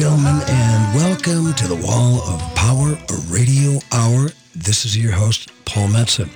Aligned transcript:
gentlemen, 0.00 0.40
and 0.46 0.94
welcome 0.94 1.52
to 1.52 1.68
the 1.68 1.76
Wall 1.76 2.22
of 2.22 2.40
Power 2.54 2.96
Radio 3.28 3.80
Hour. 3.92 4.30
This 4.56 4.86
is 4.86 4.96
your 4.96 5.12
host, 5.12 5.50
Paul 5.66 5.88
Metsa. 5.88 6.26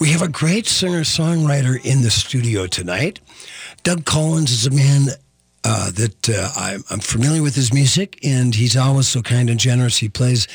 We 0.00 0.08
have 0.12 0.22
a 0.22 0.28
great 0.28 0.66
singer-songwriter 0.66 1.84
in 1.84 2.00
the 2.00 2.10
studio 2.10 2.66
tonight. 2.66 3.20
Doug 3.82 4.06
Collins 4.06 4.52
is 4.52 4.64
a 4.64 4.70
man 4.70 5.08
uh, 5.64 5.90
that 5.90 6.30
uh, 6.30 6.50
I'm, 6.56 6.82
I'm 6.88 7.00
familiar 7.00 7.42
with 7.42 7.56
his 7.56 7.74
music, 7.74 8.18
and 8.24 8.54
he's 8.54 8.74
always 8.74 9.06
so 9.06 9.20
kind 9.20 9.50
and 9.50 9.60
generous. 9.60 9.98
He 9.98 10.08
plays 10.08 10.48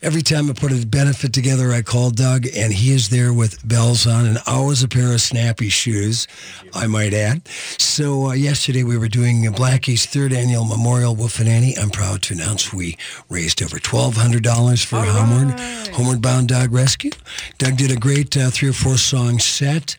Every 0.00 0.22
time 0.22 0.48
I 0.48 0.52
put 0.52 0.70
a 0.70 0.86
benefit 0.86 1.32
together, 1.32 1.72
I 1.72 1.82
call 1.82 2.10
Doug, 2.10 2.46
and 2.56 2.72
he 2.72 2.92
is 2.92 3.08
there 3.08 3.32
with 3.32 3.66
bells 3.66 4.06
on 4.06 4.26
and 4.26 4.38
always 4.46 4.84
a 4.84 4.88
pair 4.88 5.12
of 5.12 5.20
snappy 5.20 5.70
shoes, 5.70 6.28
I 6.72 6.86
might 6.86 7.12
add. 7.12 7.48
So 7.78 8.26
uh, 8.26 8.32
yesterday 8.34 8.84
we 8.84 8.96
were 8.96 9.08
doing 9.08 9.50
Blackie's 9.52 10.06
third 10.06 10.32
annual 10.32 10.64
Memorial 10.64 11.16
Wolf 11.16 11.40
and 11.40 11.48
Annie. 11.48 11.76
I'm 11.76 11.90
proud 11.90 12.22
to 12.22 12.34
announce 12.34 12.72
we 12.72 12.96
raised 13.28 13.60
over 13.60 13.78
$1,200 13.78 14.84
for 14.84 15.00
Homeward, 15.00 15.58
Homeward 15.92 16.22
Bound 16.22 16.46
Dog 16.48 16.72
Rescue. 16.72 17.10
Doug 17.58 17.76
did 17.76 17.90
a 17.90 17.96
great 17.96 18.36
uh, 18.36 18.50
three 18.50 18.68
or 18.68 18.74
four 18.74 18.98
song 18.98 19.40
set, 19.40 19.96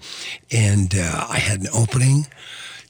and 0.50 0.96
uh, 0.96 1.26
I 1.30 1.40
had 1.40 1.60
an 1.60 1.68
opening 1.74 2.26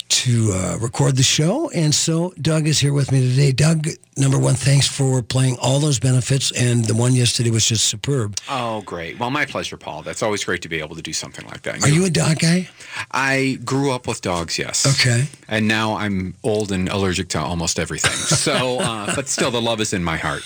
to 0.10 0.52
uh, 0.54 0.78
record 0.80 1.16
the 1.16 1.24
show. 1.24 1.70
And 1.70 1.94
so 1.94 2.34
Doug 2.42 2.68
is 2.68 2.80
here 2.80 2.94
with 2.94 3.12
me 3.12 3.30
today. 3.30 3.52
Doug, 3.52 3.88
number 4.18 4.38
one, 4.38 4.56
thanks 4.56 4.88
for 4.88 5.22
playing 5.22 5.58
all 5.62 5.80
those 5.80 6.00
benefits. 6.00 6.52
And 6.52 6.86
the 6.86 6.96
one 6.96 7.14
yesterday 7.14 7.52
was 7.52 7.66
just 7.66 7.86
superb. 7.86 8.38
Oh, 8.50 8.82
great. 8.82 9.20
Well, 9.20 9.30
my 9.30 9.46
pleasure, 9.46 9.78
Paul. 9.78 10.02
That's 10.02 10.24
always 10.24 10.44
great 10.44 10.62
to 10.64 10.70
be 10.70 10.80
able 10.80 10.96
to 10.96 11.02
do 11.02 11.14
something 11.14 11.46
like 11.46 11.62
that. 11.64 11.84
Are 11.84 11.90
you 11.90 12.06
a 12.06 12.10
dog 12.10 12.40
guy? 12.40 12.70
I 13.12 13.60
grew 13.64 13.92
up 13.92 14.08
with 14.08 14.22
dogs, 14.22 14.58
yes. 14.58 14.86
Okay. 15.00 15.28
And 15.48 15.68
now 15.68 15.96
I'm 15.96 16.34
old 16.44 16.72
and 16.72 16.90
allergic 16.90 17.30
to 17.30 17.40
almost 17.40 17.80
everything. 17.80 18.12
So, 18.12 18.80
uh, 18.80 19.12
but 19.16 19.28
still, 19.28 19.52
the 19.52 19.62
love 19.62 19.80
is 19.80 19.94
in 19.94 20.04
my 20.04 20.18
heart. 20.18 20.44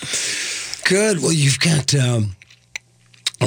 Good. 0.85 1.21
Well, 1.21 1.31
you've 1.33 1.59
got. 1.59 1.95
Um, 1.95 2.35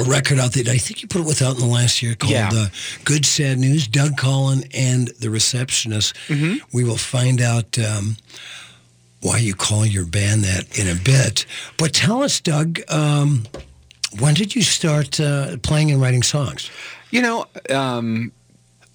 a 0.05 0.09
record 0.09 0.39
out 0.39 0.53
there. 0.53 0.63
I 0.73 0.77
think 0.77 1.01
you 1.01 1.07
put 1.07 1.21
it 1.21 1.27
without 1.27 1.55
in 1.55 1.59
the 1.61 1.65
last 1.73 2.01
year 2.01 2.15
called 2.15 2.31
Yeah. 2.33 2.49
uh, 2.53 2.67
Good 3.05 3.25
Sad 3.25 3.57
News. 3.57 3.87
Doug 3.87 4.17
Collin 4.17 4.63
and 4.73 5.09
the 5.19 5.29
Receptionist. 5.29 6.15
Mm-hmm. 6.27 6.55
We 6.73 6.83
will 6.83 6.97
find 6.97 7.41
out 7.41 7.77
um, 7.79 8.17
why 9.21 9.37
you 9.39 9.53
call 9.55 9.85
your 9.85 10.05
band 10.05 10.43
that 10.43 10.77
in 10.79 10.87
a 10.87 10.95
bit. 10.99 11.45
But 11.77 11.93
tell 11.93 12.23
us, 12.23 12.39
Doug, 12.39 12.79
um, 12.89 13.43
when 14.19 14.33
did 14.33 14.55
you 14.55 14.61
start 14.61 15.19
uh, 15.19 15.57
playing 15.63 15.91
and 15.91 16.01
writing 16.01 16.23
songs? 16.23 16.69
You 17.11 17.21
know, 17.21 17.45
um, 17.69 18.31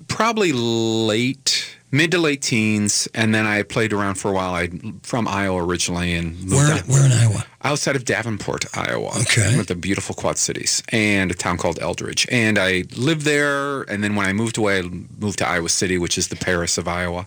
probably 0.08 0.52
late, 0.52 1.76
mid 1.90 2.10
to 2.12 2.18
late 2.18 2.42
teens, 2.42 3.08
and 3.14 3.34
then 3.34 3.46
I 3.46 3.62
played 3.62 3.92
around 3.92 4.14
for 4.16 4.30
a 4.30 4.34
while. 4.34 4.54
I'm 4.54 5.00
from 5.02 5.28
Iowa 5.28 5.64
originally, 5.64 6.14
and 6.14 6.50
Where, 6.50 6.78
where 6.82 7.04
in 7.06 7.12
Iowa? 7.12 7.44
outside 7.64 7.94
of 7.96 8.04
Davenport, 8.04 8.64
Iowa. 8.76 9.10
Okay. 9.20 9.56
With 9.56 9.68
the 9.68 9.74
beautiful 9.74 10.14
Quad 10.14 10.36
Cities 10.38 10.82
and 10.88 11.30
a 11.30 11.34
town 11.34 11.58
called 11.58 11.78
Eldridge. 11.80 12.26
And 12.30 12.58
I 12.58 12.84
lived 12.96 13.22
there. 13.22 13.82
And 13.82 14.02
then 14.02 14.16
when 14.16 14.26
I 14.26 14.32
moved 14.32 14.58
away, 14.58 14.80
I 14.80 14.82
moved 14.82 15.38
to 15.38 15.46
Iowa 15.48 15.68
City, 15.68 15.98
which 15.98 16.18
is 16.18 16.28
the 16.28 16.36
Paris 16.36 16.76
of 16.78 16.88
Iowa. 16.88 17.26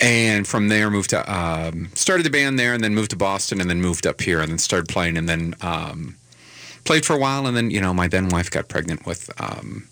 And 0.00 0.46
from 0.46 0.68
there, 0.68 0.90
moved 0.90 1.10
to, 1.10 1.32
um, 1.32 1.88
started 1.94 2.24
the 2.26 2.30
band 2.30 2.58
there 2.58 2.74
and 2.74 2.84
then 2.84 2.94
moved 2.94 3.10
to 3.10 3.16
Boston 3.16 3.60
and 3.60 3.70
then 3.70 3.80
moved 3.80 4.06
up 4.06 4.20
here 4.20 4.40
and 4.40 4.50
then 4.50 4.58
started 4.58 4.88
playing 4.88 5.16
and 5.16 5.28
then 5.28 5.54
um, 5.62 6.16
played 6.84 7.06
for 7.06 7.14
a 7.14 7.18
while. 7.18 7.46
And 7.46 7.56
then, 7.56 7.70
you 7.70 7.80
know, 7.80 7.94
my 7.94 8.08
then 8.08 8.28
wife 8.28 8.50
got 8.50 8.68
pregnant 8.68 9.06
with. 9.06 9.30
Um, 9.40 9.88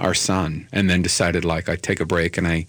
our 0.00 0.14
son, 0.14 0.66
and 0.72 0.88
then 0.88 1.02
decided 1.02 1.44
like 1.44 1.68
I'd 1.68 1.82
take 1.82 2.00
a 2.00 2.06
break, 2.06 2.38
and 2.38 2.46
I 2.46 2.66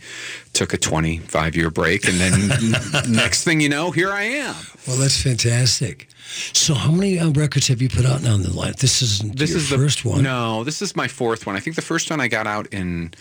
took 0.54 0.74
a 0.74 0.78
25 0.78 1.56
year 1.56 1.70
break, 1.70 2.08
and 2.08 2.20
then 2.20 3.12
next 3.12 3.44
thing 3.44 3.62
you 3.62 3.70
know, 3.70 3.92
here 3.92 4.12
I 4.12 4.24
am. 4.24 4.56
Well, 4.88 4.98
that's 4.98 5.22
fantastic. 5.22 6.08
So, 6.54 6.74
how 6.74 6.92
many 6.92 7.20
uh, 7.20 7.30
records 7.32 7.68
have 7.68 7.82
you 7.82 7.90
put 7.90 8.06
out 8.06 8.22
now 8.22 8.36
in 8.36 8.44
the 8.44 8.54
life? 8.54 8.78
This 8.78 9.02
isn't 9.02 9.38
This 9.38 9.54
is 9.54 9.70
first 9.70 10.04
the, 10.04 10.10
one. 10.10 10.24
No, 10.24 10.64
this 10.64 10.82
is 10.82 10.96
my 10.96 11.08
fourth 11.08 11.46
one. 11.46 11.56
I 11.56 11.60
think 11.60 11.76
the 11.76 11.82
first 11.82 12.10
one 12.10 12.22
I 12.22 12.28
got 12.28 12.48
out 12.48 12.68
in 12.68 13.14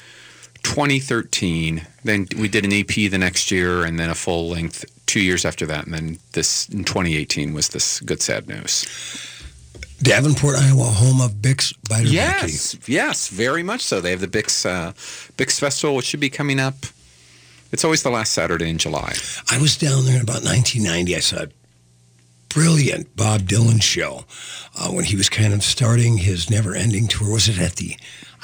2013. 0.63 1.87
Then 2.05 2.27
we 2.39 2.49
did 2.49 2.65
an 2.65 2.73
EP 2.73 2.87
the 3.11 3.19
next 3.19 3.51
year, 3.51 3.85
and 3.85 3.99
then 3.99 4.11
a 4.11 4.15
full 4.15 4.49
length 4.49 4.85
two 5.07 5.21
years 5.21 5.45
after 5.45 5.67
that, 5.67 5.87
and 5.87 5.95
then 5.95 6.19
this 6.33 6.69
in 6.69 6.85
2018 6.85 7.53
was 7.53 7.71
this 7.71 7.99
Good 8.01 8.23
Sad 8.23 8.47
News. 8.47 8.87
Davenport, 10.03 10.57
Iowa, 10.57 10.85
home 10.85 11.21
of 11.21 11.33
Bix 11.35 11.75
Biter 11.89 12.09
Yes, 12.09 12.77
yes, 12.89 13.29
very 13.29 13.63
much 13.63 13.83
so. 13.83 14.01
They 14.01 14.11
have 14.11 14.21
the 14.21 14.29
Bix 14.29 14.65
uh, 14.65 14.93
Bix 15.37 15.61
Festival, 15.61 15.97
which 15.97 16.07
should 16.07 16.21
be 16.21 16.31
coming 16.31 16.59
up. 16.59 16.75
It's 17.73 17.85
always 17.85 18.03
the 18.03 18.11
last 18.11 18.33
Saturday 18.33 18.69
in 18.69 18.79
July. 18.79 19.15
I 19.51 19.61
was 19.61 19.77
down 19.77 20.05
there 20.07 20.17
in 20.17 20.23
about 20.23 20.43
1990. 20.43 21.17
I 21.17 21.21
saw 21.21 21.45
brilliant 22.51 23.17
Bob 23.17 23.43
Dylan 23.43 23.83
show 23.83 24.25
uh, 24.79 24.89
when 24.91 25.05
he 25.05 25.17
was 25.17 25.29
kind 25.29 25.55
of 25.55 25.63
starting 25.63 26.19
his 26.19 26.51
never-ending 26.51 27.09
tour. 27.09 27.33
Was 27.33 27.49
it 27.49 27.59
at 27.59 27.77
the, 27.77 27.97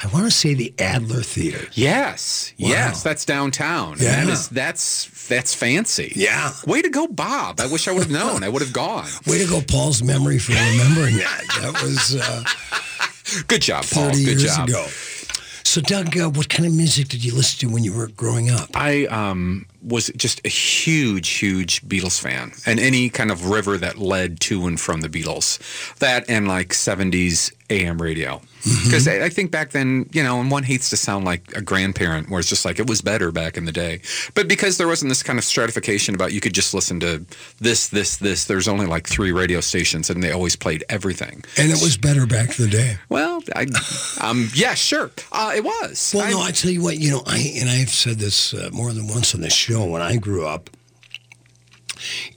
I 0.03 0.07
want 0.07 0.25
to 0.25 0.31
say 0.31 0.53
the 0.55 0.73
Adler 0.79 1.21
Theater? 1.21 1.67
Yes, 1.73 2.53
Wow. 2.59 2.69
yes, 2.69 3.03
that's 3.03 3.25
downtown. 3.25 3.97
Yeah. 3.99 4.25
that 4.25 4.29
is 4.33 4.47
that's 4.49 5.27
that's 5.27 5.53
fancy. 5.53 6.13
Yeah. 6.15 6.51
Way 6.65 6.81
to 6.81 6.89
go, 6.89 7.07
Bob! 7.07 7.59
I 7.59 7.67
wish 7.67 7.87
I 7.87 7.91
would 7.91 8.03
have 8.03 8.11
known. 8.11 8.43
I 8.43 8.49
would 8.49 8.61
have 8.61 8.73
gone. 8.73 9.07
Way 9.27 9.39
to 9.39 9.47
go, 9.47 9.61
Paul's 9.61 10.01
memory 10.01 10.39
for 10.39 10.53
remembering 10.53 11.17
that. 11.17 11.43
That 11.61 11.83
was 11.83 12.15
uh, 12.15 12.43
Good 13.47 13.61
job, 13.61 13.83
Paul. 13.91 14.05
30 14.11 14.23
Good 14.25 14.39
years 14.41 14.55
job. 14.55 14.69
ago. 14.69 14.85
So, 15.63 15.81
Doug, 15.81 16.17
uh, 16.17 16.29
what 16.29 16.47
kind 16.47 16.65
of 16.65 16.73
music 16.73 17.09
did 17.09 17.25
you 17.25 17.35
listen 17.35 17.67
to 17.67 17.73
when 17.73 17.83
you 17.83 17.93
were 17.93 18.07
growing 18.07 18.49
up? 18.49 18.69
I 18.73 19.05
um, 19.07 19.65
was 19.87 20.07
just 20.15 20.41
a 20.45 20.49
huge, 20.49 21.29
huge 21.29 21.81
Beatles 21.81 22.19
fan, 22.19 22.51
and 22.65 22.79
any 22.79 23.09
kind 23.09 23.31
of 23.31 23.49
river 23.49 23.77
that 23.77 23.97
led 23.97 24.39
to 24.41 24.67
and 24.67 24.79
from 24.79 25.01
the 25.01 25.09
Beatles, 25.09 25.59
that 25.99 26.29
and 26.29 26.47
like 26.47 26.69
'70s 26.69 27.53
AM 27.69 28.01
radio. 28.01 28.41
Because 28.83 29.07
I, 29.07 29.25
I 29.25 29.29
think 29.29 29.51
back 29.51 29.71
then, 29.71 30.09
you 30.11 30.21
know, 30.23 30.41
and 30.41 30.51
one 30.51 30.63
hates 30.63 30.89
to 30.89 30.97
sound 30.97 31.23
like 31.25 31.55
a 31.55 31.61
grandparent, 31.61 32.29
where 32.29 32.39
it's 32.39 32.49
just 32.49 32.65
like 32.65 32.79
it 32.79 32.87
was 32.89 33.01
better 33.01 33.31
back 33.31 33.55
in 33.55 33.65
the 33.65 33.71
day. 33.71 34.01
But 34.33 34.47
because 34.49 34.77
there 34.77 34.87
wasn't 34.87 35.09
this 35.09 35.23
kind 35.23 35.39
of 35.39 35.45
stratification 35.45 36.15
about 36.15 36.33
you 36.33 36.41
could 36.41 36.53
just 36.53 36.73
listen 36.73 36.99
to 37.01 37.25
this, 37.59 37.87
this, 37.89 38.17
this. 38.17 38.45
There's 38.45 38.67
only 38.67 38.85
like 38.85 39.07
three 39.07 39.31
radio 39.31 39.61
stations, 39.61 40.09
and 40.09 40.21
they 40.21 40.31
always 40.31 40.55
played 40.57 40.83
everything. 40.89 41.43
And 41.57 41.69
it 41.71 41.81
was 41.81 41.97
better 41.97 42.25
back 42.25 42.59
in 42.59 42.65
the 42.65 42.71
day. 42.71 42.97
Well, 43.09 43.41
I, 43.55 43.67
um, 44.21 44.49
yeah, 44.53 44.73
sure, 44.73 45.11
uh, 45.31 45.53
it 45.55 45.63
was. 45.63 46.11
Well, 46.15 46.25
I- 46.27 46.31
no, 46.31 46.41
I 46.41 46.51
tell 46.51 46.71
you 46.71 46.81
what, 46.81 46.97
you 46.97 47.11
know, 47.11 47.23
I 47.25 47.53
and 47.59 47.69
I've 47.69 47.89
said 47.89 48.17
this 48.19 48.53
uh, 48.53 48.69
more 48.73 48.91
than 48.91 49.07
once 49.07 49.33
on 49.33 49.41
this 49.41 49.53
show. 49.53 49.85
When 49.85 50.01
I 50.01 50.17
grew 50.17 50.45
up, 50.45 50.69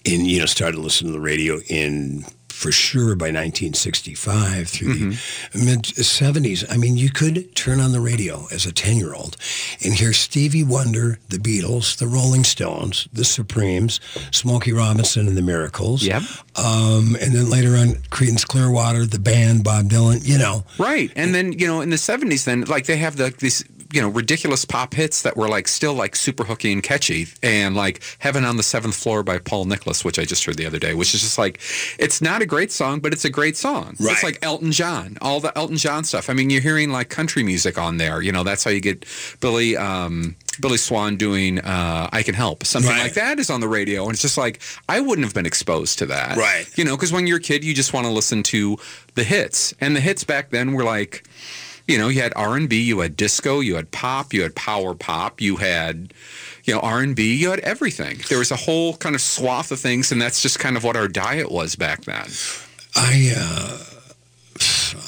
and 0.06 0.26
you 0.26 0.38
know, 0.38 0.46
started 0.46 0.78
listening 0.78 1.12
to 1.12 1.19
the 1.19 1.24
radio 1.24 1.58
in 1.69 2.24
for 2.60 2.71
sure 2.71 3.16
by 3.16 3.26
1965 3.26 4.69
through 4.69 4.93
the 4.93 5.19
mid 5.54 5.82
70s. 5.82 6.71
I 6.71 6.76
mean, 6.76 6.98
you 6.98 7.10
could 7.10 7.56
turn 7.56 7.81
on 7.81 7.93
the 7.93 8.00
radio 8.00 8.47
as 8.53 8.66
a 8.66 8.72
10 8.72 8.98
year 8.98 9.15
old 9.15 9.38
and 9.82 9.94
hear 9.94 10.12
Stevie 10.12 10.62
Wonder, 10.62 11.19
the 11.31 11.38
Beatles, 11.38 11.97
the 11.97 12.06
Rolling 12.06 12.44
Stones, 12.44 13.09
the 13.15 13.25
Supremes, 13.25 13.99
Smokey 14.31 14.72
Robinson, 14.75 15.26
and 15.26 15.38
the 15.38 15.43
Miracles. 15.43 16.03
Yep. 16.03 16.22
Um, 16.56 17.16
and 17.19 17.34
then 17.34 17.49
later 17.49 17.76
on, 17.76 17.94
Creedence 18.10 18.47
Clearwater, 18.47 19.06
the 19.06 19.19
band, 19.19 19.65
Bob 19.65 19.87
Dylan. 19.87 20.20
You 20.22 20.37
know, 20.37 20.65
Right. 20.78 21.10
And 21.16 21.34
then, 21.34 21.53
you 21.53 21.66
know, 21.66 21.81
in 21.81 21.88
the 21.88 21.97
70s, 21.97 22.44
then, 22.44 22.62
like, 22.65 22.84
they 22.84 22.99
have 22.99 23.16
the, 23.16 23.34
these, 23.38 23.65
you 23.92 24.00
know, 24.00 24.08
ridiculous 24.08 24.64
pop 24.64 24.94
hits 24.94 25.22
that 25.22 25.36
were, 25.36 25.48
like, 25.48 25.66
still, 25.68 25.94
like, 25.94 26.14
super 26.16 26.44
hooky 26.44 26.72
and 26.72 26.82
catchy. 26.82 27.26
And, 27.42 27.75
like, 27.75 28.02
Heaven 28.19 28.44
on 28.44 28.56
the 28.56 28.62
Seventh 28.62 28.94
Floor 28.94 29.22
by 29.22 29.38
Paul 29.38 29.64
Nicholas, 29.64 30.04
which 30.04 30.19
I 30.19 30.25
just 30.25 30.44
heard 30.44 30.56
the 30.56 30.66
other 30.66 30.78
day, 30.78 30.94
which 30.94 31.14
is 31.14 31.22
just 31.22 31.38
like, 31.38 31.60
it's 31.98 32.22
not 32.22 32.42
a 32.42 32.46
great 32.46 32.70
song, 32.70 33.00
but 33.00 33.12
it's 33.12 33.25
a 33.25 33.31
great 33.31 33.56
song. 33.56 33.96
Right. 33.98 34.12
It's 34.12 34.22
like 34.22 34.38
Elton 34.42 34.72
John, 34.72 35.19
all 35.20 35.40
the 35.40 35.56
Elton 35.58 35.76
John 35.76 36.04
stuff. 36.04 36.31
I 36.31 36.34
mean, 36.34 36.50
you're 36.50 36.60
hearing, 36.60 36.90
like, 36.90 37.08
country 37.08 37.42
music 37.42 37.78
on 37.78 37.96
there. 37.96 38.22
You 38.22 38.32
know, 38.32 38.44
that's 38.44 38.64
how 38.64 38.70
you 38.70 38.81
get 38.81 39.04
Billy, 39.40 39.76
um, 39.76 40.36
Billy 40.60 40.76
Swan 40.76 41.16
doing 41.16 41.58
uh, 41.60 42.08
I 42.12 42.22
Can 42.22 42.34
Help. 42.34 42.64
Something 42.64 42.90
Right. 42.90 43.02
like 43.04 43.14
that 43.14 43.38
is 43.38 43.50
on 43.50 43.60
the 43.60 43.69
radio. 43.69 44.04
And 44.04 44.12
it's 44.12 44.22
just 44.22 44.36
like, 44.36 44.60
I 44.88 45.00
wouldn't 45.00 45.25
have 45.25 45.34
been 45.34 45.46
exposed 45.46 45.98
to 46.00 46.06
that. 46.06 46.36
Right. 46.36 46.66
You 46.76 46.84
know, 46.84 46.96
because 46.96 47.12
when 47.12 47.26
you're 47.26 47.38
a 47.38 47.40
kid, 47.40 47.64
you 47.64 47.75
just 47.75 47.93
want 47.93 48.06
to 48.06 48.12
listen 48.12 48.43
to 48.44 48.76
the 49.14 49.25
hits. 49.25 49.75
And 49.81 49.96
the 49.96 50.00
hits 50.00 50.22
back 50.25 50.50
then 50.50 50.72
were 50.75 50.84
like, 50.84 51.25
you 51.88 51.99
know, 51.99 52.09
you 52.09 52.21
had 52.23 52.32
R&B, 52.37 52.81
you 52.81 53.00
had 53.00 53.17
disco, 53.17 53.61
you 53.61 53.75
had 53.77 53.91
pop, 53.91 54.32
you 54.32 54.43
had 54.43 54.55
power 54.55 54.94
pop, 54.94 55.41
you 55.41 55.56
had, 55.56 56.12
you 56.65 56.75
know, 56.75 56.81
R&B, 56.81 57.35
you 57.35 57.50
had 57.50 57.61
everything. 57.61 58.21
There 58.29 58.38
was 58.38 58.50
a 58.50 58.56
whole 58.56 58.97
kind 58.97 59.15
of 59.15 59.21
swath 59.21 59.73
of 59.73 59.81
things, 59.81 60.12
and 60.12 60.21
that's 60.21 60.43
just 60.43 60.59
kind 60.59 60.77
of 60.77 60.85
what 60.85 60.97
our 60.97 61.09
diet 61.09 61.50
was 61.50 61.75
back 61.77 62.03
then. 62.05 62.27
I, 62.94 63.32
uh, 63.37 63.79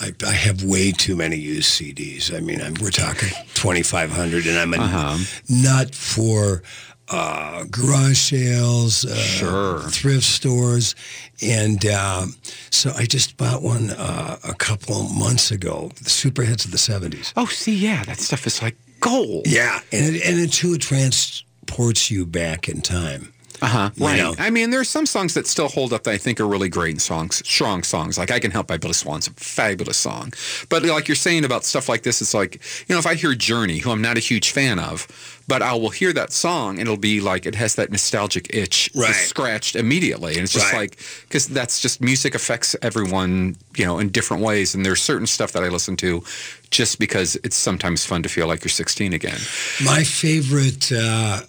I 0.01 0.13
I 0.27 0.33
have 0.33 0.63
way 0.65 0.93
too 0.93 1.15
many 1.17 1.37
used 1.37 1.69
CDs. 1.81 2.35
I 2.35 2.41
mean, 2.41 2.61
I'm, 2.63 2.75
we're 2.81 2.91
talking 2.91 3.29
2,500, 3.55 4.47
and 4.47 4.59
I'm 4.59 4.73
a 4.75 4.79
Uh-huh. 4.79 5.19
nut 5.49 5.95
for 5.95 6.63
uh, 7.12 7.64
garage 7.70 8.19
sales, 8.19 9.05
uh, 9.05 9.14
Sure. 9.14 9.81
thrift 9.91 10.25
stores, 10.25 10.94
and 11.43 11.85
um, 11.87 12.35
so 12.70 12.93
I 12.97 13.05
just 13.05 13.37
bought 13.37 13.62
one 13.62 13.91
uh, 13.91 14.38
a 14.44 14.55
couple 14.55 15.05
months 15.11 15.50
ago. 15.50 15.91
The 16.03 16.11
super 16.11 16.43
hits 16.43 16.64
of 16.64 16.70
the 16.70 16.76
70s. 16.79 17.32
Oh, 17.37 17.47
see, 17.47 17.75
yeah, 17.75 18.03
that 18.05 18.19
stuff 18.19 18.47
is 18.47 18.62
like 18.62 18.76
gold. 19.00 19.47
Yeah, 19.47 19.81
and 19.93 20.17
it, 20.17 20.23
and 20.25 20.38
it 20.41 20.53
too 20.53 20.75
it 20.75 20.81
transports 20.81 22.11
you 22.11 22.26
back 22.26 22.69
in 22.69 22.81
time. 22.81 23.32
Uh-huh. 23.62 23.91
Right. 23.99 24.17
know? 24.19 24.35
I 24.38 24.50
mean, 24.50 24.70
there 24.70 24.81
are 24.81 24.85
some 24.85 25.06
songs 25.06 25.35
that 25.35 25.47
still 25.47 25.69
hold 25.69 25.93
up 25.93 26.03
that 26.05 26.11
I 26.11 26.19
think 26.19 26.41
are 26.41 26.47
really 26.47 26.69
great 26.69 27.00
songs, 27.00 27.43
strong 27.49 27.82
songs. 27.85 28.19
Like 28.19 28.31
I 28.31 28.38
Can 28.41 28.50
Help 28.50 28.67
by 28.67 28.76
Billy 28.76 28.93
Swan's 28.93 29.29
a 29.29 29.31
fabulous 29.32 29.97
song. 29.97 30.32
But 30.69 30.82
like 30.85 31.06
you're 31.09 31.14
saying 31.14 31.44
about 31.44 31.64
stuff 31.64 31.88
like 31.88 32.03
this, 32.03 32.20
it's 32.20 32.35
like, 32.35 32.56
you 32.88 32.94
know, 32.94 32.99
if 32.99 33.06
I 33.06 33.14
hear 33.14 33.35
Journey, 33.35 33.79
who 33.79 33.91
I'm 33.93 34.03
not 34.03 34.17
a 34.17 34.20
huge 34.20 34.50
fan 34.50 34.79
of, 34.79 35.06
but 35.49 35.62
I 35.62 35.75
will 35.75 35.91
hear 35.91 36.12
that 36.12 36.32
song 36.32 36.73
and 36.79 36.82
it'll 36.82 36.97
be 36.97 37.20
like 37.20 37.47
it 37.47 37.55
has 37.55 37.75
that 37.76 37.91
nostalgic 37.91 38.53
itch 38.55 38.91
Right. 38.94 39.14
scratched 39.14 39.76
immediately. 39.76 40.32
And 40.35 40.43
it's 40.43 40.53
just 40.53 40.73
Right. 40.73 40.81
like, 40.81 40.99
because 41.29 41.47
that's 41.47 41.81
just 41.81 42.00
music 42.00 42.35
affects 42.35 42.75
everyone, 42.82 43.56
you 43.76 43.85
know, 43.85 43.99
in 43.99 44.09
different 44.11 44.43
ways. 44.43 44.75
And 44.75 44.85
there's 44.85 45.00
certain 45.03 45.26
stuff 45.26 45.53
that 45.53 45.62
I 45.62 45.69
listen 45.69 45.97
to 45.99 46.23
just 46.70 46.99
because 46.99 47.37
it's 47.44 47.56
sometimes 47.56 48.05
fun 48.05 48.23
to 48.23 48.29
feel 48.29 48.47
like 48.47 48.64
you're 48.64 48.70
16 48.70 49.12
again. 49.12 49.38
My 49.85 50.05
favorite 50.05 50.91
uh, 50.93 51.43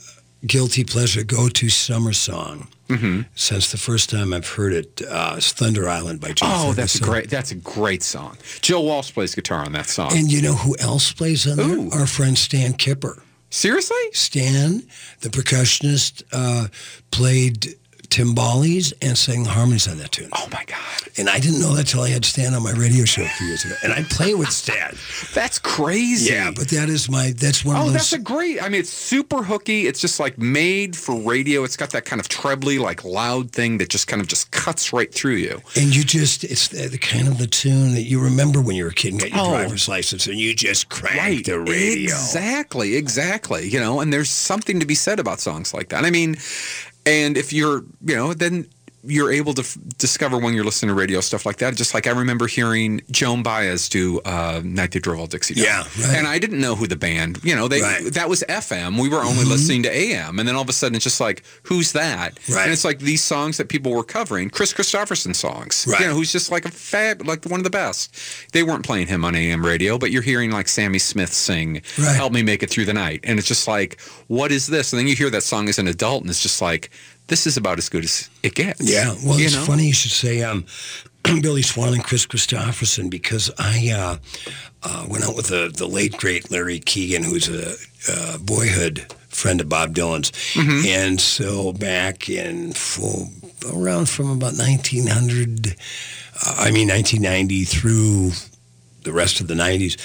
guilty 0.46 0.84
pleasure 0.84 1.24
go-to 1.24 1.70
summer 1.70 2.14
song 2.14 2.68
Mm-hmm. 2.90 3.22
since 3.34 3.72
the 3.72 3.78
first 3.78 4.10
time 4.10 4.34
I've 4.34 4.48
heard 4.48 4.74
it 4.74 5.02
uh, 5.10 5.36
is 5.38 5.52
Thunder 5.54 5.88
Island 5.90 6.20
by 6.20 6.34
Jim 6.34 6.50
Oh, 6.52 6.74
that's 6.74 6.96
a 6.96 6.98
Ferguson. 7.00 7.10
great. 7.14 7.30
That's 7.30 7.52
a 7.52 7.56
great 7.56 8.04
song. 8.04 8.38
Joe 8.62 8.82
Walsh 8.82 9.14
plays 9.14 9.34
guitar 9.34 9.66
on 9.66 9.72
that 9.72 9.88
song. 9.88 10.12
And 10.14 10.30
you 10.32 10.42
know 10.42 10.54
who 10.54 10.76
else 10.80 11.12
plays 11.12 11.48
on 11.48 11.58
Who? 11.58 11.90
there? 11.90 12.00
Our 12.02 12.06
friend 12.06 12.38
Stan 12.38 12.74
Kipper. 12.74 13.24
Seriously? 13.50 13.98
Stan, 14.12 14.84
the 15.22 15.30
percussionist, 15.30 16.24
uh, 16.34 16.68
played 17.10 17.76
timbales 18.14 18.94
and 19.02 19.18
sang 19.18 19.44
harmonies 19.46 19.88
on 19.88 19.98
that 19.98 20.12
tune. 20.12 20.30
Oh 20.34 20.48
my 20.52 20.64
God, 20.68 20.78
And 21.18 21.28
I 21.30 21.40
didn't 21.40 21.60
know 21.60 21.74
that 21.76 21.88
till 21.88 22.02
I 22.02 22.10
had 22.10 22.24
Stan 22.24 22.54
on 22.54 22.62
my 22.64 22.72
radio 22.72 23.06
show 23.06 23.24
a 23.24 23.28
few 23.28 23.48
years 23.48 23.66
ago. 23.66 23.76
And 23.84 23.92
I 23.92 24.04
play 24.04 24.36
with 24.36 24.50
Stan. 24.52 24.96
that's 25.34 25.58
crazy. 25.60 26.32
Yeah, 26.34 26.52
but 26.56 26.68
that 26.70 26.90
is 26.90 27.10
my, 27.10 27.32
that's 27.36 27.66
one 27.66 27.76
Oh, 27.76 27.80
of 27.80 27.86
those. 27.88 27.92
Oh, 27.92 27.98
that's 27.98 28.14
a 28.14 28.20
great. 28.20 28.62
I 28.62 28.70
mean, 28.70 28.82
it's 28.82 28.90
super 28.92 29.42
hooky. 29.44 29.88
It's 29.88 30.00
just 30.00 30.20
like 30.20 30.38
made 30.38 30.96
for 30.96 31.16
radio. 31.20 31.64
It's 31.64 31.76
got 31.78 31.90
that 31.92 32.06
kind 32.06 32.20
of 32.20 32.30
trebly, 32.30 32.78
like 32.80 33.04
loud 33.04 33.52
thing 33.52 33.80
that 33.80 33.90
just 33.90 34.08
kind 34.08 34.22
of 34.22 34.28
just 34.28 34.52
cuts 34.52 34.94
right 34.94 35.12
through 35.14 35.36
you. 35.38 35.62
and 35.76 35.96
you 35.96 36.04
just, 36.04 36.44
it's 36.44 36.68
the, 36.68 36.88
the 36.88 36.98
kind 37.00 37.28
of 37.28 37.40
the 37.40 37.48
tune 37.48 37.94
that 37.96 38.04
you 38.04 38.22
remember 38.22 38.62
when 38.62 38.76
you 38.76 38.84
were 38.84 38.92
a 38.92 38.94
kid 38.94 39.14
and 39.14 39.22
got 39.22 39.32
your 39.32 39.40
Oh. 39.40 39.50
driver's 39.50 39.88
license 39.90 40.28
and 40.28 40.38
you 40.40 40.54
just 40.56 40.90
cranked 40.90 41.48
the 41.48 41.60
radio. 41.60 42.04
Exactly, 42.14 42.96
exactly. 42.96 43.68
You 43.68 43.80
know, 43.80 44.00
and 44.02 44.14
there's 44.14 44.30
something 44.30 44.80
to 44.80 44.86
be 44.86 44.96
said 44.96 45.20
about 45.20 45.40
songs 45.40 45.74
like 45.74 45.90
that. 45.90 46.06
I 46.06 46.12
mean, 46.12 46.36
and 47.06 47.38
if 47.38 47.52
you're, 47.54 47.84
you 48.06 48.16
know, 48.16 48.34
then 48.34 48.68
you're 49.06 49.32
able 49.32 49.54
to 49.54 49.62
f- 49.62 49.78
discover 49.98 50.38
when 50.38 50.54
you're 50.54 50.64
listening 50.64 50.90
to 50.90 50.96
radio 50.96 51.20
stuff 51.22 51.46
like 51.46 51.58
that. 51.58 51.76
Just 51.76 51.94
like 51.94 52.08
I 52.08 52.12
remember 52.12 52.48
hearing 52.48 53.02
Joan 53.12 53.44
Baez 53.44 53.90
do 53.90 54.20
uh, 54.22 54.62
"Night 54.64 54.92
They 54.92 55.00
Drove 55.00 55.20
Old 55.20 55.30
Dixie 55.32 55.56
Down," 55.56 55.66
Yeah, 55.66 55.80
right. 56.08 56.18
and 56.18 56.28
I 56.28 56.40
didn't 56.40 56.62
know 56.62 56.76
who 56.76 56.88
the 56.88 56.96
band. 56.96 57.40
You 57.44 57.56
know, 57.56 57.68
they 57.68 57.82
Right. 57.82 58.00
Mm-hmm. 58.02 58.10
that 58.10 58.30
was 58.30 58.44
FM. 58.48 59.02
We 59.02 59.10
were 59.10 59.22
only 59.22 59.44
listening 59.46 59.84
to 59.84 59.90
AM, 59.96 60.40
and 60.40 60.48
then 60.48 60.56
all 60.56 60.62
of 60.62 60.70
a 60.70 60.74
sudden 60.74 60.96
it's 60.96 61.04
just 61.04 61.20
like, 61.20 61.44
who's 61.64 61.92
that? 61.94 62.40
Right. 62.50 62.64
And 62.64 62.72
it's 62.72 62.86
like 62.86 63.00
these 63.00 63.22
songs 63.22 63.58
that 63.58 63.68
people 63.70 63.92
were 63.94 64.04
covering, 64.04 64.50
Kris 64.50 64.74
Kristofferson 64.74 65.36
songs. 65.36 65.86
Right. 65.88 66.00
You 66.02 66.08
know, 66.08 66.14
who's 66.14 66.32
just 66.32 66.52
like 66.52 66.66
a 66.66 66.72
fab, 66.72 67.26
like 67.28 67.46
one 67.46 67.60
of 67.60 67.64
the 67.66 67.70
best. 67.70 68.16
They 68.54 68.64
weren't 68.64 68.86
playing 68.86 69.08
him 69.08 69.26
on 69.26 69.36
AM 69.36 69.66
radio, 69.66 69.98
but 69.98 70.12
you're 70.12 70.22
hearing 70.22 70.52
like 70.52 70.68
Sammi 70.68 71.00
Smith 71.00 71.34
sing. 71.34 71.82
"Help 71.98 72.32
Me 72.34 72.42
Make 72.44 72.64
It 72.64 72.70
Through 72.70 72.86
the 72.86 72.94
Night," 72.94 73.20
and 73.24 73.38
it's 73.40 73.48
just 73.48 73.68
like, 73.68 74.00
what 74.28 74.52
is 74.52 74.68
this? 74.68 74.94
And 74.94 75.00
then 75.00 75.08
you 75.08 75.16
hear 75.16 75.30
that 75.30 75.44
song 75.44 75.68
as 75.70 75.78
an 75.80 75.88
adult, 75.88 76.22
and 76.22 76.30
it's 76.30 76.42
just 76.42 76.62
like, 76.62 76.90
this 77.28 77.48
is 77.48 77.58
about 77.58 77.78
as 77.78 77.90
good 77.90 78.04
as 78.04 78.30
it 78.44 78.56
gets. 78.56 78.82
Yeah, 78.82 79.14
well, 79.26 79.38
it's 79.40 79.56
know? 79.56 79.64
funny 79.64 79.88
you 79.88 79.94
should 79.94 80.12
say 80.12 80.44
um, 80.44 80.66
Billy 81.24 81.62
Swan 81.62 81.94
and 81.94 82.04
Kris 82.04 82.26
Kristofferson 82.26 83.10
because 83.10 83.50
I 83.58 83.92
uh, 83.92 84.18
uh, 84.84 85.06
went 85.10 85.24
out 85.24 85.36
with 85.36 85.48
the, 85.48 85.72
the 85.76 85.88
late 85.88 86.18
great 86.18 86.52
Larry 86.52 86.80
Kegan, 86.80 87.24
who's 87.24 87.50
a, 87.50 87.76
uh 88.12 88.38
boyhood 88.40 89.00
friend 89.30 89.62
of 89.62 89.70
Bob 89.70 89.96
Dylan's, 89.96 90.32
Mm-hmm. 90.54 90.86
and 90.88 91.22
so 91.22 91.72
back 91.74 92.30
in 92.30 92.74
full, 92.74 93.30
around 93.74 94.10
from 94.10 94.30
about 94.30 94.54
1900, 94.58 95.76
uh, 96.46 96.56
I 96.60 96.70
mean 96.72 96.90
1990 96.90 97.64
through 97.64 98.32
the 99.04 99.14
rest 99.14 99.40
of 99.42 99.48
the 99.48 99.54
90s. 99.56 99.96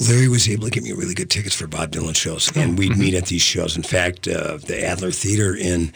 Larry 0.00 0.28
was 0.28 0.48
able 0.48 0.64
to 0.64 0.70
get 0.70 0.82
me 0.84 0.92
really 0.92 1.14
good 1.14 1.30
tickets 1.30 1.54
for 1.54 1.66
Bob 1.66 1.90
Dylan 1.90 2.14
shows, 2.14 2.54
and 2.56 2.78
we'd 2.78 2.92
mm-hmm. 2.92 3.00
meet 3.00 3.14
at 3.14 3.26
these 3.26 3.42
shows. 3.42 3.76
In 3.76 3.82
fact, 3.82 4.28
uh, 4.28 4.58
the 4.58 4.84
Adler 4.84 5.10
Theater 5.10 5.56
in 5.56 5.92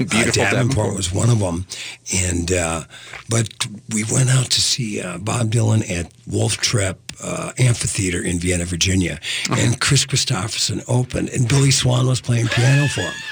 uh, 0.00 0.04
Davenport, 0.04 0.34
Davenport. 0.34 0.96
was 0.96 1.12
one 1.12 1.30
of 1.30 1.38
them. 1.38 1.66
And 2.12 2.52
uh, 2.52 2.84
but 3.28 3.48
we 3.92 4.04
went 4.10 4.30
out 4.30 4.46
to 4.50 4.60
see 4.60 5.00
uh, 5.00 5.18
Bob 5.18 5.50
Dylan 5.52 5.88
at 5.90 6.12
Wolf 6.26 6.56
Trap 6.56 6.98
uh, 7.22 7.52
Amphitheater 7.58 8.22
in 8.22 8.38
Vienna, 8.38 8.64
Virginia, 8.64 9.20
Uh-huh. 9.48 9.56
and 9.58 9.80
Kris 9.80 10.04
Kristofferson 10.04 10.82
opened, 10.88 11.28
and 11.30 11.48
Billy 11.48 11.70
Swan 11.70 12.06
was 12.06 12.20
playing 12.20 12.48
piano 12.48 12.88
for 12.88 13.02
him. 13.02 13.12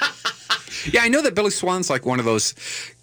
Yeah, 0.91 1.01
I 1.03 1.07
know 1.07 1.21
that 1.21 1.33
Billy 1.33 1.49
Swan's 1.49 1.89
like 1.89 2.05
one 2.05 2.19
of 2.19 2.25
those 2.25 2.53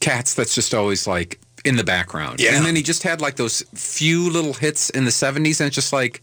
cats 0.00 0.34
that's 0.34 0.54
just 0.54 0.74
always 0.74 1.06
like 1.06 1.40
in 1.64 1.76
the 1.76 1.84
background. 1.84 2.38
Yeah. 2.38 2.54
And 2.54 2.66
then 2.66 2.76
he 2.76 2.82
just 2.82 3.02
had 3.04 3.22
like 3.22 3.36
those 3.36 3.62
few 3.74 4.28
little 4.30 4.52
hits 4.52 4.90
in 4.90 5.06
the 5.06 5.10
70s, 5.10 5.60
and 5.60 5.66
it's 5.68 5.76
just 5.76 5.90
like, 5.90 6.20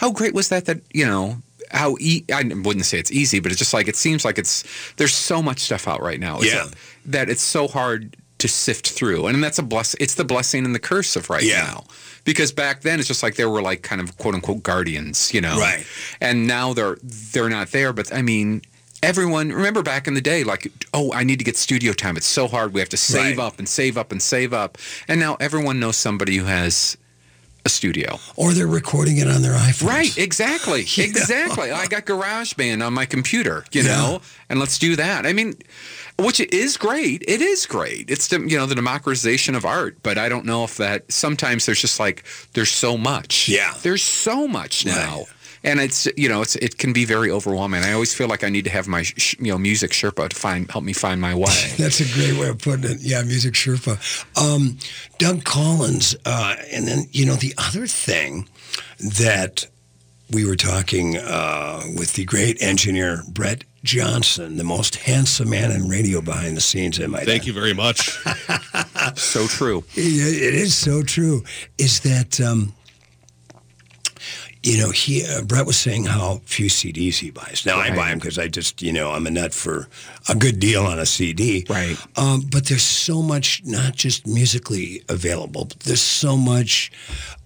how 0.00 0.10
great 0.10 0.34
was 0.34 0.48
that 0.48 0.64
that, 0.66 0.80
you 1.00 1.06
know, 1.06 1.24
how 1.70 1.96
e- 2.00 2.24
I 2.32 2.42
wouldn't 2.42 2.86
say 2.86 2.98
it's 2.98 3.12
easy, 3.12 3.38
but 3.40 3.52
it's 3.52 3.58
just 3.64 3.74
like 3.74 3.86
it 3.88 3.96
seems 3.96 4.24
like 4.24 4.38
it's 4.38 4.64
there's 4.96 5.14
so 5.14 5.42
much 5.42 5.58
stuff 5.60 5.86
out 5.86 6.00
right 6.02 6.18
now. 6.20 6.40
Yeah. 6.40 6.66
that 7.06 7.28
it's 7.30 7.42
so 7.56 7.68
hard 7.68 8.16
to 8.38 8.48
sift 8.48 8.88
through. 8.98 9.26
And 9.26 9.44
that's 9.44 9.58
a 9.58 9.62
bless 9.62 9.94
it's 10.04 10.14
the 10.14 10.24
blessing 10.24 10.64
and 10.64 10.74
the 10.74 10.78
curse 10.92 11.16
of 11.16 11.28
right 11.30 11.44
Yeah. 11.44 11.62
now. 11.72 11.84
Because 12.24 12.52
back 12.52 12.80
then 12.80 12.98
it's 12.98 13.08
just 13.08 13.22
like 13.22 13.34
there 13.36 13.48
were 13.50 13.62
like 13.70 13.82
kind 13.82 14.00
of 14.00 14.16
quote 14.18 14.34
unquote 14.34 14.62
guardians, 14.62 15.32
you 15.34 15.40
know. 15.42 15.56
Right. 15.58 15.84
And 16.20 16.46
now 16.46 16.72
they're 16.72 16.96
they're 17.32 17.50
not 17.50 17.68
there, 17.72 17.92
but 17.92 18.12
I 18.14 18.22
mean 18.22 18.62
everyone 19.02 19.50
remember 19.52 19.82
back 19.82 20.06
in 20.06 20.12
the 20.12 20.20
day 20.20 20.44
like 20.44 20.70
oh 20.92 21.10
i 21.14 21.24
need 21.24 21.38
to 21.38 21.44
get 21.50 21.56
studio 21.56 21.90
time 21.94 22.18
it's 22.18 22.26
so 22.26 22.46
hard 22.46 22.74
we 22.74 22.80
have 22.80 22.88
to 22.90 22.98
save 22.98 23.38
Right. 23.38 23.46
up 23.46 23.58
and 23.58 23.66
save 23.66 23.96
up 23.96 24.12
and 24.12 24.20
save 24.20 24.52
up 24.52 24.76
and 25.08 25.18
now 25.18 25.38
everyone 25.40 25.80
knows 25.80 25.96
somebody 25.96 26.36
who 26.36 26.44
has 26.44 26.98
a 27.64 27.68
studio 27.68 28.18
Or 28.36 28.52
they're 28.54 28.66
recording 28.66 29.18
it 29.18 29.28
on 29.28 29.42
their 29.42 29.52
iPhone. 29.54 29.88
right 29.88 30.16
exactly 30.18 30.80
know? 30.98 31.04
exactly 31.04 31.70
i 31.72 31.86
got 31.86 32.06
garageband 32.06 32.84
on 32.86 32.92
my 32.94 33.06
computer 33.06 33.64
you 33.72 33.82
Yeah. 33.82 33.88
know 33.96 34.20
and 34.48 34.58
let's 34.58 34.78
do 34.78 34.96
that 34.96 35.26
i 35.26 35.32
mean 35.32 35.54
which 36.18 36.40
is 36.40 36.76
great 36.76 37.22
it 37.28 37.40
is 37.40 37.66
great 37.66 38.10
it's 38.10 38.28
the 38.28 38.40
you 38.40 38.56
know 38.58 38.66
the 38.66 38.74
democratization 38.74 39.54
of 39.54 39.64
art 39.64 39.96
but 40.02 40.16
i 40.18 40.28
don't 40.28 40.44
know 40.46 40.64
if 40.64 40.76
that 40.78 41.10
sometimes 41.12 41.66
there's 41.66 41.80
just 41.80 42.00
like 42.00 42.24
there's 42.54 42.70
so 42.72 42.96
much 42.96 43.48
Yeah. 43.48 43.74
there's 43.82 44.02
so 44.02 44.46
much 44.48 44.84
now 44.86 45.18
Right. 45.18 45.26
And 45.62 45.80
it's 45.80 46.08
you 46.16 46.28
know 46.28 46.42
it's 46.42 46.56
it 46.56 46.78
can 46.78 46.92
be 46.92 47.04
very 47.04 47.30
overwhelming. 47.30 47.82
I 47.82 47.92
always 47.92 48.14
feel 48.14 48.28
like 48.28 48.44
I 48.44 48.48
need 48.48 48.64
to 48.64 48.70
have 48.70 48.88
my 48.88 49.02
sh- 49.02 49.36
you 49.38 49.52
know 49.52 49.58
music 49.58 49.90
Sherpa 49.90 50.28
to 50.28 50.36
find 50.36 50.70
help 50.70 50.84
me 50.84 50.92
find 50.92 51.20
my 51.20 51.34
way. 51.34 51.72
That's 51.78 52.00
a 52.00 52.14
great 52.14 52.38
way 52.38 52.48
of 52.48 52.58
putting 52.58 52.90
it. 52.90 53.00
Yeah, 53.00 53.22
music 53.22 53.54
Sherpa. 53.54 53.98
Um, 54.36 54.78
Doug 55.18 55.44
Collins. 55.44 56.16
Uh, 56.24 56.56
and 56.72 56.86
then, 56.86 57.06
you 57.12 57.26
know, 57.26 57.34
the 57.34 57.54
other 57.58 57.86
thing 57.86 58.48
that 58.98 59.66
we 60.30 60.46
were 60.46 60.56
talking 60.56 61.16
uh, 61.16 61.82
with 61.96 62.14
the 62.14 62.24
great 62.24 62.62
engineer, 62.62 63.22
Brett 63.28 63.64
Johnson, 63.82 64.56
the 64.56 64.64
most 64.64 64.96
handsome 64.96 65.50
man 65.50 65.70
in 65.72 65.88
radio 65.88 66.20
behind 66.20 66.56
the 66.56 66.60
scenes, 66.60 67.00
am 67.00 67.14
I? 67.14 67.24
Thank 67.24 67.46
you 67.46 67.52
very 67.52 67.74
much. 67.74 68.10
so 69.16 69.46
true. 69.46 69.84
It 69.94 70.42
it 70.42 70.54
is 70.54 70.74
so 70.76 71.02
true. 71.02 71.42
Is 71.78 72.00
that 72.00 72.40
um, 72.40 72.74
you 74.62 74.78
know 74.78 74.90
he 74.90 75.24
uh, 75.26 75.42
Brett 75.42 75.66
was 75.66 75.76
saying 75.78 76.04
how 76.06 76.40
few 76.44 76.66
CDs 76.66 77.14
he 77.18 77.30
buys. 77.30 77.64
Now 77.66 77.78
I 77.78 77.90
buy 77.94 78.10
them 78.10 78.18
because 78.18 78.38
I 78.38 78.48
just 78.48 78.82
you 78.82 78.92
know 78.92 79.10
I'm 79.12 79.26
a 79.26 79.30
nut 79.30 79.54
for 79.54 79.88
a 80.28 80.34
good 80.34 80.60
deal 80.60 80.84
on 80.84 80.98
a 80.98 81.06
CD. 81.06 81.64
Right. 81.68 81.96
Um, 82.16 82.42
but 82.50 82.66
there's 82.66 82.82
so 82.82 83.22
much 83.22 83.62
not 83.64 83.94
just 83.94 84.26
musically 84.26 85.02
available. 85.08 85.64
But 85.66 85.80
there's 85.80 86.02
so 86.02 86.36
much. 86.36 86.90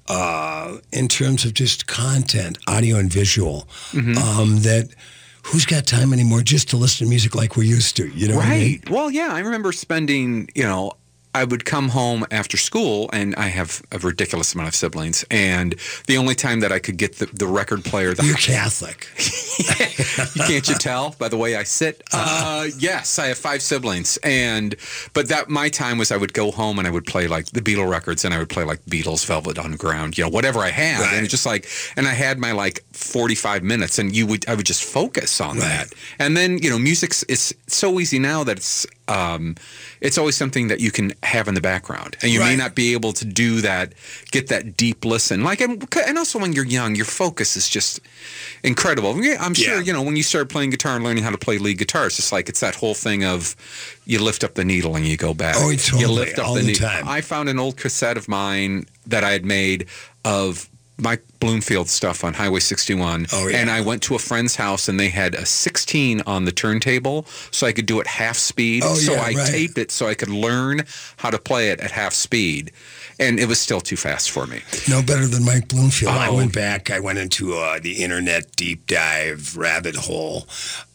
Uh, 0.06 0.76
in 0.92 1.08
terms 1.08 1.46
of 1.46 1.54
just 1.54 1.86
content, 1.86 2.58
audio 2.66 2.98
and 2.98 3.10
visual, 3.10 3.66
Mm-hmm. 3.92 4.18
um, 4.18 4.58
that 4.60 4.90
who's 5.44 5.64
got 5.64 5.86
time 5.86 6.12
anymore 6.12 6.42
just 6.42 6.68
to 6.70 6.76
listen 6.76 7.06
to 7.06 7.08
music 7.10 7.34
like 7.34 7.56
we 7.56 7.66
used 7.66 7.96
to? 7.96 8.08
You 8.08 8.28
know, 8.28 8.36
what 8.36 8.44
I 8.44 8.58
mean? 8.58 8.80
Right. 8.84 8.90
Well, 8.90 9.10
yeah, 9.10 9.28
I 9.32 9.38
remember 9.40 9.72
spending, 9.72 10.50
you 10.54 10.64
know, 10.64 10.92
I 11.34 11.44
would 11.44 11.64
come 11.64 11.88
home 11.88 12.24
after 12.30 12.56
school, 12.56 13.10
and 13.12 13.34
I 13.34 13.48
have 13.48 13.82
a 13.90 13.98
ridiculous 13.98 14.54
amount 14.54 14.68
of 14.68 14.74
siblings, 14.74 15.24
and 15.30 15.74
the 16.06 16.16
only 16.16 16.34
time 16.36 16.60
that 16.60 16.70
I 16.70 16.78
could 16.78 16.96
get 16.96 17.16
the, 17.18 17.26
the 17.26 17.46
record 17.46 17.84
player, 17.84 18.14
the 18.14 18.24
You're 18.24 18.36
Catholic. 18.36 19.08
can't 20.46 20.68
you 20.68 20.74
tell 20.76 21.14
by 21.18 21.28
the 21.28 21.36
way 21.36 21.56
I 21.56 21.62
sit? 21.64 22.02
Uh, 22.12 22.66
yes, 22.78 23.18
I 23.18 23.26
have 23.26 23.38
five 23.38 23.62
siblings, 23.62 24.16
and 24.22 24.76
but 25.12 25.28
that 25.28 25.48
my 25.48 25.68
time 25.68 25.98
was 25.98 26.12
I 26.12 26.16
would 26.16 26.32
go 26.32 26.50
home 26.50 26.78
and 26.78 26.86
I 26.86 26.90
would 26.90 27.06
play 27.06 27.26
like 27.26 27.46
the 27.46 27.60
Beatle 27.60 27.88
records, 27.88 28.24
and 28.24 28.32
I 28.32 28.38
would 28.38 28.48
play 28.48 28.64
like 28.64 28.84
Beatles, 28.86 29.26
Velvet 29.26 29.58
Underground, 29.58 30.16
you 30.16 30.24
know, 30.24 30.30
whatever 30.30 30.60
I 30.60 30.70
had, 30.70 31.00
Right. 31.00 31.14
and 31.18 31.28
just 31.28 31.46
like, 31.46 31.66
and 31.96 32.06
I 32.06 32.12
had 32.12 32.38
my 32.38 32.52
like 32.52 32.84
forty 32.92 33.34
five 33.34 33.62
minutes, 33.62 33.98
and 33.98 34.14
you 34.14 34.26
would 34.26 34.48
I 34.48 34.54
would 34.54 34.66
just 34.66 34.84
focus 34.84 35.40
on 35.40 35.58
Right. 35.58 35.64
that, 35.88 35.92
and 36.18 36.36
then 36.36 36.58
you 36.58 36.70
know, 36.70 36.78
music 36.78 37.12
is 37.28 37.54
so 37.66 37.98
easy 38.00 38.18
now 38.18 38.44
that 38.44 38.56
it's 38.58 38.86
um, 39.08 39.56
it's 40.04 40.18
always 40.18 40.36
something 40.36 40.68
that 40.68 40.78
you 40.80 40.92
can 40.92 41.12
have 41.24 41.48
in 41.48 41.54
the 41.54 41.60
background, 41.60 42.16
and 42.22 42.30
you 42.30 42.38
may 42.38 42.54
not 42.54 42.74
be 42.76 42.92
able 42.92 43.12
to 43.14 43.24
do 43.24 43.60
that, 43.62 43.92
get 44.30 44.46
that 44.48 44.76
deep 44.76 45.04
listen, 45.04 45.42
like, 45.42 45.60
and, 45.60 45.84
and 46.06 46.18
also 46.18 46.38
when 46.38 46.52
you're 46.52 46.64
young, 46.64 46.94
your 46.94 47.06
focus 47.06 47.56
is 47.56 47.68
just 47.68 47.98
incredible. 48.62 49.10
I'm 49.40 49.54
sure 49.54 49.76
Yeah. 49.76 49.80
you 49.80 49.92
know 49.92 50.02
when 50.02 50.16
you 50.16 50.22
start 50.22 50.48
playing 50.48 50.70
guitar 50.70 50.94
and 50.96 51.04
learning 51.04 51.24
how 51.24 51.30
to 51.30 51.38
play 51.38 51.58
lead 51.58 51.78
guitar, 51.78 52.06
it's 52.06 52.16
just 52.16 52.32
like 52.32 52.48
it's 52.48 52.60
that 52.60 52.74
whole 52.76 52.94
thing 52.94 53.24
of 53.24 53.56
you 54.06 54.18
lift 54.22 54.44
up 54.44 54.54
the 54.54 54.64
needle 54.64 54.94
and 54.96 55.06
you 55.06 55.16
go 55.16 55.34
back. 55.34 55.56
Oh, 55.58 55.70
You 55.70 55.76
totally, 55.78 56.06
lift 56.14 56.38
up 56.38 56.46
all 56.48 56.54
the 56.54 56.62
needle. 56.62 56.86
time. 56.88 57.08
I 57.08 57.20
found 57.20 57.48
an 57.48 57.58
old 57.58 57.76
cassette 57.76 58.16
of 58.16 58.28
mine 58.28 58.86
that 59.06 59.24
I 59.24 59.30
had 59.32 59.44
made 59.44 59.86
of 60.24 60.68
Mike 60.96 61.24
Bloomfield 61.40 61.88
stuff 61.88 62.22
on 62.22 62.34
Highway 62.34 62.60
61. 62.60 63.26
Oh, 63.32 63.48
yeah. 63.48 63.56
And 63.58 63.70
I 63.70 63.80
went 63.80 64.02
to 64.04 64.14
a 64.14 64.18
friend's 64.18 64.54
house 64.56 64.88
and 64.88 64.98
they 64.98 65.08
had 65.08 65.34
a 65.34 65.44
16 65.44 66.22
on 66.26 66.44
the 66.44 66.52
turntable 66.52 67.24
so 67.50 67.66
I 67.66 67.72
could 67.72 67.86
do 67.86 68.00
it 68.00 68.06
half 68.06 68.36
speed. 68.36 68.82
Oh, 68.84 68.94
so 68.94 69.12
yeah, 69.14 69.20
I 69.22 69.32
right. 69.32 69.50
taped 69.50 69.76
it 69.78 69.90
so 69.90 70.06
I 70.06 70.14
could 70.14 70.28
learn 70.28 70.82
how 71.16 71.30
to 71.30 71.38
play 71.38 71.70
it 71.70 71.80
at 71.80 71.90
half 71.90 72.12
speed. 72.12 72.70
And 73.18 73.38
it 73.40 73.46
was 73.48 73.60
still 73.60 73.80
too 73.80 73.96
fast 73.96 74.30
for 74.30 74.46
me. 74.46 74.60
No 74.88 75.02
better 75.02 75.26
than 75.26 75.44
Mike 75.44 75.68
Bloomfield. 75.68 76.12
I 76.12 76.28
Oh. 76.28 76.36
went 76.36 76.52
back. 76.54 76.90
I 76.90 77.00
went 77.00 77.18
into 77.18 77.54
uh, 77.54 77.78
the 77.80 78.02
internet 78.02 78.54
deep 78.56 78.86
dive 78.86 79.56
rabbit 79.56 79.96
hole 79.96 80.46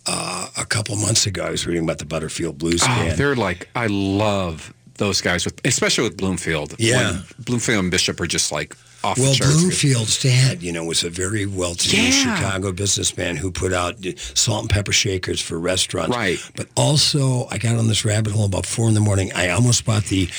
uh, 0.05 0.47
a 0.57 0.65
couple 0.65 0.95
months 0.95 1.25
ago. 1.25 1.43
I 1.45 1.49
was 1.49 1.67
reading 1.67 1.83
about 1.83 1.99
the 1.99 2.05
Butterfield 2.05 2.57
Blues 2.57 2.81
Oh, 2.83 2.87
Band. 2.87 3.17
they're 3.17 3.35
like 3.35 3.69
I 3.75 3.87
love 3.87 4.73
those 4.95 5.21
guys 5.21 5.45
with 5.45 5.59
especially 5.65 6.05
with 6.05 6.17
Bloomfield. 6.17 6.75
Yeah. 6.79 7.11
When 7.11 7.23
Bloomfield 7.39 7.83
and 7.83 7.91
Bishop 7.91 8.19
are 8.19 8.27
just 8.27 8.51
like 8.51 8.75
off 9.03 9.17
Well. 9.17 9.35
Bloomfield's 9.39 10.21
dad, 10.21 10.61
you 10.61 10.71
know, 10.71 10.83
was 10.83 11.03
a 11.03 11.09
very 11.09 11.45
wealthy 11.45 11.97
Yeah. 11.97 12.09
Chicago 12.11 12.71
businessman 12.71 13.35
who 13.37 13.51
put 13.51 13.73
out 13.73 13.95
salt 14.35 14.61
and 14.63 14.69
pepper 14.69 14.91
shakers 14.91 15.39
for 15.41 15.59
restaurants. 15.59 16.15
Right. 16.15 16.39
But 16.55 16.67
also, 16.75 17.47
I 17.49 17.57
got 17.57 17.75
on 17.75 17.87
this 17.87 18.03
rabbit 18.05 18.33
hole 18.33 18.45
about 18.45 18.65
four 18.65 18.87
in 18.87 18.93
the 18.93 18.99
morning. 18.99 19.31
I 19.33 19.49
almost 19.49 19.85
bought 19.85 20.05
the 20.05 20.29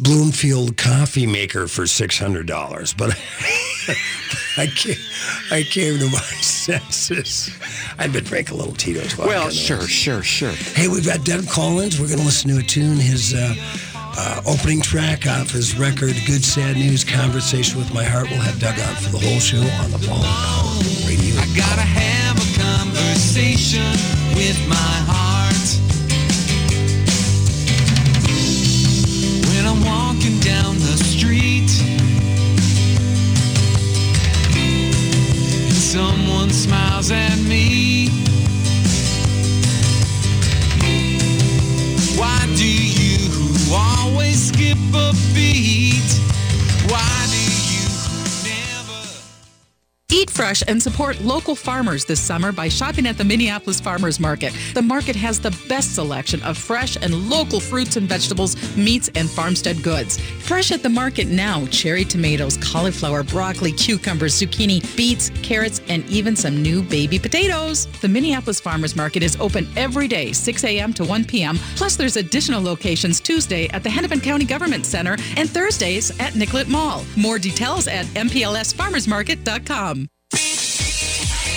Bloomfield 0.00 0.76
coffee 0.76 1.26
maker 1.26 1.66
for 1.66 1.84
six 1.88 2.16
hundred 2.18 2.46
dollars, 2.46 2.94
but 2.94 3.10
I 4.56 4.66
came, 4.68 4.94
I 5.50 5.64
came 5.64 5.98
to 5.98 6.04
my 6.06 6.18
senses. 6.40 7.50
I'd 7.98 8.12
been 8.12 8.22
drinking 8.22 8.54
a 8.54 8.58
little 8.58 8.74
Tito's. 8.74 9.18
Well, 9.18 9.50
sure, 9.50 9.80
sure, 9.82 10.22
sure. 10.22 10.52
Hey, 10.52 10.86
we've 10.86 11.04
got 11.04 11.24
Dev 11.24 11.48
Collins. 11.48 11.98
We're 12.00 12.06
going 12.06 12.20
to 12.20 12.24
listen 12.24 12.48
to 12.50 12.58
a 12.58 12.62
tune. 12.62 12.98
His 12.98 13.34
uh, 13.34 13.54
uh, 14.18 14.42
opening 14.46 14.80
track 14.80 15.26
off 15.26 15.50
his 15.50 15.78
record, 15.78 16.14
Good 16.26 16.44
Sad 16.44 16.76
News 16.76 17.04
Conversation 17.04 17.78
with 17.78 17.94
My 17.94 18.02
Heart. 18.04 18.30
We'll 18.30 18.40
have 18.40 18.58
Doug 18.58 18.78
on 18.80 18.94
for 18.96 19.10
the 19.10 19.18
whole 19.18 19.38
show 19.38 19.62
on 19.78 19.90
the 19.92 20.02
Paul 20.06 20.82
Radio. 21.06 21.38
I 21.38 21.46
gotta 21.54 21.86
have 21.86 22.34
a 22.36 22.48
conversation 22.58 23.86
with 24.34 24.58
my 24.68 24.97
and 50.68 50.82
support 50.82 51.20
local 51.20 51.56
farmers 51.56 52.04
this 52.04 52.20
summer 52.20 52.52
by 52.52 52.68
shopping 52.68 53.06
at 53.06 53.18
the 53.18 53.24
Minneapolis 53.24 53.80
Farmers 53.80 54.20
Market. 54.20 54.54
The 54.74 54.82
market 54.82 55.16
has 55.16 55.40
the 55.40 55.56
best 55.68 55.94
selection 55.94 56.42
of 56.42 56.56
fresh 56.56 56.96
and 56.96 57.28
local 57.28 57.58
fruits 57.58 57.96
and 57.96 58.08
vegetables, 58.08 58.56
meats, 58.76 59.10
and 59.14 59.28
farmstead 59.28 59.82
goods. 59.82 60.20
Fresh 60.20 60.70
at 60.70 60.82
the 60.82 60.88
market 60.88 61.28
now 61.28 61.66
cherry 61.66 62.04
tomatoes, 62.04 62.56
cauliflower, 62.58 63.22
broccoli, 63.22 63.72
cucumbers, 63.72 64.38
zucchini, 64.38 64.80
beets, 64.96 65.30
carrots, 65.42 65.80
and 65.88 66.08
even 66.08 66.36
some 66.36 66.62
new 66.62 66.82
baby 66.82 67.18
potatoes. 67.18 67.86
The 68.00 68.08
Minneapolis 68.08 68.60
Farmers 68.60 68.94
Market 68.94 69.22
is 69.22 69.36
open 69.40 69.66
every 69.76 70.08
day, 70.08 70.32
6 70.32 70.64
a.m. 70.64 70.92
to 70.94 71.04
1 71.04 71.24
p.m. 71.24 71.56
Plus, 71.76 71.96
there's 71.96 72.16
additional 72.16 72.62
locations 72.62 73.20
Tuesday 73.20 73.68
at 73.68 73.82
the 73.82 73.90
Hennepin 73.90 74.20
County 74.20 74.44
Government 74.44 74.84
Center 74.84 75.16
and 75.36 75.48
Thursdays 75.48 76.18
at 76.20 76.36
Nicollet 76.36 76.68
Mall. 76.68 77.04
More 77.16 77.38
details 77.38 77.88
at 77.88 78.06
mplsfarmersmarket.com. 78.06 80.08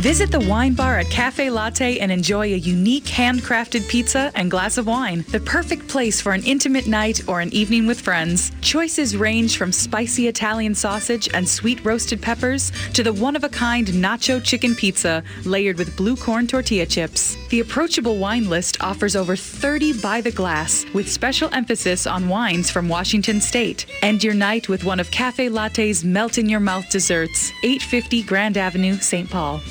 Visit 0.00 0.30
the 0.30 0.40
wine 0.40 0.74
bar 0.74 0.98
at 0.98 1.08
Cafe 1.08 1.48
Latte 1.48 2.00
and 2.00 2.12
enjoy 2.12 2.52
a 2.52 2.58
unique 2.58 3.06
handcrafted 3.06 3.88
pizza 3.88 4.30
and 4.34 4.50
glass 4.50 4.76
of 4.76 4.86
wine. 4.86 5.24
The 5.30 5.40
perfect 5.40 5.88
place 5.88 6.20
for 6.20 6.32
an 6.32 6.44
intimate 6.44 6.86
night 6.86 7.26
or 7.26 7.40
an 7.40 7.52
evening 7.54 7.86
with 7.86 7.98
friends. 7.98 8.52
Choices 8.60 9.16
range 9.16 9.56
from 9.56 9.72
spicy 9.72 10.28
Italian 10.28 10.74
sausage 10.74 11.30
and 11.32 11.48
sweet 11.48 11.82
roasted 11.82 12.20
peppers 12.20 12.72
to 12.92 13.02
the 13.02 13.12
one 13.12 13.36
of 13.36 13.44
a 13.44 13.48
kind 13.48 13.86
nacho 13.86 14.44
chicken 14.44 14.74
pizza 14.74 15.24
layered 15.46 15.78
with 15.78 15.96
blue 15.96 16.14
corn 16.14 16.46
tortilla 16.46 16.84
chips. 16.84 17.38
The 17.48 17.60
approachable 17.60 18.18
wine 18.18 18.50
list 18.50 18.76
offers 18.82 19.16
over 19.16 19.34
30 19.34 20.02
by 20.02 20.20
the 20.20 20.30
glass 20.30 20.84
with 20.92 21.10
special 21.10 21.48
emphasis 21.54 22.06
on 22.06 22.28
wines 22.28 22.70
from 22.70 22.86
Washington 22.86 23.40
State. 23.40 23.86
End 24.02 24.22
your 24.22 24.34
night 24.34 24.68
with 24.68 24.84
one 24.84 25.00
of 25.00 25.10
Cafe 25.10 25.48
Latte's 25.48 26.04
melt 26.04 26.36
in 26.36 26.50
your 26.50 26.60
mouth 26.60 26.88
desserts, 26.90 27.50
850 27.62 28.22
Grand 28.24 28.58
Avenue, 28.58 28.96
St. 28.98 29.30
Paul. 29.30 29.62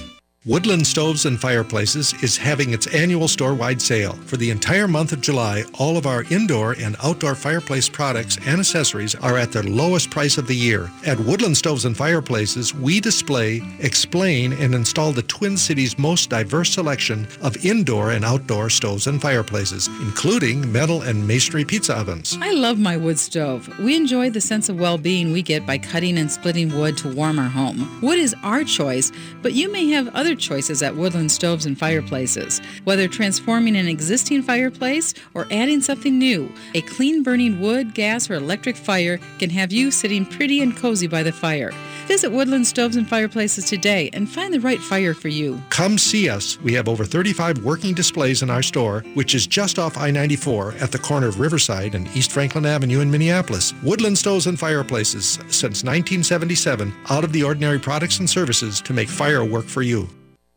Woodland 0.47 0.85
Stoves 0.85 1.25
and 1.25 1.41
Fireplaces 1.41 2.13
is 2.21 2.37
having 2.37 2.71
its 2.71 2.85
annual 2.93 3.27
store-wide 3.27 3.81
sale. 3.81 4.13
For 4.27 4.37
the 4.37 4.51
entire 4.51 4.87
month 4.87 5.11
of 5.11 5.19
July, 5.19 5.63
all 5.79 5.97
of 5.97 6.05
our 6.05 6.23
indoor 6.29 6.73
and 6.73 6.95
outdoor 7.01 7.33
fireplace 7.33 7.89
products 7.89 8.37
and 8.45 8.59
accessories 8.59 9.15
are 9.15 9.39
at 9.39 9.51
their 9.51 9.63
lowest 9.63 10.11
price 10.11 10.37
of 10.37 10.45
the 10.45 10.55
year. 10.55 10.91
At 11.03 11.19
Woodland 11.19 11.57
Stoves 11.57 11.85
and 11.85 11.97
Fireplaces, 11.97 12.75
we 12.75 12.99
display, 12.99 13.63
explain, 13.79 14.53
and 14.53 14.75
install 14.75 15.11
the 15.13 15.23
Twin 15.23 15.57
Cities' 15.57 15.97
most 15.97 16.29
diverse 16.29 16.69
selection 16.69 17.27
of 17.41 17.65
indoor 17.65 18.11
and 18.11 18.23
outdoor 18.23 18.69
stoves 18.69 19.07
and 19.07 19.19
fireplaces, 19.19 19.87
including 20.01 20.71
metal 20.71 21.01
and 21.01 21.27
masonry 21.27 21.65
pizza 21.65 21.97
ovens. 21.97 22.37
I 22.39 22.51
love 22.51 22.77
my 22.77 22.97
wood 22.97 23.17
stove. 23.17 23.67
We 23.79 23.95
enjoy 23.95 24.29
the 24.29 24.41
sense 24.41 24.69
of 24.69 24.79
well 24.79 24.99
being 24.99 25.31
we 25.31 25.41
get 25.41 25.65
by 25.65 25.79
cutting 25.79 26.19
and 26.19 26.31
splitting 26.31 26.69
wood 26.77 26.99
to 26.99 27.11
warm 27.11 27.39
our 27.39 27.49
home. 27.49 27.99
Wood 28.03 28.19
is 28.19 28.35
our 28.43 28.63
choice, 28.63 29.11
but 29.41 29.53
you 29.53 29.71
may 29.71 29.87
have 29.87 30.07
other 30.09 30.34
choices 30.39 30.81
at 30.81 30.95
Woodland 30.95 31.31
Stoves 31.31 31.65
and 31.65 31.77
Fireplaces. 31.77 32.61
Whether 32.83 33.07
transforming 33.07 33.75
an 33.75 33.87
existing 33.87 34.43
fireplace 34.43 35.13
or 35.33 35.47
adding 35.51 35.81
something 35.81 36.17
new, 36.17 36.51
a 36.73 36.81
clean 36.81 37.23
burning 37.23 37.59
wood, 37.59 37.93
gas, 37.93 38.29
or 38.29 38.35
electric 38.35 38.75
fire 38.75 39.19
can 39.39 39.49
have 39.49 39.71
you 39.71 39.91
sitting 39.91 40.25
pretty 40.25 40.61
and 40.61 40.75
cozy 40.75 41.07
by 41.07 41.23
the 41.23 41.31
fire. 41.31 41.71
Visit 42.07 42.31
Woodland 42.31 42.67
Stoves 42.67 42.97
and 42.97 43.09
Fireplaces 43.09 43.65
today 43.65 44.11
and 44.13 44.29
find 44.29 44.53
the 44.53 44.59
right 44.59 44.79
fire 44.79 45.15
for 45.15 45.27
you. 45.27 45.59
Come 45.69 45.97
see 45.97 46.29
us. 46.29 46.59
We 46.61 46.73
have 46.73 46.87
over 46.87 47.03
35 47.03 47.63
working 47.63 47.95
displays 47.95 48.43
in 48.43 48.49
our 48.51 48.61
store, 48.61 49.03
which 49.15 49.33
is 49.33 49.47
just 49.47 49.79
off 49.79 49.97
I-94 49.97 50.81
at 50.81 50.91
the 50.91 50.99
corner 50.99 51.27
of 51.27 51.39
Riverside 51.39 51.95
and 51.95 52.07
East 52.15 52.31
Franklin 52.31 52.65
Avenue 52.65 52.99
in 52.99 53.09
Minneapolis. 53.09 53.73
Woodland 53.81 54.17
Stoves 54.17 54.45
and 54.45 54.59
Fireplaces, 54.59 55.39
since 55.47 55.83
1977, 55.83 56.93
out 57.09 57.23
of 57.23 57.33
the 57.33 57.43
ordinary 57.43 57.79
products 57.79 58.19
and 58.19 58.29
services 58.29 58.81
to 58.81 58.93
make 58.93 59.09
fire 59.09 59.43
work 59.43 59.65
for 59.65 59.81
you. 59.81 60.07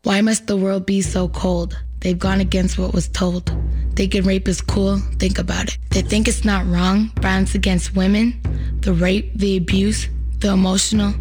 Why 0.03 0.21
must 0.21 0.47
the 0.47 0.55
world 0.55 0.85
be 0.85 1.01
so 1.01 1.27
cold? 1.27 1.77
They've 1.99 2.17
gone 2.17 2.39
against 2.39 2.77
what 2.79 2.93
was 2.93 3.09
told. 3.09 3.51
Thinking 3.97 4.23
rape 4.23 4.47
is 4.47 4.61
cool, 4.61 4.99
think 5.19 5.37
about 5.37 5.67
it. 5.67 5.77
They 5.89 6.01
think 6.01 6.29
it's 6.29 6.45
not 6.45 6.65
wrong, 6.67 7.11
violence 7.19 7.53
against 7.53 7.97
women, 7.97 8.39
the 8.79 8.93
rape, 8.93 9.33
the 9.35 9.57
abuse, 9.57 10.07
the 10.37 10.51
emotional, 10.51 11.13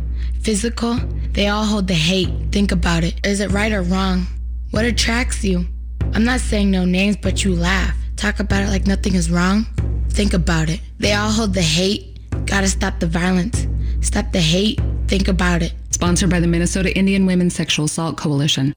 physical. 0.42 0.94
They 1.32 1.48
all 1.48 1.64
hold 1.64 1.88
the 1.88 1.94
hate, 1.94 2.30
think 2.52 2.70
about 2.70 3.02
it. 3.02 3.18
Is 3.26 3.40
it 3.40 3.50
right 3.50 3.72
or 3.72 3.82
wrong? 3.82 4.28
What 4.70 4.84
attracts 4.84 5.42
you? 5.42 5.66
I'm 6.14 6.24
not 6.24 6.38
saying 6.38 6.70
no 6.70 6.84
names, 6.84 7.16
but 7.16 7.42
you 7.44 7.56
laugh. 7.56 7.96
Talk 8.14 8.38
about 8.38 8.62
it 8.62 8.68
like 8.68 8.86
nothing 8.86 9.16
is 9.16 9.28
wrong. 9.28 9.66
Think 10.10 10.34
about 10.34 10.70
it. 10.70 10.80
They 10.98 11.14
all 11.14 11.32
hold 11.32 11.52
the 11.52 11.62
hate. 11.62 12.20
Gotta 12.46 12.68
stop 12.68 13.00
the 13.00 13.08
violence. 13.08 13.66
Stop 14.02 14.30
the 14.30 14.40
hate. 14.40 14.80
Think 15.08 15.26
about 15.26 15.62
it. 15.62 15.72
Sponsored 15.98 16.30
by 16.30 16.38
the 16.38 16.46
Minnesota 16.46 16.96
Indian 16.96 17.26
Women's 17.26 17.56
Sexual 17.56 17.86
Assault 17.86 18.16
Coalition. 18.16 18.72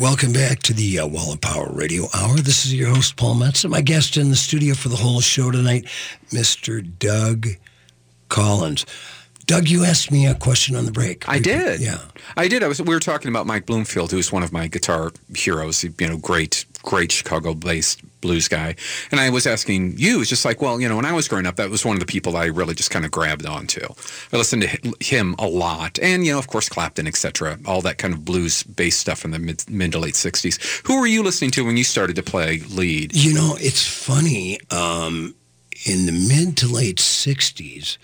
Welcome 0.00 0.32
back 0.32 0.60
to 0.60 0.72
the 0.72 1.00
uh, 1.00 1.06
Wall 1.06 1.34
of 1.34 1.42
Power 1.42 1.68
Radio 1.70 2.04
Hour. 2.14 2.36
This 2.36 2.64
is 2.64 2.72
your 2.72 2.88
host, 2.88 3.16
Paul 3.16 3.34
Metsa. 3.34 3.68
My 3.68 3.82
guest 3.82 4.16
in 4.16 4.30
the 4.30 4.36
studio 4.36 4.74
for 4.74 4.88
the 4.88 4.96
whole 4.96 5.20
show 5.20 5.50
tonight, 5.50 5.84
Mr. 6.30 6.82
Doug 6.98 7.48
Collins. 8.30 8.86
Doug, 9.46 9.68
you 9.68 9.84
asked 9.84 10.10
me 10.10 10.26
a 10.26 10.34
question 10.34 10.74
on 10.74 10.86
the 10.86 10.90
break. 10.90 11.28
I 11.28 11.38
did. 11.38 11.80
Yeah. 11.80 11.98
I 12.36 12.48
did. 12.48 12.64
I 12.64 12.68
was. 12.68 12.82
We 12.82 12.94
were 12.94 13.00
talking 13.00 13.28
about 13.28 13.46
Mike 13.46 13.64
Bloomfield, 13.64 14.10
who's 14.10 14.32
one 14.32 14.42
of 14.42 14.52
my 14.52 14.66
guitar 14.66 15.12
heroes. 15.36 15.84
You 15.84 15.92
know, 16.00 16.16
great, 16.16 16.64
great 16.86 17.12
Chicago-based 17.12 18.00
blues 18.22 18.48
guy. 18.48 18.74
And 19.10 19.20
I 19.20 19.28
was 19.28 19.46
asking 19.46 19.98
you, 19.98 20.20
it's 20.20 20.30
just 20.30 20.44
like, 20.44 20.62
well, 20.62 20.80
you 20.80 20.88
know, 20.88 20.96
when 20.96 21.04
I 21.04 21.12
was 21.12 21.28
growing 21.28 21.44
up, 21.44 21.56
that 21.56 21.68
was 21.68 21.84
one 21.84 21.96
of 21.96 22.00
the 22.00 22.06
people 22.06 22.32
that 22.32 22.38
I 22.38 22.46
really 22.46 22.74
just 22.74 22.90
kind 22.90 23.04
of 23.04 23.10
grabbed 23.10 23.44
onto. 23.44 23.84
I 24.32 24.36
listened 24.36 24.62
to 24.62 24.94
him 25.00 25.34
a 25.38 25.46
lot, 25.46 25.98
and 26.00 26.24
you 26.24 26.32
know, 26.32 26.38
of 26.38 26.46
course, 26.46 26.70
Clapton, 26.70 27.06
etc. 27.06 27.58
All 27.66 27.82
that 27.82 27.98
kind 27.98 28.14
of 28.14 28.24
blues-based 28.24 28.98
stuff 28.98 29.24
in 29.24 29.32
the 29.32 29.38
mid, 29.38 29.68
mid 29.68 29.92
to 29.92 29.98
late 29.98 30.14
'60s. 30.14 30.86
Who 30.86 31.00
were 31.00 31.06
you 31.06 31.22
listening 31.22 31.50
to 31.52 31.66
when 31.66 31.76
you 31.76 31.84
started 31.84 32.16
to 32.16 32.22
play 32.22 32.60
lead? 32.70 33.14
You 33.14 33.34
know, 33.34 33.56
it's 33.60 33.86
funny. 33.86 34.58
Um, 34.70 35.34
in 35.84 36.06
the 36.06 36.12
mid 36.12 36.56
to 36.58 36.66
late 36.66 36.96
60s, 36.96 37.98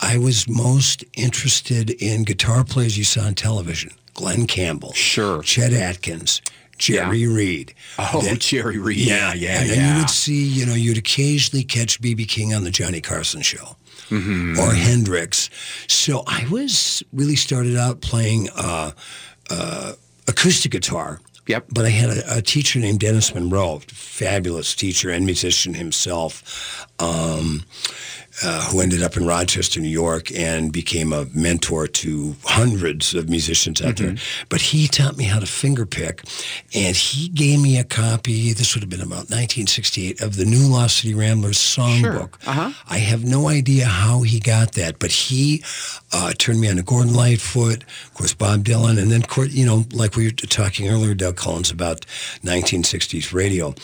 I 0.00 0.18
was 0.18 0.48
most 0.48 1.04
interested 1.14 1.90
in 1.90 2.24
guitar 2.24 2.64
players 2.64 2.98
you 2.98 3.04
saw 3.04 3.22
on 3.22 3.34
television. 3.34 3.92
Glen 4.14 4.46
Campbell. 4.46 4.92
Sure. 4.92 5.42
Chet 5.42 5.72
Atkins. 5.72 6.42
Jerry 6.82 7.26
Reed. 7.26 7.74
Oh, 7.98 8.20
Then- 8.22 8.38
Jerry 8.38 8.78
Reed. 8.78 8.98
Yeah, 8.98 9.32
yeah, 9.34 9.60
and 9.60 9.68
yeah. 9.70 9.94
you 9.94 10.00
would 10.00 10.10
see, 10.10 10.44
you 10.46 10.66
know, 10.66 10.74
you'd 10.74 10.98
occasionally 10.98 11.64
catch 11.64 12.00
B.B. 12.00 12.24
King 12.26 12.52
on 12.54 12.64
the 12.64 12.70
Johnny 12.70 13.00
Carson 13.00 13.42
show 13.42 13.76
Mm-hmm. 14.10 14.58
or 14.58 14.74
Hendrix. 14.74 15.48
So 15.88 16.22
I 16.26 16.46
was 16.50 17.02
really 17.14 17.36
started 17.36 17.76
out 17.78 18.02
playing 18.02 18.48
uh, 18.54 18.90
uh, 19.48 19.92
acoustic 20.28 20.72
guitar. 20.72 21.20
Yep. 21.46 21.66
But 21.72 21.86
I 21.86 21.88
had 21.88 22.10
a, 22.10 22.38
a 22.38 22.42
teacher 22.42 22.78
named 22.78 23.00
Dennis 23.00 23.34
Monroe, 23.34 23.80
fabulous 23.88 24.74
teacher 24.74 25.08
and 25.10 25.24
musician 25.24 25.74
himself, 25.74 26.86
um, 27.00 27.62
uh, 28.44 28.62
who 28.70 28.80
ended 28.80 29.02
up 29.02 29.16
in 29.16 29.26
Rochester, 29.26 29.80
New 29.80 29.88
York, 29.88 30.32
and 30.32 30.72
became 30.72 31.12
a 31.12 31.26
mentor 31.34 31.86
to 31.86 32.34
hundreds 32.44 33.14
of 33.14 33.28
musicians 33.28 33.80
out 33.80 33.96
there. 33.96 34.16
But 34.48 34.60
he 34.60 34.88
taught 34.88 35.16
me 35.16 35.24
how 35.24 35.38
to 35.38 35.46
finger 35.46 35.86
pick, 35.86 36.22
and 36.74 36.96
he 36.96 37.28
gave 37.28 37.60
me 37.60 37.78
a 37.78 37.84
copy. 37.84 38.52
This 38.52 38.74
would 38.74 38.82
have 38.82 38.90
been 38.90 39.00
about 39.00 39.30
1968 39.30 40.20
of 40.20 40.36
the 40.36 40.44
New 40.44 40.66
Lost 40.68 40.98
City 40.98 41.14
Ramblers 41.14 41.58
songbook. 41.58 42.34
Uh-huh. 42.46 42.72
I 42.88 42.98
have 42.98 43.24
no 43.24 43.48
idea 43.48 43.86
how 43.86 44.22
he 44.22 44.40
got 44.40 44.72
that, 44.72 44.98
but 44.98 45.10
he 45.10 45.62
uh, 46.12 46.32
turned 46.38 46.60
me 46.60 46.68
on 46.68 46.76
to 46.76 46.82
Gordon 46.82 47.14
Lightfoot, 47.14 47.82
of 47.82 48.14
course, 48.14 48.34
Bob 48.34 48.64
Dylan, 48.64 49.00
and 49.00 49.10
then, 49.10 49.22
you 49.50 49.66
know, 49.66 49.84
like 49.92 50.16
we 50.16 50.26
were 50.26 50.30
talking 50.30 50.88
earlier, 50.88 51.14
Doug 51.14 51.36
Collins, 51.36 51.70
about 51.70 52.06
1960s 52.44 53.32
radio. 53.32 53.74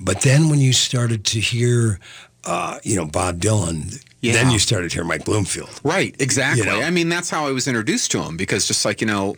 But 0.00 0.22
then 0.22 0.48
when 0.48 0.58
you 0.58 0.72
started 0.72 1.24
to 1.26 1.40
hear, 1.40 1.98
uh, 2.46 2.78
you 2.82 2.96
know, 2.96 3.06
Bob 3.06 3.40
Dylan, 3.40 4.02
Yeah. 4.20 4.32
then 4.34 4.50
you 4.50 4.58
started 4.58 4.90
to 4.90 4.96
hear 4.96 5.04
Mike 5.04 5.24
Bloomfield. 5.24 5.80
Right, 5.82 6.14
exactly. 6.18 6.64
You 6.64 6.70
know? 6.70 6.80
I 6.82 6.90
mean, 6.90 7.08
that's 7.08 7.30
how 7.30 7.46
I 7.46 7.52
was 7.52 7.66
introduced 7.68 8.10
to 8.12 8.22
him 8.22 8.36
because 8.36 8.66
just 8.66 8.84
like, 8.84 9.00
you 9.00 9.06
know, 9.06 9.36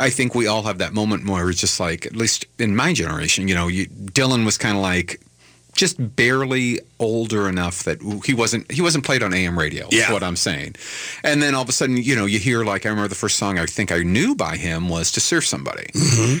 I 0.00 0.10
think 0.10 0.34
we 0.34 0.46
all 0.48 0.62
have 0.64 0.78
that 0.78 0.92
moment 0.92 1.28
where 1.28 1.48
it's 1.50 1.60
just 1.60 1.78
like, 1.78 2.06
at 2.06 2.16
least 2.16 2.46
in 2.58 2.74
my 2.74 2.92
generation, 2.92 3.46
you 3.48 3.54
know, 3.54 3.68
you, 3.68 3.86
Dylan 3.86 4.44
was 4.44 4.58
kind 4.58 4.76
of 4.76 4.82
like 4.82 5.20
just 5.74 5.96
barely 6.16 6.78
older 6.98 7.48
enough 7.48 7.82
that 7.82 7.98
he 8.24 8.32
wasn't 8.34 8.70
he 8.70 8.80
wasn't 8.80 9.04
played 9.04 9.22
on 9.22 9.34
AM 9.34 9.58
radio. 9.58 9.86
Is 10.06 10.12
what 10.12 10.22
I'm 10.22 10.36
saying. 10.36 10.76
And 11.22 11.42
then 11.42 11.54
all 11.54 11.62
of 11.62 11.68
a 11.68 11.72
sudden, 11.72 11.96
you 11.96 12.14
know, 12.14 12.26
you 12.26 12.38
hear 12.38 12.64
like 12.64 12.86
I 12.86 12.90
remember 12.90 13.08
the 13.08 13.14
first 13.14 13.36
song 13.36 13.58
I 13.58 13.66
think 13.66 13.90
I 13.92 13.98
knew 14.02 14.34
by 14.34 14.56
him 14.56 14.88
was 14.88 15.10
"To 15.12 15.20
Serve 15.20 15.44
Somebody," 15.44 15.86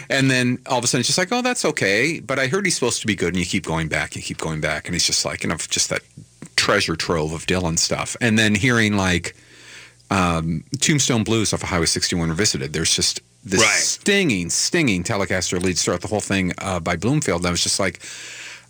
and 0.08 0.30
then 0.30 0.58
all 0.66 0.78
of 0.78 0.84
a 0.84 0.86
sudden 0.86 1.00
it's 1.00 1.08
just 1.08 1.18
like, 1.18 1.32
oh, 1.32 1.42
that's 1.42 1.64
okay. 1.64 2.20
But 2.20 2.38
I 2.38 2.46
heard 2.46 2.64
he's 2.64 2.74
supposed 2.76 3.00
to 3.00 3.06
be 3.06 3.14
good, 3.16 3.28
and 3.34 3.38
you 3.38 3.46
keep 3.46 3.64
going 3.66 3.88
back, 3.88 4.14
you 4.16 4.22
keep 4.22 4.38
going 4.38 4.60
back, 4.60 4.86
and 4.86 4.94
he's 4.94 5.04
just 5.06 5.24
like, 5.24 5.42
you 5.42 5.48
know, 5.50 5.56
just 5.56 5.90
that 5.90 6.02
treasure 6.56 6.94
trove 6.96 7.32
of 7.32 7.46
Dylan 7.46 7.78
stuff. 7.78 8.16
And 8.20 8.38
then 8.38 8.54
hearing 8.54 8.96
like 8.96 9.34
um, 10.10 10.62
Tombstone 10.80 11.24
Blues 11.24 11.52
off 11.52 11.62
of 11.62 11.68
Highway 11.70 11.86
61 11.86 12.28
Revisited. 12.28 12.72
There's 12.72 12.94
just 12.94 13.20
this 13.42 13.60
Right. 13.60 13.70
stinging, 13.70 14.48
stinging 14.50 15.02
Telecaster 15.02 15.60
leads 15.62 15.82
throughout 15.84 16.00
the 16.02 16.08
whole 16.08 16.20
thing 16.20 16.52
uh, 16.58 16.78
by 16.80 16.96
Bloomfield. 16.96 17.40
And 17.40 17.48
I 17.48 17.50
was 17.50 17.62
just 17.62 17.80
like, 17.80 18.00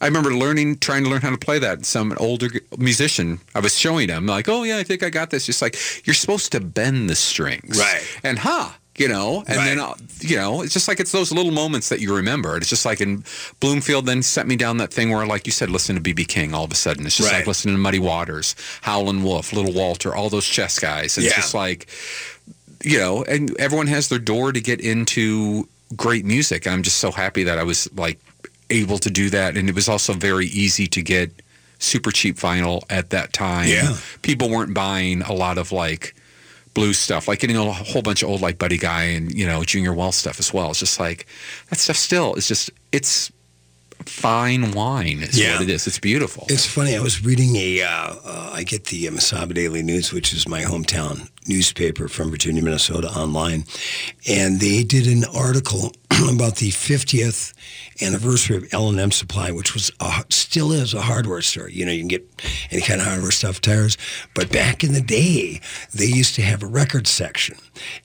I 0.04 0.06
remember 0.08 0.34
learning, 0.34 0.80
trying 0.80 1.02
to 1.04 1.08
learn 1.08 1.22
how 1.22 1.30
to 1.30 1.38
play 1.38 1.58
that. 1.60 1.86
Some 1.86 2.14
older 2.18 2.48
musician, 2.76 3.40
I 3.54 3.60
was 3.60 3.74
showing 3.78 4.10
him, 4.10 4.26
like, 4.26 4.50
oh, 4.50 4.62
yeah, 4.62 4.76
I 4.76 4.82
think 4.82 5.02
I 5.02 5.08
got 5.08 5.30
this. 5.30 5.46
Just 5.46 5.62
like, 5.62 5.78
you're 6.06 6.12
supposed 6.12 6.52
to 6.52 6.60
bend 6.60 7.08
the 7.08 7.14
strings. 7.16 7.78
Right. 7.78 8.02
And, 8.22 8.38
huh, 8.40 8.68
you 8.98 9.08
know, 9.08 9.44
and 9.48 9.58
then, 9.60 9.78
Right. 9.78 9.92
uh, 9.92 9.94
you 10.20 10.36
know, 10.36 10.60
it's 10.60 10.74
just 10.74 10.88
like 10.88 11.00
it's 11.00 11.10
those 11.10 11.32
little 11.32 11.52
moments 11.52 11.88
that 11.88 12.00
you 12.00 12.14
remember. 12.14 12.54
It's 12.58 12.68
just 12.68 12.84
like 12.84 13.00
in 13.00 13.24
Bloomfield 13.60 14.04
then 14.04 14.22
set 14.22 14.46
me 14.46 14.56
down 14.56 14.76
that 14.76 14.92
thing 14.92 15.08
where, 15.10 15.24
like 15.26 15.46
you 15.46 15.52
said, 15.52 15.70
listen 15.70 15.94
to 15.96 16.02
B.B. 16.02 16.26
King 16.26 16.52
all 16.52 16.64
of 16.64 16.70
a 16.70 16.74
sudden. 16.74 17.06
It's 17.06 17.16
just 17.16 17.30
Right. 17.32 17.38
like 17.38 17.46
listening 17.46 17.74
to 17.76 17.80
Muddy 17.80 17.98
Waters, 17.98 18.54
Howlin' 18.82 19.22
Wolf, 19.22 19.54
Little 19.54 19.72
Walter, 19.72 20.14
all 20.14 20.28
those 20.28 20.46
chess 20.46 20.78
guys. 20.78 21.16
It's 21.16 21.28
Yeah. 21.28 21.36
just 21.36 21.54
like, 21.54 21.86
you 22.84 22.98
know, 22.98 23.24
and 23.24 23.56
everyone 23.58 23.86
has 23.86 24.08
their 24.08 24.18
door 24.18 24.52
to 24.52 24.60
get 24.60 24.80
into 24.82 25.66
great 25.96 26.26
music. 26.26 26.66
I'm 26.66 26.82
just 26.82 26.98
so 26.98 27.10
happy 27.10 27.42
that 27.44 27.58
I 27.58 27.62
was 27.62 27.88
like 27.96 28.18
able 28.74 28.98
to 28.98 29.10
do 29.10 29.30
that. 29.30 29.56
And 29.56 29.68
it 29.68 29.74
was 29.74 29.88
also 29.88 30.12
very 30.12 30.46
easy 30.46 30.87
to 30.88 31.02
get 31.02 31.30
super 31.78 32.10
cheap 32.10 32.37
vinyl 32.37 32.82
at 32.90 33.10
that 33.10 33.32
time. 33.32 33.68
Yeah. 33.68 33.96
People 34.22 34.48
weren't 34.50 34.74
buying 34.74 35.22
a 35.22 35.32
lot 35.32 35.58
of 35.58 35.72
like 35.72 36.14
blues 36.74 36.98
stuff, 36.98 37.28
like 37.28 37.38
getting 37.40 37.56
a 37.56 37.64
whole 37.72 38.02
bunch 38.02 38.22
of 38.22 38.28
old 38.30 38.40
like 38.40 38.58
Buddy 38.58 38.78
Guy 38.78 39.04
and, 39.04 39.32
you 39.32 39.46
know, 39.46 39.62
Junior 39.64 39.92
Wells 39.92 40.16
stuff 40.16 40.38
as 40.40 40.52
well. 40.52 40.70
It's 40.70 40.80
just 40.80 40.98
like 40.98 41.26
that 41.70 41.78
stuff 41.78 41.96
still 41.96 42.34
is 42.34 42.48
just, 42.48 42.70
it's 42.92 43.30
fine 44.06 44.72
wine 44.72 45.20
is 45.22 45.38
Yeah. 45.38 45.54
what 45.54 45.62
it 45.62 45.70
is. 45.70 45.87
It's 45.87 45.98
beautiful. 46.00 46.46
It's 46.48 46.66
funny. 46.66 46.96
I 46.96 47.00
was 47.00 47.24
reading 47.24 47.56
a. 47.56 47.82
Uh, 47.82 48.14
uh, 48.24 48.50
I 48.52 48.62
get 48.64 48.87
the 48.87 49.08
uh, 49.08 49.12
Mesabi 49.12 49.54
Daily 49.54 49.82
News, 49.82 50.12
which 50.12 50.32
is 50.32 50.48
my 50.48 50.62
hometown 50.62 51.28
newspaper 51.46 52.09
from 52.09 52.30
Virginia, 52.30 52.62
Minnesota, 52.62 53.09
online, 53.09 53.64
and 54.28 54.61
they 54.61 54.83
did 54.83 55.07
an 55.07 55.24
article 55.35 55.92
about 56.33 56.57
the 56.57 56.70
50th 56.70 57.52
anniversary 58.02 58.57
of 58.57 58.72
L 58.72 58.88
and 58.88 58.98
M 59.00 59.11
Supply, 59.11 59.50
which 59.50 59.74
was 59.74 59.90
a, 60.00 60.24
still 60.30 60.72
is 60.72 60.94
a 60.94 61.00
hardware 61.02 61.42
store. 61.42 61.68
You 61.68 61.87
know, 61.87 61.92
you 61.92 62.00
can 62.00 62.09
get 62.09 62.42
any 62.70 62.83
kind 62.83 63.00
of 63.00 63.07
hardware 63.07 63.30
stuff, 63.30 63.61
tires. 63.61 63.96
But 64.35 64.50
back 64.52 64.85
in 64.85 64.92
the 64.92 65.00
day, 65.00 65.61
they 65.92 66.07
used 66.07 66.35
to 66.37 66.42
have 66.42 66.62
a 66.62 66.66
record 66.66 67.07
section, 67.07 67.57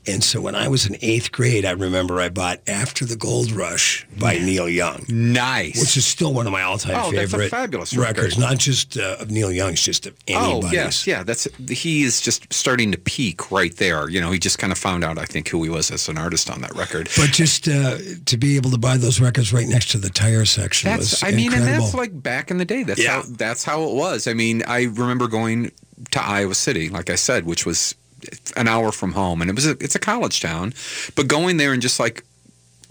and 0.08 0.23
so 0.23 0.41
when 0.41 0.56
I 0.56 0.67
was 0.67 0.86
in 0.86 0.97
eighth 1.02 1.32
grade, 1.32 1.65
I 1.65 1.71
remember 1.71 2.19
I 2.19 2.30
bought 2.30 2.60
After 2.67 3.06
the 3.06 3.15
Gold 3.15 3.52
Rush 3.52 4.08
by 4.17 4.38
Neil 4.38 4.69
Young 4.69 5.06
nice. 5.10 5.80
which 5.80 5.97
is 5.97 6.06
still 6.06 6.34
one 6.34 6.45
of 6.45 6.52
my 6.52 6.63
all-time 6.63 6.95
Oh, 6.95 7.12
that's 7.12 7.25
a 7.34 7.38
favorite 7.38 7.49
fabulous 7.49 7.95
records. 7.95 8.38
Not 8.38 8.58
just 8.58 8.97
uh, 8.97 9.17
of 9.19 9.32
Neil 9.32 9.52
Young's, 9.52 9.82
just 9.82 10.08
of 10.08 10.15
anybody. 10.28 10.67
Oh 10.67 10.71
yes, 10.71 11.06
yeah. 11.06 11.23
That's 11.23 11.47
he 11.69 12.04
is 12.04 12.21
just 12.21 12.52
starting 12.52 12.91
to 12.91 12.97
peak 12.97 13.29
right 13.52 13.76
there. 13.78 14.10
You 14.10 14.22
know, 14.22 14.32
he 14.32 14.39
just 14.39 14.60
kind 14.60 14.72
of 14.72 14.78
found 14.78 15.04
out, 15.04 15.18
I 15.18 15.26
think, 15.26 15.50
who 15.50 15.63
he 15.63 15.70
was 15.70 15.92
as 15.92 16.08
an 16.10 16.18
artist 16.18 16.50
on 16.50 16.62
that 16.62 16.76
record. 16.76 17.10
But 17.18 17.32
just 17.32 17.68
uh, 17.68 17.98
to 18.26 18.38
be 18.38 18.56
able 18.56 18.72
to 18.72 18.78
buy 18.78 18.98
those 18.98 19.20
records 19.20 19.52
right 19.54 19.68
next 19.68 19.92
to 19.92 19.98
the 19.98 20.10
tire 20.10 20.46
section 20.46 20.89
That's, 20.89 21.12
was 21.12 21.24
I 21.24 21.32
mean, 21.32 21.46
incredible. 21.48 21.74
and 21.74 21.82
that's 21.84 21.94
like 21.94 22.22
back 22.24 22.52
in 22.52 22.58
the 22.58 22.65
day. 22.65 22.84
That's 22.84 23.02
Yeah. 23.02 23.22
how 23.22 23.24
that's 23.30 23.63
how 23.63 23.84
it 23.84 23.96
was. 23.96 24.28
I 24.28 24.34
mean, 24.34 24.63
I 24.68 24.84
remember 24.84 25.28
going 25.28 25.72
to 26.12 26.22
Iowa 26.24 26.56
City, 26.56 26.89
like 26.89 27.10
I 27.10 27.15
said, 27.15 27.46
which 27.46 27.65
was 27.65 27.96
an 28.58 28.68
hour 28.68 28.92
from 28.92 29.13
home, 29.13 29.42
and 29.42 29.50
it 29.50 29.56
was 29.56 29.65
a, 29.65 29.72
it's 29.80 29.96
a 29.96 30.00
college 30.00 30.42
town, 30.42 30.74
but 31.15 31.28
going 31.28 31.58
there 31.58 31.72
and 31.74 31.82
just 31.82 32.00
like 32.00 32.24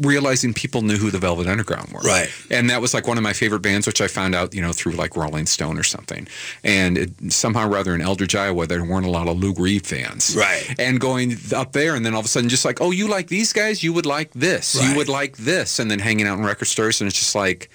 realizing 0.01 0.55
people 0.55 0.83
knew 0.83 0.97
who 0.97 1.11
the 1.11 1.19
Velvet 1.19 1.47
Underground 1.47 1.91
were. 1.93 2.01
Right. 2.01 2.29
And 2.51 2.71
that 2.71 2.81
was 2.81 2.95
like 2.95 3.09
one 3.09 3.19
of 3.19 3.25
my 3.25 3.33
favorite 3.33 3.61
bands, 3.61 3.87
which 3.87 4.01
I 4.01 4.07
found 4.07 4.35
out, 4.35 4.55
you 4.55 4.63
know, 4.63 4.73
through 4.73 4.93
like 4.93 5.17
Rolling 5.17 5.47
Stone 5.47 5.79
or 5.79 5.83
something. 5.83 6.29
And 6.63 6.99
it, 6.99 7.33
somehow, 7.33 7.69
rather 7.69 7.95
in 7.95 8.01
Eldridge, 8.01 8.35
Iowa, 8.37 8.67
there 8.67 8.85
weren't 8.85 9.07
a 9.07 9.11
lot 9.11 9.27
of 9.27 9.39
Lou 9.39 9.53
Reed 9.55 9.87
fans. 9.87 10.37
Right. 10.37 10.73
And 10.79 11.01
going 11.01 11.37
up 11.55 11.73
there, 11.73 11.97
and 11.97 12.07
then 12.07 12.15
all 12.15 12.21
of 12.21 12.27
a 12.27 12.29
sudden, 12.29 12.49
just 12.49 12.65
like, 12.65 12.81
oh, 12.81 12.93
you 12.93 13.09
like 13.09 13.27
these 13.29 13.53
guys? 13.53 13.83
You 13.83 13.93
would 13.93 14.07
like 14.07 14.33
this. 14.33 14.77
Right. 14.77 14.89
You 14.91 14.97
would 14.97 15.09
like 15.09 15.37
this. 15.37 15.79
And 15.79 15.91
then 15.91 15.99
hanging 15.99 16.27
out 16.27 16.39
in 16.39 16.45
record 16.45 16.67
stores, 16.67 17.01
and 17.01 17.09
it's 17.09 17.19
just 17.19 17.35
like, 17.35 17.69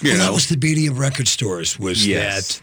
you 0.00 0.10
well, 0.10 0.18
know. 0.18 0.24
that 0.26 0.32
was 0.32 0.48
the 0.48 0.56
beauty 0.56 0.86
of 0.86 0.98
record 0.98 1.26
stores 1.26 1.78
was 1.78 2.06
Yes. 2.06 2.58
that 2.58 2.62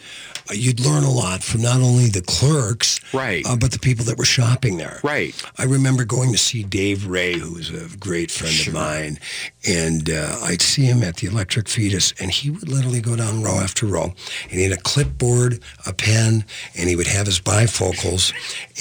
uh, 0.50 0.54
you'd 0.54 0.80
learn 0.80 1.04
a 1.04 1.10
lot 1.12 1.44
from 1.44 1.62
not 1.62 1.78
only 1.82 2.08
the 2.10 2.22
clerks, 2.22 3.00
Right. 3.14 3.46
uh, 3.46 3.56
but 3.56 3.72
the 3.72 3.80
people 3.80 4.06
that 4.06 4.18
were 4.18 4.26
shopping 4.26 4.78
there. 4.78 5.00
Right. 5.04 5.34
I 5.58 5.64
remember 5.64 6.04
going 6.06 6.32
to 6.32 6.38
see 6.38 6.64
Dave 6.64 7.08
Ray, 7.08 7.38
who 7.38 7.54
was 7.54 7.70
a 7.70 7.96
great 7.98 8.32
friend 8.32 8.56
of 8.68 8.74
mine, 8.74 9.20
and 9.68 10.10
uh, 10.10 10.40
I'd 10.44 10.62
see 10.62 10.84
him 10.86 11.04
at 11.04 11.18
the 11.18 11.28
Electric 11.28 11.70
Fetus, 11.70 12.14
and 12.20 12.32
he 12.32 12.50
would 12.50 12.68
literally 12.70 13.02
go 13.02 13.16
down 13.16 13.42
row 13.44 13.60
after 13.60 13.86
row, 13.86 14.14
and 14.44 14.52
he 14.52 14.64
had 14.64 14.72
a 14.74 14.82
clipboard, 14.82 15.60
a 15.86 15.94
pen, 15.94 16.46
and 16.78 16.90
he 16.90 16.96
would 16.96 17.08
have 17.08 17.26
his 17.26 17.40
bifocals, 17.40 18.34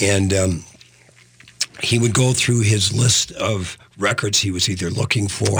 and 0.02 0.32
um, 0.32 0.64
he 1.82 1.98
would 1.98 2.14
go 2.14 2.32
through 2.32 2.60
his 2.60 2.92
list 2.92 3.32
of 3.32 3.76
records 3.98 4.38
he 4.40 4.50
was 4.50 4.68
either 4.68 4.90
looking 4.90 5.28
for 5.28 5.58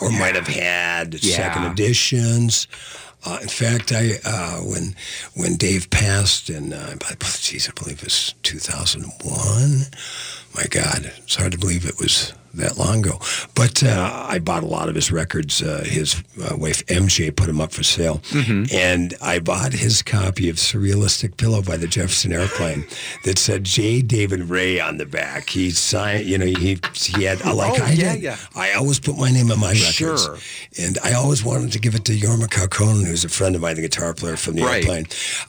or 0.00 0.10
might 0.10 0.34
have 0.34 0.46
had 0.46 1.14
Oh, 1.14 1.18
Yeah. 1.22 1.36
second 1.36 1.64
editions. 1.72 2.66
Uh, 3.24 3.38
in 3.42 3.48
fact, 3.48 3.92
I 3.92 4.20
uh, 4.24 4.58
when 4.58 4.94
when 5.34 5.56
Dave 5.56 5.90
passed, 5.90 6.50
and 6.50 6.72
uh, 6.72 6.94
geez, 7.40 7.68
I 7.68 7.72
believe 7.72 7.98
it 7.98 8.04
was 8.04 8.34
2001. 8.42 9.86
My 10.54 10.64
God, 10.70 11.12
it's 11.18 11.36
hard 11.36 11.52
to 11.52 11.58
believe 11.58 11.84
it 11.86 11.98
was 12.00 12.32
that 12.54 12.76
long 12.78 13.00
ago. 13.00 13.20
But 13.54 13.84
uh, 13.84 14.26
I 14.28 14.38
bought 14.40 14.64
a 14.64 14.66
lot 14.66 14.88
of 14.88 14.94
his 14.96 15.12
records. 15.12 15.62
Uh, 15.62 15.84
his 15.86 16.24
uh, 16.42 16.56
wife 16.56 16.84
MJ 16.86 17.34
put 17.36 17.46
them 17.46 17.60
up 17.60 17.70
for 17.72 17.84
sale, 17.84 18.20
and 18.72 19.14
I 19.22 19.38
bought 19.38 19.72
his 19.74 20.02
copy 20.02 20.48
of 20.48 20.56
"Surrealistic 20.56 21.36
Pillow" 21.36 21.62
by 21.62 21.76
the 21.76 21.86
Jefferson 21.86 22.32
Airplane 22.32 22.86
that 23.24 23.38
said 23.38 23.62
J. 23.64 24.02
David 24.02 24.44
Ray 24.44 24.80
on 24.80 24.96
the 24.96 25.06
back. 25.06 25.50
He 25.50 25.70
signed, 25.70 26.24
you 26.26 26.38
know, 26.38 26.46
he 26.46 26.80
he 26.94 27.24
had 27.24 27.44
like 27.44 27.78
Oh, 27.80 27.84
I 27.84 27.90
yeah, 27.92 28.14
did. 28.14 28.22
yeah. 28.22 28.36
I 28.56 28.72
always 28.72 28.98
put 28.98 29.16
my 29.18 29.30
name 29.30 29.52
on 29.52 29.60
my 29.60 29.72
records, 29.74 29.94
Sure. 30.24 30.38
and 30.78 30.98
I 31.04 31.12
always 31.12 31.44
wanted 31.44 31.70
to 31.72 31.78
give 31.78 31.94
it 31.94 32.04
to 32.06 32.12
Jorma 32.16 32.48
Kaukonen, 32.48 33.06
who's 33.06 33.24
a 33.24 33.28
friend 33.28 33.54
of 33.54 33.60
mine, 33.60 33.76
the 33.76 33.82
guitar 33.82 34.14
player 34.14 34.36
from 34.36 34.54
the 34.56 34.62
Right. 34.62 34.76
Airplane. 34.82 35.06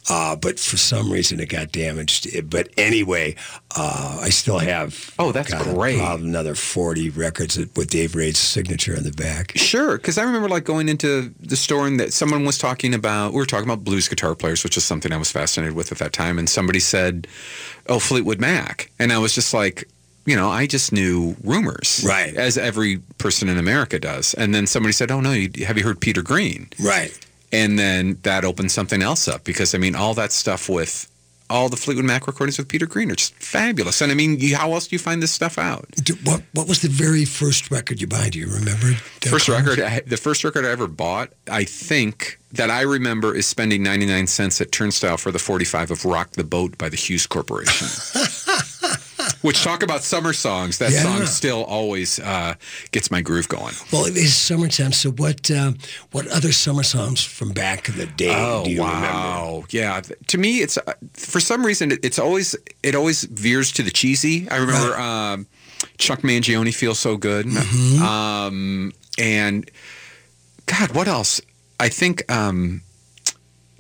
Uh, 0.10 0.36
but 0.36 0.60
for 0.60 0.78
some 0.78 1.12
reason, 1.12 1.40
it 1.40 1.48
got 1.50 1.72
damaged. 1.72 2.28
But 2.50 2.70
anyway, 2.78 3.36
uh, 3.76 4.20
I 4.22 4.30
still 4.30 4.60
have. 4.60 4.89
Oh, 5.18 5.32
that's 5.32 5.54
great. 5.54 5.98
About 5.98 6.20
another 6.20 6.56
forty 6.56 7.10
records 7.10 7.58
with 7.58 7.90
Dave 7.90 8.16
Ray's 8.16 8.38
signature 8.38 8.96
on 8.96 9.04
the 9.04 9.12
back. 9.12 9.54
Sure, 9.56 9.98
because 9.98 10.18
I 10.18 10.24
remember 10.24 10.50
like 10.50 10.64
going 10.64 10.90
into 10.90 11.34
the 11.40 11.56
store 11.56 11.88
and 11.88 12.00
that 12.00 12.14
someone 12.14 12.46
was 12.46 12.58
talking 12.58 12.94
about 12.94 13.32
we 13.34 13.38
were 13.38 13.46
talking 13.46 13.68
about 13.70 13.84
blues 13.84 14.08
guitar 14.08 14.36
players, 14.36 14.64
which 14.64 14.78
is 14.78 14.84
something 14.84 15.12
I 15.12 15.18
was 15.18 15.32
fascinated 15.32 15.76
with 15.76 15.92
at 15.92 15.98
that 16.00 16.14
time, 16.14 16.38
and 16.40 16.50
somebody 16.50 16.80
said, 16.80 17.28
"Oh, 17.88 18.00
Fleetwood 18.00 18.40
Mac," 18.40 18.92
and 19.00 19.12
I 19.12 19.18
was 19.18 19.34
just 19.34 19.54
like. 19.54 19.88
You 20.26 20.36
know, 20.36 20.50
I 20.50 20.68
just 20.68 20.92
knew 20.92 21.36
rumors, 21.44 22.06
Right. 22.08 22.36
As 22.36 22.56
every 22.56 22.98
person 23.18 23.50
in 23.50 23.58
America 23.58 23.98
does. 23.98 24.36
And 24.36 24.54
then 24.54 24.68
somebody 24.68 24.92
said, 24.94 25.10
"Oh 25.10 25.22
no, 25.22 25.32
you, 25.32 25.50
have 25.66 25.76
you 25.76 25.84
heard 25.84 26.00
Peter 26.02 26.22
Green?" 26.22 26.68
Right. 26.80 27.18
And 27.52 27.80
then 27.80 28.20
that 28.24 28.46
opened 28.46 28.72
something 28.72 29.02
else 29.02 29.28
up 29.28 29.44
because 29.44 29.74
I 29.74 29.80
mean, 29.80 29.96
all 29.96 30.14
that 30.16 30.32
stuff 30.32 30.70
with 30.70 31.09
all 31.50 31.70
the 31.70 31.78
Fleetwood 31.78 32.06
Mac 32.06 32.28
recordings 32.28 32.58
with 32.58 32.68
Peter 32.68 32.86
Green 32.86 33.12
are 33.12 33.16
just 33.16 33.34
fabulous. 33.36 34.02
And 34.02 34.12
I 34.12 34.16
mean, 34.16 34.40
you, 34.40 34.56
how 34.56 34.74
else 34.74 34.88
do 34.88 34.96
you 34.96 35.00
find 35.00 35.22
this 35.24 35.32
stuff 35.32 35.58
out? 35.58 35.86
Do- 36.04 36.18
What 36.24 36.44
What 36.54 36.68
was 36.68 36.82
the 36.82 36.90
very 36.90 37.26
first 37.26 37.72
record 37.72 38.00
you 38.02 38.08
buy? 38.08 38.30
Do 38.30 38.40
you 38.40 38.48
remember? 38.48 38.94
First 39.22 39.48
Collins? 39.48 39.68
record, 39.68 39.84
I, 39.84 40.00
the 40.02 40.18
first 40.18 40.44
record 40.44 40.66
I 40.66 40.70
ever 40.70 40.88
bought, 40.88 41.34
I 41.50 41.64
think 41.64 42.40
that 42.52 42.70
I 42.72 42.82
remember 42.82 43.36
is 43.36 43.46
spending 43.48 43.84
99 43.84 44.28
cents 44.28 44.60
at 44.62 44.72
Turnstile 44.72 45.18
for 45.18 45.32
the 45.32 45.40
45 45.40 45.92
of 45.92 46.06
Rock 46.06 46.32
the 46.32 46.44
Boat 46.44 46.78
by 46.78 46.90
the 46.90 46.98
Hues 46.98 47.28
Corporation. 47.28 47.88
Which 49.42 49.64
talk 49.64 49.84
about 49.84 50.04
summer 50.04 50.34
songs. 50.34 50.78
That 50.80 50.92
Yeah. 50.92 51.04
song 51.04 51.26
still 51.26 51.64
always 51.64 52.20
uh, 52.20 52.56
gets 52.92 53.10
my 53.10 53.22
groove 53.22 53.48
going. 53.48 53.74
Well, 53.92 54.06
it 54.06 54.18
is 54.18 54.36
summertime. 54.36 54.92
So 54.92 55.12
what? 55.12 55.50
Uh, 55.50 55.74
what 56.12 56.28
other 56.28 56.52
summer 56.52 56.84
songs 56.84 57.24
from 57.24 57.52
back 57.54 57.88
in 57.90 57.96
the 57.98 58.06
day 58.06 58.62
do 58.66 58.70
you 58.72 58.82
remember? 58.84 59.08
Oh, 59.08 59.60
wow! 59.60 59.64
Yeah, 59.70 60.02
to 60.28 60.38
me, 60.38 60.60
it's 60.60 60.78
uh, 60.78 60.94
for 61.14 61.40
some 61.40 61.66
reason 61.66 61.92
it, 61.92 62.00
it's 62.04 62.20
always 62.20 62.56
it 62.84 62.96
always 62.96 63.24
veers 63.24 63.72
to 63.74 63.84
the 63.84 63.92
cheesy. 63.92 64.50
I 64.50 64.58
remember 64.58 64.98
um, 65.00 65.48
Chuck 65.98 66.22
Mangione 66.22 66.74
feels 66.74 67.00
so 67.00 67.16
good, 67.18 67.46
Mm-hmm. 67.46 68.04
um, 68.04 68.92
and 69.18 69.70
God, 70.66 70.92
what 70.94 71.08
else? 71.08 71.42
I 71.80 71.88
think 71.90 72.30
um, 72.32 72.82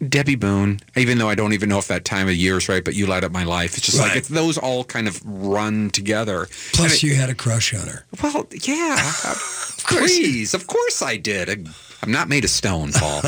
Debbie 0.08 0.36
Boone. 0.36 0.80
Even 0.96 1.18
though 1.18 1.30
I 1.30 1.36
don't 1.36 1.54
even 1.54 1.70
know 1.70 1.78
if 1.80 1.88
that 1.88 2.06
time 2.06 2.28
of 2.28 2.36
year 2.36 2.58
is 2.58 2.70
right, 2.70 2.84
but 2.84 2.96
you 2.96 3.06
light 3.06 3.24
up 3.24 3.32
my 3.32 3.44
life. 3.44 3.78
It's 3.78 3.86
just 3.86 4.00
like 4.00 4.16
it's, 4.16 4.28
those 4.30 4.58
all 4.58 4.84
kind 4.84 5.08
of 5.08 5.22
run 5.26 5.90
together. 5.90 6.48
Plus, 6.74 6.96
it- 6.96 7.04
you 7.04 7.16
had 7.16 7.30
a 7.30 7.36
crush 7.36 7.74
on 7.74 7.88
her. 7.88 8.06
well, 8.24 8.48
yeah. 8.64 8.96
of 9.26 9.84
Please, 9.88 10.54
of 10.54 10.68
course 10.68 11.02
I 11.02 11.18
did. 11.18 11.50
I, 11.50 11.58
I'm 12.02 12.12
not 12.12 12.30
made 12.30 12.44
of 12.46 12.50
stone, 12.50 12.92
Paul. 12.94 13.22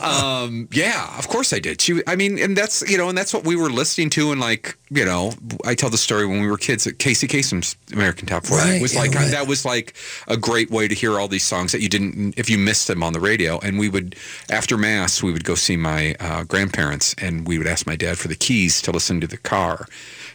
um, 0.00 0.68
yeah, 0.72 1.16
of 1.18 1.28
course 1.28 1.52
I 1.52 1.60
did. 1.60 1.80
She, 1.80 2.02
I 2.06 2.16
mean, 2.16 2.38
and 2.38 2.56
that's 2.56 2.88
you 2.90 2.98
know, 2.98 3.08
and 3.08 3.16
that's 3.16 3.32
what 3.32 3.44
we 3.44 3.56
were 3.56 3.70
listening 3.70 4.10
to, 4.10 4.32
and 4.32 4.40
like 4.40 4.76
you 4.90 5.04
know, 5.04 5.32
I 5.64 5.74
tell 5.74 5.90
the 5.90 5.98
story 5.98 6.26
when 6.26 6.40
we 6.40 6.48
were 6.48 6.56
kids 6.56 6.86
at 6.86 6.98
Casey 6.98 7.28
Kasem's 7.28 7.76
American 7.92 8.26
Top 8.26 8.44
40 8.44 8.62
Right, 8.62 8.82
was 8.82 8.94
yeah, 8.94 9.00
like 9.00 9.14
right. 9.14 9.30
that 9.30 9.46
was 9.46 9.64
like 9.64 9.94
a 10.26 10.36
great 10.36 10.70
way 10.70 10.88
to 10.88 10.94
hear 10.94 11.20
all 11.20 11.28
these 11.28 11.44
songs 11.44 11.70
that 11.72 11.80
you 11.80 11.88
didn't 11.88 12.36
if 12.36 12.50
you 12.50 12.58
missed 12.58 12.88
them 12.88 13.02
on 13.02 13.12
the 13.12 13.20
radio. 13.20 13.58
And 13.60 13.78
we 13.78 13.88
would 13.88 14.16
after 14.50 14.76
mass 14.76 15.22
we 15.22 15.32
would 15.32 15.44
go 15.44 15.54
see 15.54 15.76
my 15.76 16.16
uh, 16.18 16.42
grandparents, 16.44 17.14
and 17.18 17.46
we 17.46 17.58
would 17.58 17.68
ask 17.68 17.86
my 17.86 17.96
dad 17.96 18.18
for 18.18 18.28
the 18.28 18.36
keys 18.36 18.82
to 18.82 18.90
listen 18.90 19.20
to 19.20 19.26
the 19.26 19.38
car. 19.38 19.86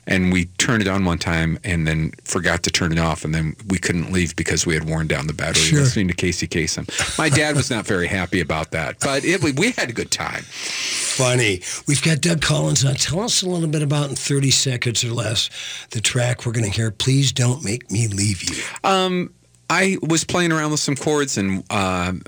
And 0.08 0.32
we 0.32 0.46
turned 0.60 0.82
it 0.84 0.88
on 0.88 1.04
one 1.06 1.18
time 1.18 1.58
and 1.64 1.88
then 1.88 2.12
forgot 2.24 2.62
to 2.64 2.72
turn 2.72 2.92
it 2.92 3.00
off. 3.00 3.26
And 3.26 3.34
then 3.34 3.56
we 3.68 3.80
couldn't 3.80 4.12
leave 4.12 4.36
because 4.36 4.66
we 4.66 4.74
had 4.76 4.84
worn 4.88 5.08
down 5.08 5.26
the 5.28 5.34
battery 5.34 5.64
Sure. 5.64 5.80
listening 5.80 6.08
to 6.10 6.14
Casey 6.14 6.48
Kasem. 6.48 6.88
My 7.18 7.28
dad 7.30 7.56
was 7.56 7.72
not 7.72 7.88
very 7.88 8.08
happy 8.08 8.40
about 8.40 8.72
that, 8.72 9.00
but 9.00 9.26
it, 9.26 9.42
we 9.42 9.72
had 9.72 9.90
a 9.90 9.94
good 9.94 10.12
time. 10.12 10.44
Funny. 10.44 11.62
We've 11.88 12.04
got 12.04 12.22
Doug 12.22 12.42
Collins 12.42 12.84
on. 12.86 12.96
Tell 12.96 13.22
us 13.22 13.42
a 13.42 13.50
little 13.50 13.68
bit 13.70 13.82
about 13.82 14.10
in 14.10 14.16
30 14.16 14.52
seconds 14.52 15.04
or 15.04 15.12
less 15.12 15.50
the 15.92 16.02
track 16.02 16.46
we're 16.46 16.52
going 16.52 16.70
to 16.70 16.76
hear. 16.76 16.92
Please 16.92 17.32
don't 17.32 17.64
make 17.64 17.90
me 17.90 18.08
leave 18.08 18.44
you. 18.44 18.62
Um, 18.84 19.34
I 19.70 19.98
was 20.04 20.24
playing 20.24 20.52
around 20.52 20.70
with 20.72 20.80
some 20.80 20.96
chords 20.96 21.38
and 21.40 21.64
um 21.72 22.22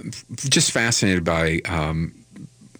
just 0.49 0.71
fascinated 0.71 1.23
by 1.23 1.59
um, 1.65 2.13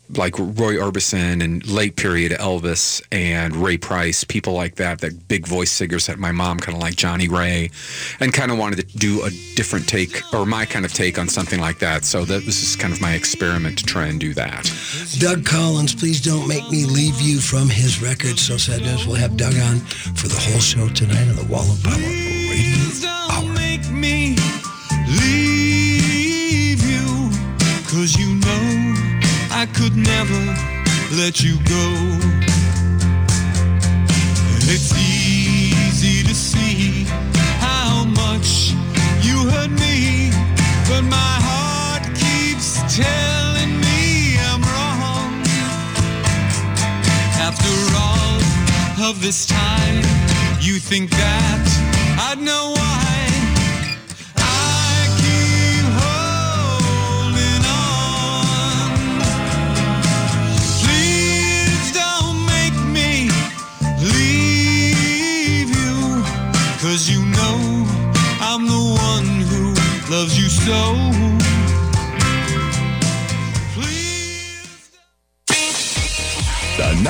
like 0.10 0.38
Roy 0.38 0.76
Orbison 0.76 1.44
and 1.44 1.66
late 1.68 1.96
period 1.96 2.32
Elvis 2.34 3.02
and 3.12 3.56
Ray 3.56 3.78
Price, 3.78 4.24
people 4.24 4.54
like 4.54 4.76
that, 4.76 5.00
that 5.02 5.28
big 5.28 5.48
voice 5.48 5.72
singers 5.72 6.08
that 6.08 6.20
my 6.20 6.32
mom 6.32 6.60
kind 6.60 6.76
of 6.76 6.82
like 6.82 6.96
Johnnie 6.96 7.28
Ray, 7.28 7.72
and 8.20 8.34
kind 8.34 8.52
of 8.52 8.58
wanted 8.58 8.88
to 8.88 8.98
do 8.98 9.24
a 9.24 9.30
different 9.56 9.88
take 9.88 10.22
or 10.34 10.46
my 10.46 10.66
kind 10.66 10.86
of 10.86 10.94
take 10.94 11.18
on 11.18 11.28
something 11.28 11.60
like 11.60 11.80
that. 11.80 12.06
So 12.06 12.26
that 12.26 12.46
was 12.46 12.60
just 12.60 12.80
kind 12.80 12.94
of 12.94 13.02
my 13.02 13.14
experiment 13.14 13.78
to 13.80 13.86
try 13.86 14.08
and 14.08 14.20
do 14.20 14.34
that. 14.36 14.72
Doug 15.20 15.46
Collins, 15.46 15.96
please 15.96 16.22
don't 16.22 16.48
make 16.48 16.70
me 16.70 16.86
leave 16.86 17.20
you 17.22 17.40
from 17.40 17.70
his 17.70 18.02
record. 18.02 18.40
So 18.40 18.58
Sad 18.58 18.82
News. 18.82 19.08
We'll 19.08 19.16
have 19.16 19.38
Doug 19.38 19.56
on 19.56 19.80
for 20.16 20.28
the 20.28 20.40
whole 20.40 20.60
show 20.60 20.88
tonight 20.90 21.28
on 21.30 21.36
the 21.36 21.46
Wall 21.46 21.70
of 21.70 21.84
Power 21.84 21.96
Radio 21.96 23.08
Hour. 23.32 23.47
Let 31.28 31.44
you 31.44 31.58
go. 31.66 31.86
It's 34.74 34.94
easy 34.96 36.24
to 36.24 36.34
see 36.34 37.04
how 37.60 38.06
much 38.06 38.72
you 39.28 39.38
hurt 39.52 39.72
me. 39.72 40.32
But 40.88 41.02
my 41.02 41.36
heart 41.48 42.04
keeps 42.16 42.80
telling 42.96 43.74
me 43.86 44.40
I'm 44.50 44.64
wrong. 44.72 45.34
After 47.48 47.76
all 48.06 49.10
of 49.10 49.22
this 49.22 49.46
time, 49.46 49.98
you 50.62 50.80
think 50.80 51.10
that 51.10 51.66
I'd 52.30 52.40
know 52.40 52.87
so. 70.68 71.27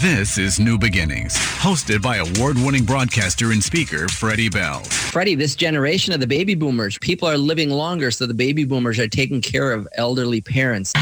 This 0.00 0.38
is 0.38 0.60
New 0.60 0.78
Beginnings, 0.78 1.36
hosted 1.36 2.02
by 2.02 2.18
award-winning 2.18 2.84
broadcaster 2.84 3.50
and 3.50 3.60
speaker 3.60 4.06
Freddie 4.06 4.48
Bell. 4.48 4.84
Freddie, 4.84 5.34
this 5.34 5.56
generation 5.56 6.14
of 6.14 6.20
the 6.20 6.26
baby 6.26 6.54
boomers, 6.54 6.96
people 6.98 7.26
are 7.26 7.36
living 7.36 7.68
longer, 7.70 8.12
so 8.12 8.24
the 8.24 8.32
baby 8.32 8.62
boomers 8.62 9.00
are 9.00 9.08
taking 9.08 9.40
care 9.40 9.72
of 9.72 9.88
elderly 9.96 10.40
parents. 10.40 10.92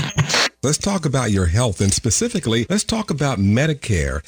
Let's 0.63 0.79
talk 0.79 1.05
about 1.05 1.31
your 1.31 1.45
health 1.45 1.83
and 1.83 1.93
specifically, 1.93 2.65
let's 2.71 2.85
talk 2.85 3.11
about 3.11 3.39
Medicare. 3.39 4.23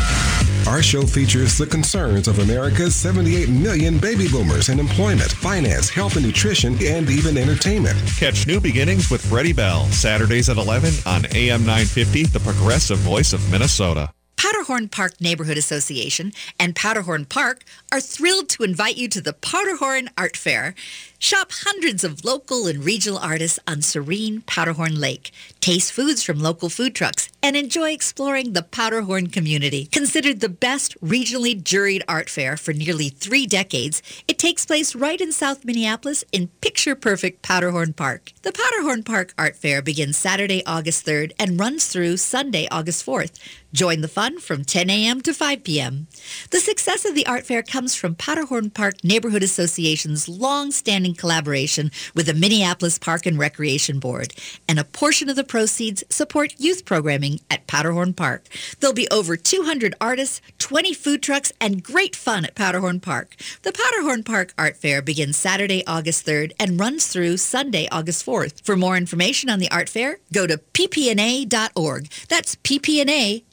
Our 0.68 0.82
show 0.82 1.04
features 1.04 1.56
the 1.56 1.64
concerns 1.64 2.28
of 2.28 2.38
America's 2.38 2.94
78 2.94 3.48
million 3.48 3.96
baby 3.96 4.28
boomers 4.28 4.68
in 4.68 4.78
employment, 4.78 5.32
finance, 5.32 5.88
health 5.88 6.16
and 6.16 6.26
nutrition, 6.26 6.76
and 6.84 7.08
even 7.08 7.38
entertainment. 7.38 7.98
Catch 8.18 8.46
New 8.46 8.60
Beginnings 8.60 9.10
with 9.10 9.24
Freddie 9.24 9.54
Bell, 9.54 9.86
Saturdays 9.86 10.50
at 10.50 10.58
11 10.58 10.92
on 11.06 11.24
AM 11.34 11.62
950, 11.62 12.24
the 12.24 12.40
progressive 12.40 12.98
voice 12.98 13.32
of 13.32 13.50
Minnesota. 13.50 14.10
Powderhorn 14.38 14.88
Park 14.88 15.20
Neighborhood 15.20 15.58
Association 15.58 16.32
and 16.60 16.76
Powderhorn 16.76 17.28
Park 17.28 17.64
are 17.90 18.00
thrilled 18.00 18.48
to 18.50 18.62
invite 18.62 18.96
you 18.96 19.08
to 19.08 19.20
the 19.20 19.32
Powderhorn 19.32 20.08
Art 20.16 20.36
Fair. 20.36 20.76
Shop 21.18 21.50
hundreds 21.50 22.04
of 22.04 22.24
local 22.24 22.68
and 22.68 22.84
regional 22.84 23.18
artists 23.18 23.58
on 23.66 23.82
serene 23.82 24.42
Powderhorn 24.42 25.00
Lake. 25.00 25.32
Taste 25.58 25.90
foods 25.90 26.22
from 26.22 26.38
local 26.38 26.68
food 26.68 26.94
trucks 26.94 27.28
and 27.42 27.56
enjoy 27.56 27.90
exploring 27.90 28.52
the 28.52 28.62
Powderhorn 28.62 29.32
community. 29.32 29.86
Considered 29.86 30.38
the 30.38 30.48
best 30.48 30.98
regionally 31.00 31.60
juried 31.60 32.02
art 32.06 32.30
fair 32.30 32.56
for 32.56 32.72
nearly 32.72 33.08
three 33.08 33.46
decades, 33.46 34.00
it 34.28 34.38
takes 34.38 34.64
place 34.64 34.94
right 34.94 35.20
in 35.20 35.32
South 35.32 35.64
Minneapolis 35.64 36.22
in 36.30 36.46
picture-perfect 36.60 37.42
Powderhorn 37.42 37.94
Park. 37.94 38.32
The 38.42 38.52
Powderhorn 38.52 39.02
Park 39.04 39.34
Art 39.36 39.56
Fair 39.56 39.82
begins 39.82 40.16
Saturday, 40.16 40.64
August 40.64 41.04
3rd 41.04 41.32
and 41.40 41.58
runs 41.58 41.88
through 41.88 42.18
Sunday, 42.18 42.68
August 42.70 43.04
4th. 43.04 43.32
Join 43.72 44.00
the 44.00 44.08
fun 44.08 44.38
from 44.40 44.64
10 44.64 44.88
a.m. 44.88 45.20
to 45.20 45.34
5 45.34 45.62
p.m. 45.62 46.06
The 46.50 46.58
success 46.58 47.04
of 47.04 47.14
the 47.14 47.26
art 47.26 47.44
fair 47.44 47.62
comes 47.62 47.94
from 47.94 48.14
Powderhorn 48.14 48.70
Park 48.72 49.04
Neighborhood 49.04 49.42
Association's 49.42 50.26
long-standing 50.26 51.14
collaboration 51.14 51.90
with 52.14 52.26
the 52.26 52.34
Minneapolis 52.34 52.98
Park 52.98 53.26
and 53.26 53.38
Recreation 53.38 54.00
Board, 54.00 54.32
and 54.66 54.78
a 54.78 54.84
portion 54.84 55.28
of 55.28 55.36
the 55.36 55.44
proceeds 55.44 56.02
support 56.08 56.54
youth 56.56 56.86
programming 56.86 57.40
at 57.50 57.66
Powderhorn 57.66 58.14
Park. 58.14 58.46
There'll 58.80 58.94
be 58.94 59.08
over 59.10 59.36
200 59.36 59.94
artists, 60.00 60.40
20 60.58 60.94
food 60.94 61.22
trucks, 61.22 61.52
and 61.60 61.82
great 61.82 62.16
fun 62.16 62.46
at 62.46 62.54
Powderhorn 62.54 63.00
Park. 63.00 63.36
The 63.62 63.72
Powderhorn 63.72 64.24
Park 64.24 64.54
Art 64.56 64.78
Fair 64.78 65.02
begins 65.02 65.36
Saturday, 65.36 65.86
August 65.86 66.24
3rd 66.26 66.52
and 66.58 66.80
runs 66.80 67.06
through 67.06 67.36
Sunday, 67.36 67.86
August 67.92 68.24
4th. 68.24 68.64
For 68.64 68.76
more 68.76 68.96
information 68.96 69.50
on 69.50 69.58
the 69.58 69.70
art 69.70 69.90
fair, 69.90 70.20
go 70.32 70.46
to 70.46 70.56
ppna.org. 70.56 72.08
That's 72.28 72.56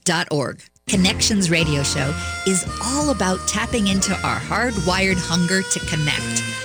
ppna.org. 0.05 0.61
Connections 0.87 1.49
Radio 1.49 1.81
Show 1.81 2.13
is 2.47 2.67
all 2.83 3.09
about 3.09 3.39
tapping 3.47 3.87
into 3.87 4.13
our 4.25 4.39
hardwired 4.39 5.17
hunger 5.17 5.61
to 5.63 5.79
connect. 5.87 6.64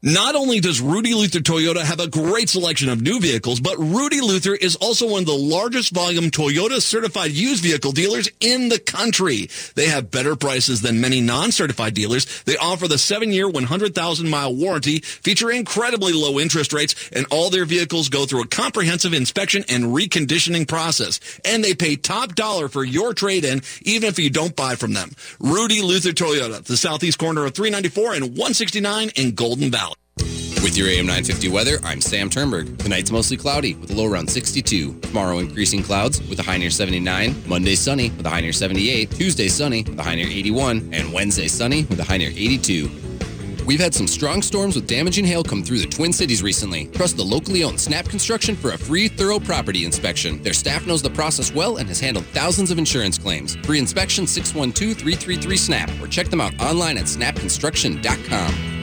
Not 0.00 0.36
only 0.36 0.60
does 0.60 0.80
Rudy 0.80 1.12
Luther 1.12 1.40
Toyota 1.40 1.82
have 1.82 1.98
a 1.98 2.06
great 2.06 2.48
selection 2.48 2.88
of 2.88 3.02
new 3.02 3.18
vehicles, 3.18 3.58
but 3.58 3.76
Rudy 3.78 4.20
Luther 4.20 4.54
is 4.54 4.76
also 4.76 5.10
one 5.10 5.22
of 5.22 5.26
the 5.26 5.32
largest 5.32 5.92
volume 5.92 6.30
Toyota 6.30 6.80
certified 6.80 7.32
used 7.32 7.64
vehicle 7.64 7.90
dealers 7.90 8.28
in 8.38 8.68
the 8.68 8.78
country. 8.78 9.50
They 9.74 9.88
have 9.88 10.12
better 10.12 10.36
prices 10.36 10.82
than 10.82 11.00
many 11.00 11.20
non-certified 11.20 11.94
dealers. 11.94 12.44
They 12.44 12.56
offer 12.56 12.86
the 12.86 12.96
seven-year, 12.96 13.48
100,000 13.48 14.28
mile 14.28 14.54
warranty, 14.54 15.00
feature 15.00 15.50
incredibly 15.50 16.12
low 16.12 16.38
interest 16.38 16.72
rates, 16.72 16.94
and 17.12 17.26
all 17.32 17.50
their 17.50 17.64
vehicles 17.64 18.08
go 18.08 18.24
through 18.24 18.42
a 18.42 18.46
comprehensive 18.46 19.12
inspection 19.12 19.64
and 19.68 19.86
reconditioning 19.86 20.68
process. 20.68 21.18
And 21.44 21.64
they 21.64 21.74
pay 21.74 21.96
top 21.96 22.36
dollar 22.36 22.68
for 22.68 22.84
your 22.84 23.14
trade-in, 23.14 23.62
even 23.82 24.08
if 24.08 24.20
you 24.20 24.30
don't 24.30 24.54
buy 24.54 24.76
from 24.76 24.92
them. 24.92 25.10
Rudy 25.40 25.82
Luther 25.82 26.10
Toyota, 26.10 26.62
the 26.62 26.76
southeast 26.76 27.18
corner 27.18 27.44
of 27.44 27.54
394 27.54 28.14
and 28.14 28.24
169 28.26 29.10
in 29.16 29.34
Golden 29.34 29.72
Valley. 29.72 29.88
With 30.62 30.76
your 30.76 30.88
AM 30.88 31.06
950 31.06 31.48
weather, 31.48 31.78
I'm 31.84 32.00
Sam 32.00 32.28
Turnberg. 32.28 32.78
Tonight's 32.78 33.10
mostly 33.10 33.36
cloudy 33.36 33.74
with 33.74 33.90
a 33.90 33.94
low 33.94 34.06
around 34.06 34.28
62. 34.28 35.00
Tomorrow, 35.00 35.38
increasing 35.38 35.82
clouds 35.82 36.20
with 36.28 36.40
a 36.40 36.42
high 36.42 36.56
near 36.58 36.70
79. 36.70 37.34
Monday, 37.46 37.74
sunny 37.74 38.10
with 38.10 38.26
a 38.26 38.28
high 38.28 38.40
near 38.40 38.52
78. 38.52 39.10
Tuesday, 39.10 39.48
sunny 39.48 39.84
with 39.84 39.98
a 39.98 40.02
high 40.02 40.16
near 40.16 40.26
81. 40.26 40.90
And 40.92 41.12
Wednesday, 41.12 41.48
sunny 41.48 41.84
with 41.84 42.00
a 42.00 42.04
high 42.04 42.16
near 42.16 42.30
82. 42.30 42.90
We've 43.68 43.78
had 43.78 43.94
some 43.94 44.06
strong 44.06 44.40
storms 44.40 44.76
with 44.76 44.86
damaging 44.86 45.26
hail 45.26 45.44
come 45.44 45.62
through 45.62 45.80
the 45.80 45.86
Twin 45.86 46.10
Cities 46.10 46.42
recently. 46.42 46.86
Trust 46.86 47.18
the 47.18 47.22
locally 47.22 47.62
owned 47.64 47.78
Snap 47.78 48.06
Construction 48.06 48.56
for 48.56 48.70
a 48.70 48.78
free, 48.78 49.08
thorough 49.08 49.38
property 49.38 49.84
inspection. 49.84 50.42
Their 50.42 50.54
staff 50.54 50.86
knows 50.86 51.02
the 51.02 51.10
process 51.10 51.52
well 51.52 51.76
and 51.76 51.86
has 51.86 52.00
handled 52.00 52.24
thousands 52.26 52.70
of 52.70 52.78
insurance 52.78 53.18
claims. 53.18 53.56
Free 53.56 53.78
inspection 53.78 54.26
612 54.26 54.96
333 54.96 55.56
SNAP 55.58 55.90
or 56.00 56.08
check 56.08 56.28
them 56.28 56.40
out 56.40 56.58
online 56.60 56.96
at 56.96 57.04
snapconstruction.com. 57.04 58.77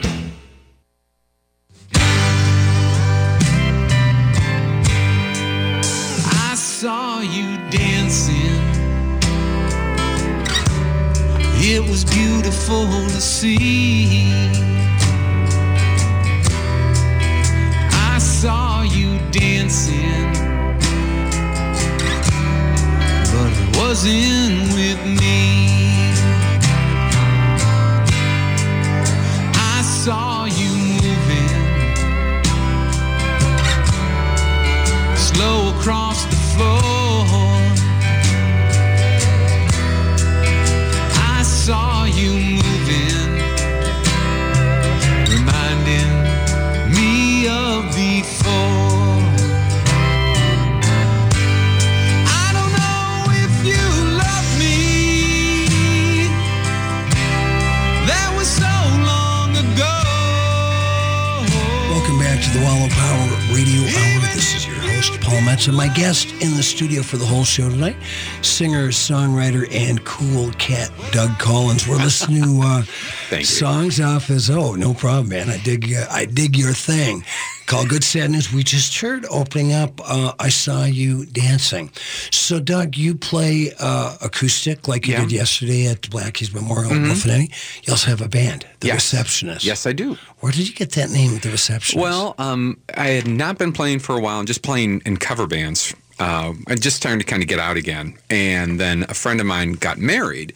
saw 6.80 7.20
you 7.20 7.56
dancing. 7.70 8.60
It 11.72 11.80
was 11.88 12.04
beautiful 12.04 12.84
to 12.84 13.18
see. 13.18 14.26
I 17.92 18.18
saw 18.18 18.82
you 18.82 19.18
dancing, 19.30 20.34
but 23.32 23.50
it 23.62 23.76
wasn't 23.78 24.74
with 24.76 25.00
me. 25.18 26.12
I 29.54 29.80
saw 29.82 30.44
you 30.44 30.72
moving 31.00 31.56
slow 35.16 35.70
across 35.78 36.24
the 36.26 36.35
I 41.28 41.42
saw 41.42 42.04
you 42.04 42.32
moving, 42.56 43.32
reminding 45.28 46.10
me 46.94 47.46
of 47.48 47.94
before. 47.94 48.65
Paul 65.10 65.40
Metsa, 65.40 65.68
and 65.68 65.76
my 65.76 65.88
guest 65.88 66.32
in 66.42 66.56
the 66.56 66.62
studio 66.62 67.02
for 67.02 67.16
the 67.16 67.26
whole 67.26 67.44
show 67.44 67.68
tonight, 67.68 67.96
singer, 68.42 68.88
songwriter, 68.88 69.66
and 69.72 70.04
cool 70.04 70.50
cat 70.52 70.90
Doug 71.12 71.38
Collins. 71.38 71.86
We're 71.86 71.96
listening 71.96 72.42
to 72.42 72.60
uh, 72.62 72.82
songs 73.42 74.00
off 74.00 74.26
his. 74.26 74.50
Oh, 74.50 74.74
no 74.74 74.94
problem, 74.94 75.28
man. 75.28 75.50
I 75.50 75.58
dig. 75.58 75.92
Uh, 75.92 76.06
I 76.10 76.24
dig 76.24 76.56
your 76.56 76.72
thing. 76.72 77.24
Called 77.66 77.88
Good 77.88 78.04
Sadness. 78.04 78.52
We 78.52 78.62
just 78.62 78.96
heard 79.00 79.26
opening 79.28 79.72
up. 79.72 80.00
Uh, 80.04 80.32
I 80.38 80.50
saw 80.50 80.84
you 80.84 81.26
dancing. 81.26 81.90
So, 82.30 82.60
Doug, 82.60 82.96
you 82.96 83.16
play 83.16 83.72
uh, 83.80 84.16
acoustic 84.22 84.86
like 84.86 85.06
you 85.08 85.14
Yeah. 85.14 85.20
did 85.22 85.32
yesterday 85.32 85.86
at 85.88 86.02
the 86.02 86.30
Keys 86.32 86.54
Memorial 86.54 86.92
in. 86.92 87.04
Wolfenany. 87.06 87.50
You 87.84 87.92
also 87.92 88.08
have 88.10 88.20
a 88.20 88.28
band, 88.28 88.66
The 88.80 88.88
Yes. 88.88 89.12
Receptionist. 89.12 89.64
Yes, 89.64 89.84
I 89.84 89.92
do. 89.92 90.16
Where 90.40 90.52
did 90.52 90.68
you 90.68 90.74
get 90.74 90.92
that 90.92 91.10
name, 91.10 91.38
The 91.40 91.50
Receptionist? 91.50 92.00
Well, 92.00 92.36
um, 92.38 92.78
I 92.96 93.08
had 93.08 93.26
not 93.26 93.58
been 93.58 93.72
playing 93.72 93.98
for 93.98 94.16
a 94.16 94.20
while 94.20 94.38
and 94.38 94.46
just 94.46 94.62
playing 94.62 95.02
in 95.04 95.16
cover 95.16 95.48
bands. 95.48 95.92
Uh, 96.20 96.52
I 96.68 96.76
just 96.76 96.96
starting 96.96 97.18
to 97.18 97.26
kind 97.26 97.42
of 97.42 97.48
get 97.48 97.58
out 97.58 97.76
again. 97.76 98.16
And 98.30 98.78
then 98.78 99.04
a 99.08 99.14
friend 99.14 99.40
of 99.40 99.46
mine 99.46 99.72
got 99.72 99.98
married 99.98 100.54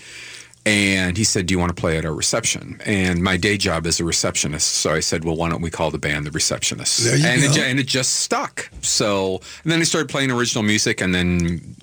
and 0.67 1.17
he 1.17 1.25
said, 1.25 1.47
Do 1.47 1.55
you 1.55 1.59
want 1.59 1.75
to 1.75 1.81
play 1.81 1.97
at 1.97 2.05
our 2.05 2.15
reception? 2.15 2.81
And 2.85 3.23
my 3.23 3.37
day 3.37 3.57
job 3.57 3.87
is 3.87 4.01
a 4.01 4.05
receptionist. 4.05 4.69
So 4.69 4.93
I 4.93 5.01
said, 5.01 5.25
Well, 5.25 5.37
why 5.37 5.49
don't 5.49 5.63
we 5.63 5.71
call 5.71 5.91
the 5.91 5.99
band 5.99 6.27
the 6.27 6.31
Receptionists? 6.31 7.11
And, 7.13 7.43
It, 7.43 7.59
and 7.59 7.81
it 7.81 7.87
just 7.87 8.17
stuck. 8.17 8.71
So 8.83 9.41
and 9.65 9.73
then 9.73 9.81
I 9.81 9.85
started 9.85 10.09
playing 10.09 10.31
original 10.31 10.63
music 10.63 11.01
and 11.01 11.15
then 11.15 11.77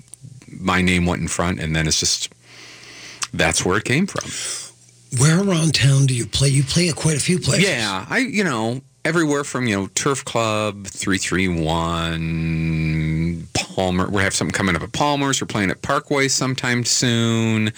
my 0.60 0.82
name 0.82 1.06
went 1.06 1.22
in 1.22 1.28
front. 1.28 1.60
And 1.60 1.74
then 1.74 1.86
it's 1.86 2.00
just, 2.00 2.32
that's 3.32 3.64
where 3.64 3.78
it 3.78 3.84
came 3.84 4.06
from. 4.06 4.30
Where 5.20 5.40
around 5.40 5.74
town 5.74 6.06
do 6.06 6.14
you 6.14 6.26
play? 6.26 6.48
You 6.48 6.62
play 6.62 6.88
at 6.88 6.96
quite 6.96 7.16
a 7.16 7.20
few 7.20 7.38
places. 7.38 7.68
Yeah, 7.68 8.04
I 8.10 8.18
you 8.18 8.44
know 8.44 8.82
everywhere 9.06 9.42
from 9.42 9.66
you 9.66 9.74
know 9.74 9.86
Turf 9.94 10.22
Club, 10.24 10.86
three 10.86 11.16
three 11.16 11.48
one, 11.48 13.48
Palmer. 13.54 14.10
We 14.10 14.22
have 14.22 14.34
something 14.34 14.52
coming 14.52 14.76
up 14.76 14.82
at 14.82 14.92
Palmer's. 14.92 15.40
We're 15.40 15.46
playing 15.46 15.70
at 15.70 15.80
Parkway 15.80 16.28
sometime 16.28 16.84
soon. 16.84 17.72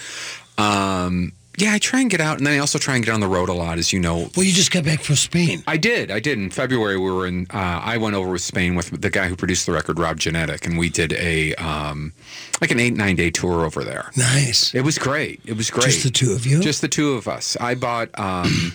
Um, 0.58 1.32
yeah, 1.60 1.74
I 1.74 1.78
try 1.78 2.00
and 2.00 2.08
get 2.08 2.20
out, 2.20 2.38
and 2.38 2.46
then 2.46 2.54
I 2.54 2.58
also 2.58 2.78
try 2.78 2.96
and 2.96 3.04
get 3.04 3.12
on 3.12 3.20
the 3.20 3.28
road 3.28 3.48
a 3.50 3.52
lot, 3.52 3.76
as 3.76 3.92
you 3.92 4.00
know. 4.00 4.30
Well, 4.34 4.46
you 4.46 4.52
just 4.52 4.70
got 4.70 4.84
back 4.84 5.02
from 5.02 5.16
Spain. 5.16 5.62
I 5.66 5.76
did. 5.76 6.10
I 6.10 6.18
did. 6.18 6.38
In 6.38 6.48
February, 6.48 6.96
we 6.98 7.10
were 7.10 7.26
in. 7.26 7.46
Uh, 7.50 7.80
I 7.84 7.98
went 7.98 8.16
over 8.16 8.30
with 8.30 8.40
Spain 8.40 8.76
with 8.76 9.02
the 9.02 9.10
guy 9.10 9.28
who 9.28 9.36
produced 9.36 9.66
the 9.66 9.72
record, 9.72 9.98
Rob 9.98 10.18
Genetic, 10.18 10.66
and 10.66 10.78
we 10.78 10.88
did 10.88 11.12
a 11.12 11.54
um, 11.56 12.12
like 12.60 12.70
an 12.70 12.80
eight 12.80 12.94
nine 12.94 13.16
day 13.16 13.30
tour 13.30 13.66
over 13.66 13.84
there. 13.84 14.10
Nice. 14.16 14.74
It 14.74 14.82
was 14.82 14.96
great. 14.96 15.40
It 15.44 15.56
was 15.56 15.70
great. 15.70 15.84
Just 15.84 16.04
the 16.04 16.10
two 16.10 16.32
of 16.32 16.46
you? 16.46 16.60
Just 16.60 16.80
the 16.80 16.88
two 16.88 17.12
of 17.12 17.28
us. 17.28 17.56
I 17.60 17.74
bought 17.74 18.08
um, 18.18 18.72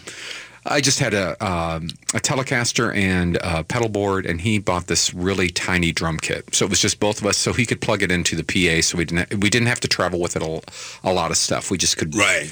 I 0.65 0.82
just 0.82 0.99
had 0.99 1.13
a 1.13 1.32
um, 1.45 1.89
a 2.13 2.19
Telecaster 2.19 2.95
and 2.95 3.38
a 3.41 3.63
pedal 3.63 3.89
board, 3.89 4.25
and 4.25 4.41
he 4.41 4.60
bought 4.60 4.88
this 4.88 5.13
really 5.13 5.49
tiny 5.49 5.91
drum 5.91 6.17
kit. 6.17 6.54
So 6.56 6.65
it 6.65 6.69
was 6.69 6.80
just 6.82 6.99
both 6.99 7.21
of 7.21 7.28
us, 7.28 7.38
so 7.38 7.54
he 7.54 7.65
could 7.65 7.82
plug 7.82 8.01
it 8.01 8.12
into 8.12 8.36
the 8.36 8.43
PA. 8.43 8.82
So 8.82 8.97
we 8.97 9.06
didn't 9.06 9.34
we 9.41 9.49
didn't 9.49 9.67
have 9.67 9.80
to 9.82 9.88
travel 9.88 10.19
with 10.19 10.36
it 10.36 10.41
a, 10.41 10.62
a 11.04 11.13
lot 11.13 11.32
of 11.32 11.38
stuff. 11.38 11.69
We 11.71 11.78
just 11.78 11.97
could 11.97 12.15
right. 12.15 12.51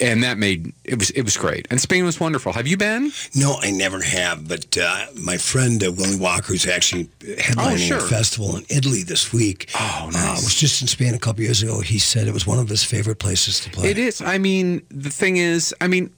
And 0.00 0.22
that 0.22 0.38
made 0.38 0.72
it 0.84 0.98
was 0.98 1.10
it 1.10 1.20
was 1.22 1.36
great. 1.36 1.66
And 1.70 1.78
Spain 1.78 2.04
was 2.06 2.18
wonderful. 2.18 2.52
Have 2.54 2.66
you 2.66 2.78
been? 2.78 3.12
No, 3.34 3.58
I 3.60 3.70
never 3.70 4.00
have. 4.00 4.48
But 4.48 4.76
uh, 4.78 5.06
my 5.22 5.36
friend 5.36 5.84
uh, 5.84 5.92
Willie 5.92 6.16
Walker 6.18 6.54
is 6.54 6.66
actually 6.66 7.04
headlining 7.20 7.74
Oh, 7.74 7.76
sure. 7.76 7.98
a 7.98 8.00
festival 8.00 8.56
in 8.56 8.64
Italy 8.70 9.02
this 9.02 9.34
week. 9.34 9.68
Oh, 9.78 10.08
nice. 10.12 10.16
Uh, 10.16 10.42
was 10.44 10.54
just 10.54 10.80
in 10.80 10.88
Spain 10.88 11.12
a 11.14 11.18
couple 11.18 11.42
years 11.44 11.62
ago. 11.62 11.80
He 11.82 11.98
said 11.98 12.26
it 12.26 12.32
was 12.32 12.46
one 12.46 12.58
of 12.58 12.70
his 12.70 12.84
favorite 12.84 13.18
places 13.18 13.60
to 13.60 13.70
play. 13.70 13.90
It 13.90 13.98
is. 13.98 14.22
I 14.22 14.38
mean, 14.38 14.80
the 14.88 15.10
thing 15.10 15.36
is, 15.36 15.74
I 15.82 15.88
mean, 15.88 16.10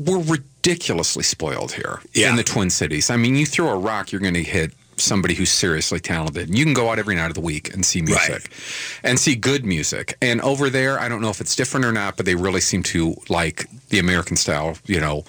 we're 0.00 0.22
ridiculously 0.22 1.22
spoiled 1.22 1.72
here 1.72 2.00
in 2.14 2.36
the 2.36 2.42
Twin 2.42 2.70
Cities. 2.70 3.10
I 3.10 3.16
mean, 3.16 3.36
you 3.36 3.44
throw 3.44 3.68
a 3.68 3.78
rock, 3.78 4.12
you're 4.12 4.20
going 4.20 4.34
to 4.34 4.42
hit 4.42 4.72
somebody 4.96 5.34
who's 5.34 5.50
seriously 5.50 6.00
talented. 6.00 6.48
And 6.48 6.58
you 6.58 6.64
can 6.64 6.74
go 6.74 6.90
out 6.90 6.98
every 6.98 7.14
night 7.14 7.28
of 7.28 7.34
the 7.34 7.40
week 7.40 7.72
and 7.72 7.84
see 7.84 8.02
music 8.02 8.50
and 9.02 9.18
see 9.18 9.34
good 9.34 9.64
music. 9.64 10.16
And 10.20 10.40
over 10.40 10.70
there, 10.70 10.98
I 10.98 11.08
don't 11.08 11.20
know 11.20 11.30
if 11.30 11.40
it's 11.40 11.56
different 11.56 11.86
or 11.86 11.92
not, 11.92 12.16
but 12.16 12.26
they 12.26 12.34
really 12.34 12.60
seem 12.60 12.82
to 12.84 13.14
like 13.28 13.66
the 13.88 13.98
American 13.98 14.36
style, 14.36 14.76
you 14.86 15.00
know, 15.00 15.24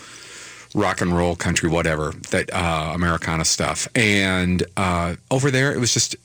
rock 0.74 1.02
and 1.02 1.16
roll, 1.16 1.36
country, 1.36 1.70
whatever, 1.70 2.14
that 2.32 2.54
uh, 2.54 2.92
Americana 2.94 3.46
stuff. 3.46 3.88
And 3.96 4.64
uh, 4.78 5.16
over 5.30 5.52
there, 5.52 5.74
it 5.74 5.80
was 5.80 5.94
just 5.94 6.16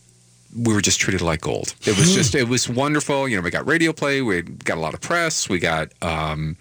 we 0.57 0.73
were 0.73 0.81
just 0.81 1.01
treated 1.01 1.21
like 1.21 1.41
gold. 1.41 1.75
It 1.83 1.99
was 1.99 2.15
just, 2.15 2.35
it 2.35 2.49
was 2.49 2.69
wonderful. 2.69 3.29
You 3.29 3.37
know, 3.37 3.43
we 3.43 3.51
got 3.51 3.67
radio 3.67 3.93
play, 3.93 4.23
we 4.23 4.43
got 4.43 4.79
a 4.79 4.81
lot 4.81 4.95
of 4.95 5.01
press, 5.01 5.49
we 5.49 5.59
got, 5.59 5.93
um, 6.01 6.57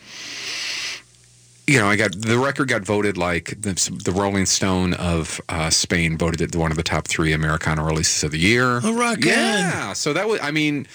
you 1.67 1.79
know, 1.79 1.87
I 1.87 1.95
got 1.95 2.13
the 2.13 2.37
record 2.37 2.67
got 2.67 2.83
voted 2.83 3.17
like 3.17 3.49
the, 3.59 3.73
the 4.03 4.11
Rolling 4.11 4.45
Stone 4.45 4.93
of 4.95 5.41
uh, 5.49 5.69
Spain 5.69 6.17
voted 6.17 6.41
it 6.41 6.55
one 6.55 6.71
of 6.71 6.77
the 6.77 6.83
top 6.83 7.07
three 7.07 7.33
Americana 7.33 7.83
releases 7.83 8.23
of 8.23 8.31
the 8.31 8.39
year. 8.39 8.81
Oh, 8.83 8.95
rock 8.95 9.17
yeah. 9.23 9.93
So 9.93 10.13
that 10.13 10.27
was, 10.27 10.39
I 10.41 10.51
mean, 10.51 10.87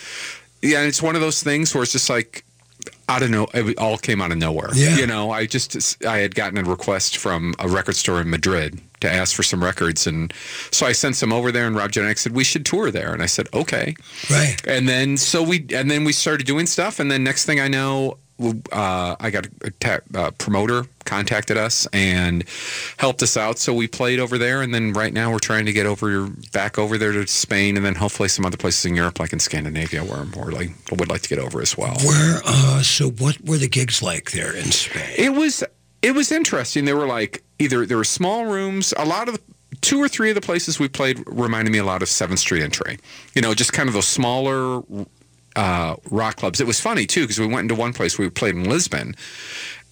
yeah, 0.63 0.83
it's 0.83 1.03
one 1.03 1.15
of 1.15 1.21
those 1.21 1.43
things 1.43 1.75
where 1.75 1.83
it's 1.83 1.93
just 1.93 2.09
like 2.09 2.45
out 3.09 3.23
of 3.23 3.31
no, 3.31 3.47
it 3.53 3.77
all 3.79 3.99
came 3.99 4.21
out 4.21 4.31
of 4.31 4.39
nowhere. 4.39 4.71
Yeah. 4.75 4.97
You 4.97 5.07
know, 5.07 5.33
I 5.33 5.47
just 5.47 6.05
I 6.05 6.19
had 6.19 6.35
gotten 6.35 6.59
a 6.59 6.63
request 6.63 7.17
from 7.17 7.55
a 7.59 7.69
record 7.69 7.97
store 7.97 8.21
in 8.21 8.31
Madrid 8.31 8.81
to 9.01 9.11
ask 9.11 9.35
for 9.35 9.43
some 9.43 9.65
records, 9.65 10.07
and 10.07 10.33
so 10.71 10.87
I 10.87 10.93
sent 10.93 11.17
some 11.17 11.33
over 11.33 11.51
there. 11.51 11.67
And 11.67 11.75
Rob 11.75 11.91
Janek 11.91 12.19
said 12.19 12.33
we 12.33 12.45
should 12.45 12.65
tour 12.65 12.91
there, 12.91 13.13
and 13.13 13.23
I 13.23 13.27
said 13.27 13.49
okay. 13.53 13.95
Right. 14.31 14.57
And 14.67 14.89
then 14.89 15.17
so 15.17 15.43
we 15.43 15.67
and 15.75 15.91
then 15.91 16.05
we 16.05 16.13
started 16.13 16.47
doing 16.47 16.67
stuff, 16.67 17.01
and 17.01 17.11
then 17.11 17.25
next 17.25 17.45
thing 17.47 17.59
I 17.59 17.69
know. 17.69 18.19
Uh, 18.41 19.17
I 19.21 19.31
got 19.31 19.47
a 19.63 19.71
ta- 19.71 19.99
uh, 20.15 20.31
promoter 20.33 20.87
contacted 21.05 21.57
us 21.57 21.87
and 21.93 22.45
helped 22.97 23.23
us 23.23 23.37
out, 23.37 23.59
so 23.59 23.75
we 23.75 23.87
played 23.87 24.19
over 24.19 24.39
there. 24.39 24.63
And 24.63 24.73
then 24.73 24.93
right 24.93 25.13
now 25.13 25.31
we're 25.31 25.39
trying 25.39 25.67
to 25.67 25.73
get 25.73 25.87
over 25.87 26.29
back 26.53 26.79
over 26.79 26.97
there 26.97 27.13
to 27.13 27.27
Spain, 27.27 27.77
and 27.77 27.85
then 27.85 27.95
hopefully 27.95 28.29
some 28.29 28.47
other 28.47 28.57
places 28.57 28.85
in 28.87 28.97
Europe, 28.97 29.21
like 29.21 29.33
in 29.33 29.41
Scandinavia, 29.41 30.03
where 30.05 30.21
I'm 30.21 30.31
more 30.31 30.51
like 30.51 30.71
would 30.91 31.11
like 31.11 31.23
to 31.23 31.29
get 31.29 31.39
over 31.39 31.61
as 31.61 31.77
well. 31.77 31.97
Where? 32.05 32.41
Uh, 32.45 32.83
so 32.83 33.11
what 33.11 33.41
were 33.45 33.59
the 33.59 33.69
gigs 33.69 34.03
like 34.03 34.31
there 34.31 34.55
in 34.55 34.71
Spain? 34.73 35.15
It 35.17 35.35
was 35.35 35.63
it 36.03 36.15
was 36.15 36.33
interesting. 36.33 36.85
They 36.85 36.95
were 36.95 37.07
like 37.07 37.43
either 37.59 37.85
there 37.85 37.97
were 37.97 38.05
small 38.05 38.47
rooms. 38.47 38.95
A 38.97 39.05
lot 39.05 39.29
of 39.29 39.35
the 39.35 39.41
two 39.81 40.03
or 40.03 40.09
three 40.09 40.31
of 40.31 40.35
the 40.35 40.41
places 40.41 40.79
we 40.79 40.89
played 40.89 41.23
reminded 41.27 41.71
me 41.71 41.79
a 41.79 41.85
lot 41.85 42.03
of 42.03 42.09
Seventh 42.09 42.41
Street 42.41 42.63
Entry. 42.63 42.99
You 43.35 43.43
know, 43.43 43.55
just 43.55 43.73
kind 43.73 43.89
of 43.89 43.95
those 43.95 44.09
smaller 44.09 44.83
uh, 45.61 45.97
rock 46.11 46.37
clubs. 46.37 46.59
It 46.61 46.67
was 46.67 46.81
funny 46.81 47.07
too 47.07 47.23
because 47.23 47.39
we 47.39 47.47
went 47.47 47.71
into 47.71 47.75
one 47.75 47.93
place 47.93 48.19
we 48.19 48.31
played 48.31 48.55
in 48.55 48.65
Lisbon, 48.65 49.15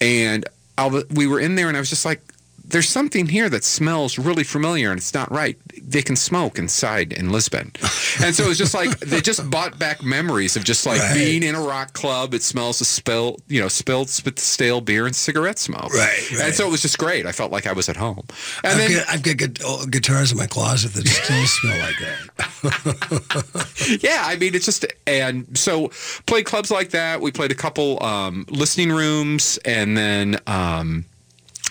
and 0.01 0.43
all 0.79 1.03
we 1.11 1.27
were 1.27 1.39
in 1.39 1.55
there, 1.55 1.67
and 1.67 1.77
I 1.77 1.79
was 1.79 1.89
just 1.89 2.05
like. 2.05 2.21
There's 2.69 2.87
something 2.87 3.27
here 3.27 3.49
that 3.49 3.63
smells 3.63 4.19
really 4.19 4.43
familiar, 4.43 4.91
and 4.91 4.99
it's 4.99 5.13
not 5.13 5.31
right. 5.31 5.57
They 5.81 6.01
can 6.01 6.15
smoke 6.15 6.59
inside 6.59 7.13
in 7.13 7.31
Lisbon, 7.31 7.71
and 8.21 8.35
so 8.35 8.45
it 8.45 8.49
was 8.49 8.57
just 8.57 8.73
like 8.73 8.99
they 8.99 9.21
just 9.21 9.49
bought 9.49 9.79
back 9.79 10.03
memories 10.03 10.55
of 10.55 10.63
just 10.63 10.85
like 10.85 10.99
Right. 11.01 11.13
being 11.15 11.43
in 11.43 11.55
a 11.55 11.61
rock 11.61 11.93
club. 11.93 12.33
It 12.33 12.43
smells 12.43 12.81
of 12.81 12.87
spilled, 12.87 13.41
you 13.47 13.61
know, 13.61 13.67
spilled 13.69 14.09
sp- 14.11 14.37
stale 14.39 14.81
beer 14.81 15.05
and 15.05 15.15
cigarette 15.15 15.57
smoke. 15.59 15.93
Right, 15.93 16.31
And 16.41 16.53
so 16.53 16.67
it 16.67 16.71
was 16.71 16.81
just 16.81 16.97
great. 16.97 17.25
I 17.25 17.31
felt 17.31 17.51
like 17.51 17.65
I 17.67 17.73
was 17.73 17.89
at 17.89 17.95
home. 17.97 18.23
And 18.63 18.73
I've, 18.73 18.77
then 18.77 18.91
got, 18.97 19.09
I've 19.09 19.23
got 19.23 19.59
oh, 19.65 19.85
guitars 19.87 20.31
in 20.31 20.37
my 20.37 20.47
closet 20.47 20.93
that 20.93 21.07
still 21.07 21.45
smell 21.45 21.79
like 21.79 21.97
that. 21.99 23.99
yeah, 24.01 24.23
I 24.25 24.35
mean, 24.35 24.55
it's 24.55 24.65
just 24.65 24.85
and 25.07 25.57
so 25.57 25.89
played 26.25 26.45
clubs 26.45 26.71
like 26.71 26.89
that. 26.91 27.21
We 27.21 27.31
played 27.31 27.51
a 27.51 27.55
couple 27.55 28.01
um, 28.03 28.45
listening 28.49 28.91
rooms, 28.91 29.57
and 29.65 29.97
then 29.97 30.39
um, 30.47 31.05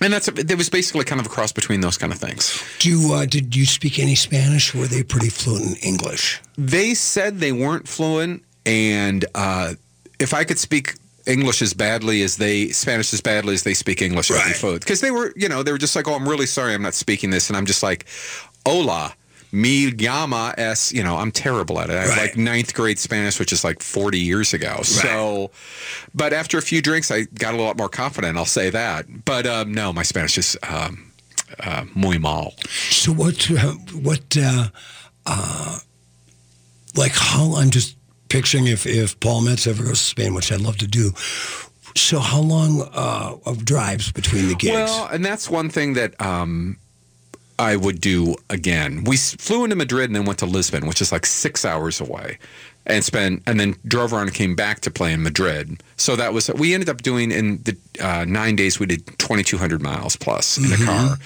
and 0.00 0.12
that's 0.12 0.28
it 0.28 0.56
was 0.56 0.68
basically 0.68 1.04
kind 1.04 1.20
of 1.20 1.26
a 1.26 1.30
cross 1.30 1.52
between 1.52 1.80
those 1.80 1.98
kind 1.98 2.12
of 2.12 2.18
things. 2.18 2.62
Do 2.78 2.90
you, 2.90 3.12
uh, 3.14 3.26
did 3.26 3.54
you 3.54 3.66
speak 3.66 3.98
any 3.98 4.14
Spanish? 4.14 4.74
Or 4.74 4.78
were 4.78 4.86
they 4.86 5.02
pretty 5.02 5.28
fluent 5.28 5.64
in 5.66 5.76
English? 5.76 6.40
They 6.56 6.94
said 6.94 7.38
they 7.38 7.52
weren't 7.52 7.88
fluent, 7.88 8.42
and 8.66 9.24
uh, 9.34 9.74
if 10.18 10.34
I 10.34 10.44
could 10.44 10.58
speak 10.58 10.94
English 11.26 11.62
as 11.62 11.74
badly 11.74 12.22
as 12.22 12.36
they 12.36 12.68
Spanish 12.68 13.12
as 13.12 13.20
badly 13.20 13.54
as 13.54 13.62
they 13.62 13.74
speak 13.74 14.00
English, 14.02 14.30
I'd 14.30 14.46
be 14.46 14.52
fluent. 14.54 14.80
Because 14.80 15.00
they 15.00 15.10
were, 15.10 15.32
you 15.36 15.48
know, 15.48 15.62
they 15.62 15.72
were 15.72 15.78
just 15.78 15.94
like, 15.94 16.08
"Oh, 16.08 16.14
I'm 16.14 16.28
really 16.28 16.46
sorry, 16.46 16.74
I'm 16.74 16.82
not 16.82 16.94
speaking 16.94 17.30
this," 17.30 17.48
and 17.48 17.56
I'm 17.56 17.66
just 17.66 17.82
like, 17.82 18.06
"Hola." 18.66 19.14
Me 19.50 19.90
llama 19.90 20.54
es, 20.58 20.92
you 20.92 21.02
know, 21.02 21.16
I'm 21.16 21.30
terrible 21.30 21.80
at 21.80 21.88
it. 21.88 21.96
I 21.96 22.02
have 22.02 22.18
like 22.18 22.36
ninth 22.36 22.74
grade 22.74 22.98
Spanish, 22.98 23.38
which 23.38 23.52
is 23.52 23.64
like 23.64 23.80
40 23.80 24.18
years 24.18 24.52
ago. 24.52 24.82
So, 24.82 25.50
but 26.14 26.32
after 26.32 26.58
a 26.58 26.62
few 26.62 26.82
drinks, 26.82 27.10
I 27.10 27.22
got 27.24 27.54
a 27.54 27.56
lot 27.56 27.78
more 27.78 27.88
confident. 27.88 28.36
I'll 28.36 28.44
say 28.44 28.68
that. 28.70 29.24
But 29.24 29.46
um, 29.46 29.72
no, 29.72 29.92
my 29.92 30.02
Spanish 30.02 30.36
is 30.36 30.56
um, 30.68 31.12
uh, 31.60 31.84
muy 31.94 32.18
mal. 32.18 32.54
So 32.90 33.12
what? 33.12 33.50
Uh, 33.50 33.72
what? 34.02 34.36
Uh, 34.36 34.68
uh, 35.26 35.78
like 36.94 37.12
how? 37.14 37.54
I'm 37.56 37.70
just 37.70 37.96
picturing 38.28 38.66
if 38.66 38.86
if 38.86 39.18
Paul 39.20 39.42
Metsa 39.42 39.68
ever 39.68 39.84
goes 39.84 39.98
to 40.00 40.04
Spain, 40.04 40.34
which 40.34 40.52
I'd 40.52 40.60
love 40.60 40.76
to 40.78 40.86
do. 40.86 41.12
So 41.96 42.18
how 42.20 42.40
long 42.40 42.88
uh, 42.92 43.36
of 43.46 43.64
drives 43.64 44.12
between 44.12 44.48
the 44.48 44.54
gigs? 44.54 44.74
Well, 44.74 45.08
and 45.08 45.24
that's 45.24 45.48
one 45.50 45.68
thing 45.70 45.94
that 45.94 46.20
um, 46.20 46.76
I 47.58 47.76
would 47.76 48.00
do 48.00 48.36
again. 48.50 49.04
We 49.04 49.16
flew 49.16 49.64
into 49.64 49.76
Madrid 49.76 50.08
and 50.08 50.16
then 50.16 50.24
went 50.24 50.38
to 50.40 50.46
Lisbon, 50.46 50.86
which 50.86 51.00
is 51.00 51.10
like 51.12 51.26
six 51.26 51.64
hours 51.64 52.00
away, 52.00 52.38
and 52.86 53.04
spent 53.04 53.42
and 53.46 53.58
then 53.58 53.74
drove 53.86 54.12
around 54.12 54.28
and 54.28 54.34
came 54.34 54.54
back 54.54 54.80
to 54.80 54.90
play 54.90 55.12
in 55.12 55.22
Madrid. 55.22 55.82
So 55.96 56.14
that 56.16 56.32
was 56.32 56.48
we 56.50 56.72
ended 56.74 56.88
up 56.88 57.02
doing 57.02 57.30
in 57.32 57.62
the 57.64 57.76
uh, 58.00 58.24
nine 58.26 58.54
days 58.56 58.78
we 58.78 58.86
did 58.86 59.04
twenty 59.18 59.42
two 59.42 59.58
hundred 59.58 59.82
miles 59.82 60.16
plus 60.16 60.56
in 60.58 60.64
a 60.66 60.76
Mhm. 60.76 60.84
car. 60.86 61.16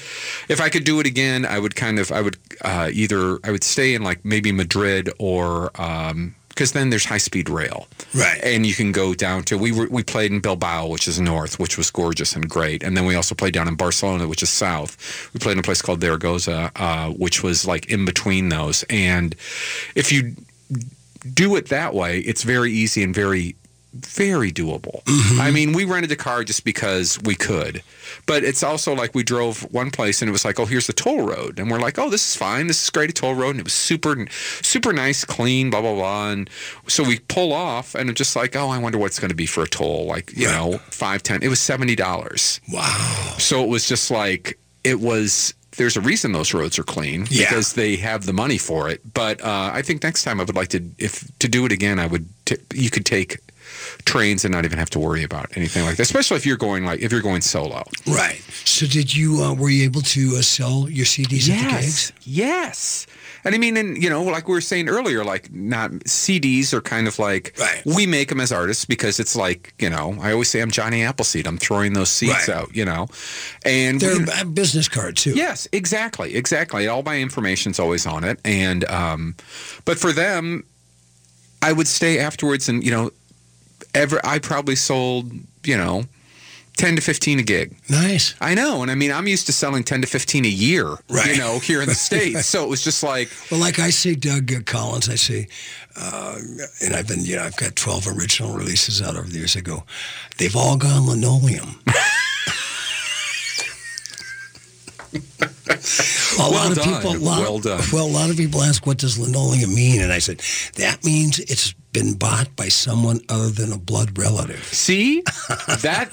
If 0.49 0.61
I 0.61 0.69
could 0.71 0.85
do 0.85 1.01
it 1.01 1.07
again, 1.07 1.45
I 1.45 1.59
would 1.59 1.77
kind 1.77 1.99
of 1.99 2.11
I 2.11 2.21
would 2.23 2.37
uh, 2.63 2.91
either 2.93 3.39
I 3.45 3.51
would 3.51 3.65
stay 3.65 3.95
in 3.95 4.03
like 4.03 4.25
maybe 4.25 4.53
Madrid 4.53 5.11
or. 5.19 5.71
Um, 5.81 6.35
because 6.55 6.73
then 6.73 6.91
there's 6.91 7.07
high 7.07 7.19
speed 7.19 7.49
rail, 7.49 7.89
right? 8.15 8.41
And 8.43 8.67
you 8.67 8.75
can 8.75 8.93
go 8.93 9.15
down 9.15 9.43
to 9.45 9.57
we 9.57 9.73
were 9.73 9.89
we 9.89 10.03
played 10.03 10.31
in 10.33 10.41
Bilbao, 10.41 10.87
which 10.89 11.09
is 11.09 11.19
north, 11.19 11.59
which 11.59 11.79
was 11.79 11.91
gorgeous 11.91 12.37
and 12.37 12.49
great, 12.49 12.83
and 12.83 12.97
then 12.97 13.07
we 13.07 13.15
also 13.15 13.35
played 13.35 13.55
down 13.55 13.69
in 13.69 13.75
Barcelona, 13.75 14.29
which 14.29 14.43
is 14.43 14.51
south. 14.51 15.31
We 15.33 15.41
played 15.41 15.53
in 15.53 15.59
a 15.59 15.63
place 15.63 15.83
called 15.83 16.01
Zaragoza, 16.03 16.71
uh, 16.77 17.11
which 17.11 17.43
was 17.43 17.67
like 17.67 17.87
in 17.87 18.05
between 18.05 18.51
those. 18.51 18.85
And 18.91 19.35
if 19.95 20.13
you 20.13 20.37
do 21.33 21.57
it 21.57 21.69
that 21.69 21.95
way, 21.95 22.19
it's 22.21 22.43
very 22.43 22.73
easy 22.73 23.03
and 23.03 23.15
very 23.15 23.57
very 23.95 24.51
doable. 24.53 25.03
I 25.41 25.51
mean, 25.51 25.73
we 25.73 25.85
rented 25.85 26.11
a 26.13 26.17
car 26.17 26.45
just 26.45 26.65
because 26.65 27.21
we 27.23 27.35
could. 27.35 27.83
But 28.27 28.45
it's 28.45 28.63
also 28.63 28.95
like 28.95 29.15
we 29.15 29.23
drove 29.23 29.63
one 29.73 29.91
place 29.91 30.23
and 30.23 30.29
it 30.29 30.33
was 30.33 30.45
like, 30.45 30.59
oh, 30.61 30.65
here's 30.65 30.87
the 30.87 30.93
toll 30.93 31.27
road. 31.27 31.59
And 31.59 31.71
we're 31.71 31.79
like, 31.81 31.99
oh, 31.99 32.09
this 32.11 32.27
is 32.31 32.37
fine. 32.37 32.67
This 32.67 32.83
is 32.83 32.91
great, 32.91 33.11
a 33.11 33.13
toll 33.13 33.35
road. 33.35 33.51
And 33.51 33.61
it 33.61 33.65
was 33.65 33.73
super, 33.73 34.27
super 34.63 34.93
nice, 34.93 35.25
clean, 35.25 35.71
blah, 35.71 35.81
blah, 35.81 35.95
blah. 35.95 36.31
And 36.31 36.51
so 36.87 37.03
we 37.05 37.19
pull 37.21 37.53
off 37.53 37.95
and 37.95 38.09
it's 38.11 38.19
just 38.19 38.35
like, 38.37 38.57
oh, 38.57 38.69
I 38.69 38.79
wonder 38.79 38.99
what's 38.99 39.19
going 39.19 39.31
to 39.31 39.35
be 39.35 39.47
for 39.47 39.63
a 39.63 39.69
toll. 39.69 40.07
Like, 40.07 40.37
you 40.37 40.47
know, 40.47 40.79
five, 40.91 41.23
ten. 41.23 41.43
It 41.43 41.49
was 41.49 41.59
$70. 41.59 42.61
Wow. 42.73 43.35
So 43.39 43.63
it 43.63 43.69
was 43.69 43.87
just 43.87 44.11
like, 44.11 44.59
it 44.85 45.01
was. 45.01 45.55
There's 45.79 45.97
a 45.97 46.03
reason 46.03 46.33
those 46.33 46.53
roads 46.53 46.79
are 46.79 46.83
clean 46.83 47.27
Yeah. 47.31 47.49
because 47.49 47.73
they 47.73 47.97
have 47.97 48.27
the 48.27 48.35
money 48.35 48.59
for 48.59 48.91
it. 48.91 49.01
But 49.15 49.41
uh, 49.41 49.71
I 49.73 49.81
think 49.81 50.03
next 50.03 50.23
time 50.23 50.39
I 50.39 50.45
would 50.45 50.55
like 50.55 50.69
to, 50.69 50.83
if 50.99 51.27
to 51.39 51.49
do 51.49 51.65
it 51.65 51.73
again, 51.73 51.99
I 51.99 52.07
would. 52.07 52.27
T- 52.45 52.57
you 52.75 52.91
could 52.91 53.07
take 53.07 53.39
trains 54.05 54.45
and 54.45 54.53
not 54.53 54.65
even 54.65 54.79
have 54.79 54.91
to 54.91 54.99
worry 54.99 55.23
about 55.23 55.57
anything 55.57 55.85
like 55.85 55.97
that. 55.97 56.03
Especially 56.03 56.37
if 56.37 56.47
you're 56.47 56.57
going 56.57 56.85
like 56.85 57.01
if 57.01 57.13
you're 57.13 57.21
going 57.23 57.41
solo. 57.43 57.83
Right. 58.07 58.41
So 58.65 58.87
did 58.87 59.15
you? 59.15 59.43
Uh, 59.43 59.55
were 59.55 59.71
you 59.71 59.85
able 59.85 60.03
to 60.03 60.37
uh, 60.39 60.43
sell 60.43 60.89
your 60.89 61.07
CDs 61.07 61.49
at 61.51 61.63
the 61.65 61.71
gigs? 61.81 62.13
Yes. 62.23 63.07
And 63.45 63.57
I 63.57 63.59
mean, 63.59 63.77
and 63.77 64.01
you 64.01 64.09
know, 64.09 64.23
like 64.23 64.47
we 64.47 64.55
were 64.55 64.61
saying 64.61 64.89
earlier, 64.89 65.25
like 65.25 65.53
not 65.53 65.91
CDs 66.07 66.73
are 66.73 66.81
kind 66.81 67.09
of 67.09 67.19
like 67.19 67.59
we 67.85 68.07
make 68.07 68.29
them 68.29 68.41
as 68.41 68.53
artists 68.53 68.85
because 68.85 69.19
it's 69.19 69.35
like 69.35 69.75
you 69.81 69.91
know 69.91 70.17
I 70.21 70.31
always 70.33 70.49
say 70.49 70.61
I'm 70.61 70.71
Johnny 70.71 71.03
Appleseed. 71.03 71.47
I'm 71.49 71.59
throwing 71.59 71.93
those 71.95 72.09
seeds 72.09 72.33
Right. 72.47 72.51
out, 72.51 72.77
you 72.77 72.85
know, 72.85 73.09
and 73.65 74.01
They're 74.01 74.17
we- 74.19 74.41
a 74.41 74.45
business 74.45 74.89
card 74.89 75.17
too. 75.17 75.33
Yes, 75.35 75.67
exactly, 75.73 76.37
exactly. 76.37 76.87
All 76.87 77.03
my 77.03 77.19
information's 77.21 77.81
always 77.81 78.07
on 78.07 78.23
it, 78.23 78.39
and 78.45 78.85
um, 78.85 79.35
but 79.85 79.99
for 79.99 80.13
them, 80.13 80.63
I 81.63 81.73
would 81.73 81.89
stay 81.89 82.21
afterwards, 82.21 82.69
and 82.69 82.85
you 82.85 82.93
know, 82.93 83.11
ever 83.95 84.21
I 84.25 84.39
probably 84.39 84.77
sold 84.77 85.33
you 85.65 85.77
know 85.77 86.05
10 86.79 86.97
to 86.97 87.03
15 87.03 87.39
a 87.39 87.43
gig. 87.43 87.77
Nice. 87.91 88.35
I 88.41 88.55
know. 88.55 88.81
And 88.81 88.91
I 88.91 88.95
mean, 88.95 89.13
I'm 89.13 89.27
used 89.29 89.45
to 89.47 89.53
selling 89.53 89.85
10 89.85 90.01
to 90.01 90.07
15 90.07 90.47
a 90.47 90.49
year, 90.49 90.97
Right. 91.11 91.33
you 91.33 91.37
know, 91.37 91.59
here 91.59 91.83
in 91.83 91.89
the 91.89 91.95
States. 92.09 92.47
So 92.47 92.65
it 92.65 92.69
was 92.71 92.83
just 92.83 93.03
like, 93.03 93.29
Well, 93.51 93.61
like 93.61 93.79
I 93.79 93.91
see 93.91 94.15
Doug 94.15 94.51
Collins, 94.65 95.11
I 95.11 95.17
see, 95.17 95.49
uh, 95.97 96.39
and 96.81 96.95
I've 96.97 97.07
been, 97.07 97.25
you 97.27 97.37
know, 97.37 97.43
I've 97.43 97.57
got 97.59 97.77
12 97.77 98.09
original 98.19 98.55
releases 98.57 99.03
out 99.03 99.17
over 99.17 99.29
the 99.29 99.37
years. 99.37 99.55
ago. 99.55 99.85
they've 100.39 100.57
all 100.57 100.79
gone 100.79 101.07
linoleum. 101.07 101.79
a 105.13 105.19
Well 106.39 106.51
lot 106.53 106.71
of 106.71 106.77
done. 106.79 106.95
people, 107.03 107.19
lot, 107.19 107.41
Well 107.41 107.59
done. 107.59 107.83
Well, 107.93 108.07
a 108.07 108.09
lot 108.09 108.31
of 108.31 108.37
people 108.37 108.63
ask, 108.63 108.87
what 108.87 108.99
does 108.99 109.19
linoleum 109.19 109.75
mean? 109.75 110.01
And 110.01 110.13
I 110.13 110.19
said, 110.21 110.41
that 110.77 111.05
means 111.05 111.39
it's 111.39 111.75
been 111.93 112.15
bought 112.15 112.55
by 112.57 112.69
someone 112.69 113.21
other 113.29 113.51
than 113.51 113.73
a 113.73 113.79
blood 113.79 114.19
relative. 114.19 114.65
see 114.65 115.23
that? 115.23 116.09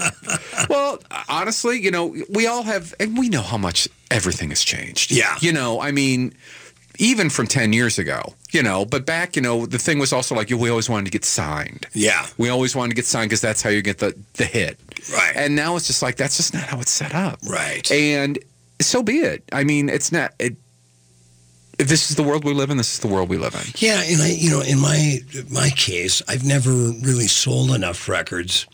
well, 0.69 0.99
honestly, 1.29 1.79
you 1.79 1.91
know, 1.91 2.15
we 2.29 2.47
all 2.47 2.63
have, 2.63 2.93
and 2.99 3.17
we 3.17 3.29
know 3.29 3.41
how 3.41 3.57
much 3.57 3.87
everything 4.11 4.49
has 4.49 4.63
changed. 4.63 5.11
Yeah. 5.11 5.37
You 5.39 5.53
know, 5.53 5.79
I 5.81 5.91
mean, 5.91 6.33
even 6.97 7.29
from 7.29 7.47
10 7.47 7.71
years 7.71 7.97
ago, 7.97 8.33
you 8.51 8.61
know, 8.61 8.85
but 8.85 9.05
back, 9.05 9.35
you 9.35 9.41
know, 9.41 9.65
the 9.65 9.79
thing 9.79 9.99
was 9.99 10.11
also 10.11 10.35
like, 10.35 10.49
we 10.49 10.69
always 10.69 10.89
wanted 10.89 11.05
to 11.05 11.11
get 11.11 11.23
signed. 11.23 11.87
Yeah. 11.93 12.27
We 12.37 12.49
always 12.49 12.75
wanted 12.75 12.89
to 12.89 12.95
get 12.95 13.05
signed 13.05 13.29
because 13.29 13.41
that's 13.41 13.61
how 13.61 13.69
you 13.69 13.81
get 13.81 13.99
the, 13.99 14.17
the 14.33 14.45
hit. 14.45 14.77
Right. 15.11 15.33
And 15.35 15.55
now 15.55 15.77
it's 15.77 15.87
just 15.87 16.01
like, 16.01 16.17
that's 16.17 16.35
just 16.35 16.53
not 16.53 16.63
how 16.63 16.81
it's 16.81 16.91
set 16.91 17.15
up. 17.15 17.39
Right. 17.47 17.89
And 17.89 18.37
so 18.81 19.01
be 19.01 19.19
it. 19.19 19.43
I 19.53 19.63
mean, 19.63 19.87
it's 19.87 20.11
not, 20.11 20.33
it, 20.39 20.57
if 21.79 21.87
this 21.87 22.11
is 22.11 22.17
the 22.17 22.23
world 22.23 22.43
we 22.43 22.53
live 22.53 22.69
in, 22.69 22.77
this 22.77 22.93
is 22.93 22.99
the 22.99 23.07
world 23.07 23.29
we 23.29 23.37
live 23.37 23.55
in. 23.55 23.61
Yeah, 23.77 24.01
and 24.03 24.21
I, 24.21 24.29
you 24.31 24.49
know, 24.51 24.61
in 24.61 24.79
my 24.79 25.19
my 25.49 25.69
case, 25.69 26.21
I've 26.27 26.45
never 26.45 26.69
really 26.69 27.27
sold 27.27 27.71
enough 27.71 28.07
records 28.09 28.67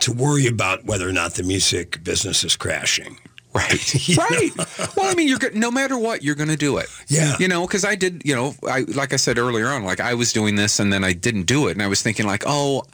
to 0.00 0.12
worry 0.12 0.46
about 0.46 0.84
whether 0.84 1.08
or 1.08 1.12
not 1.12 1.34
the 1.34 1.44
music 1.44 2.02
business 2.02 2.44
is 2.44 2.56
crashing. 2.56 3.16
Right. 3.54 4.08
right. 4.18 4.50
Well, 4.96 5.10
I 5.10 5.14
mean, 5.14 5.28
you're 5.28 5.38
no 5.52 5.70
matter 5.70 5.96
what, 5.96 6.22
you're 6.22 6.34
going 6.34 6.50
to 6.50 6.56
do 6.56 6.76
it. 6.78 6.88
Yeah. 7.06 7.36
You 7.38 7.48
know, 7.48 7.66
because 7.66 7.84
I 7.84 7.94
did. 7.94 8.22
You 8.24 8.34
know, 8.34 8.54
I 8.68 8.80
like 8.80 9.12
I 9.12 9.16
said 9.16 9.38
earlier 9.38 9.68
on, 9.68 9.84
like 9.84 10.00
I 10.00 10.14
was 10.14 10.32
doing 10.32 10.56
this 10.56 10.80
and 10.80 10.92
then 10.92 11.04
I 11.04 11.12
didn't 11.12 11.44
do 11.44 11.68
it, 11.68 11.72
and 11.72 11.82
I 11.82 11.86
was 11.86 12.02
thinking 12.02 12.26
like, 12.26 12.42
oh. 12.46 12.84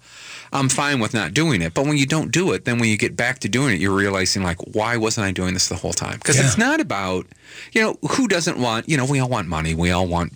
I'm 0.55 0.69
fine 0.69 1.01
with 1.01 1.13
not 1.13 1.35
doing 1.35 1.61
it, 1.63 1.75
but 1.75 1.85
when 1.85 1.97
you 1.97 2.07
don't 2.07 2.31
do 2.31 2.53
it, 2.53 2.65
then 2.65 2.79
when 2.79 2.89
you 2.89 2.97
get 2.97 3.17
back 3.17 3.41
to 3.41 3.49
doing 3.49 3.75
it, 3.75 3.81
you're 3.81 3.95
realizing 3.95 4.45
like, 4.45 4.59
why 4.73 4.97
wasn't 4.97 5.27
I 5.27 5.33
doing 5.33 5.53
this 5.53 5.69
the 5.69 5.75
whole 5.75 5.93
time? 5.93 6.19
Because 6.19 6.39
it's 6.39 6.57
not 6.57 6.81
about, 6.81 7.27
you 7.73 7.83
know, 7.83 7.99
who 8.11 8.29
doesn't 8.29 8.59
want, 8.59 8.89
you 8.89 8.97
know, 8.97 9.05
we 9.05 9.19
all 9.19 9.29
want 9.29 9.49
money, 9.49 9.75
we 9.75 9.91
all 9.91 10.07
want 10.07 10.33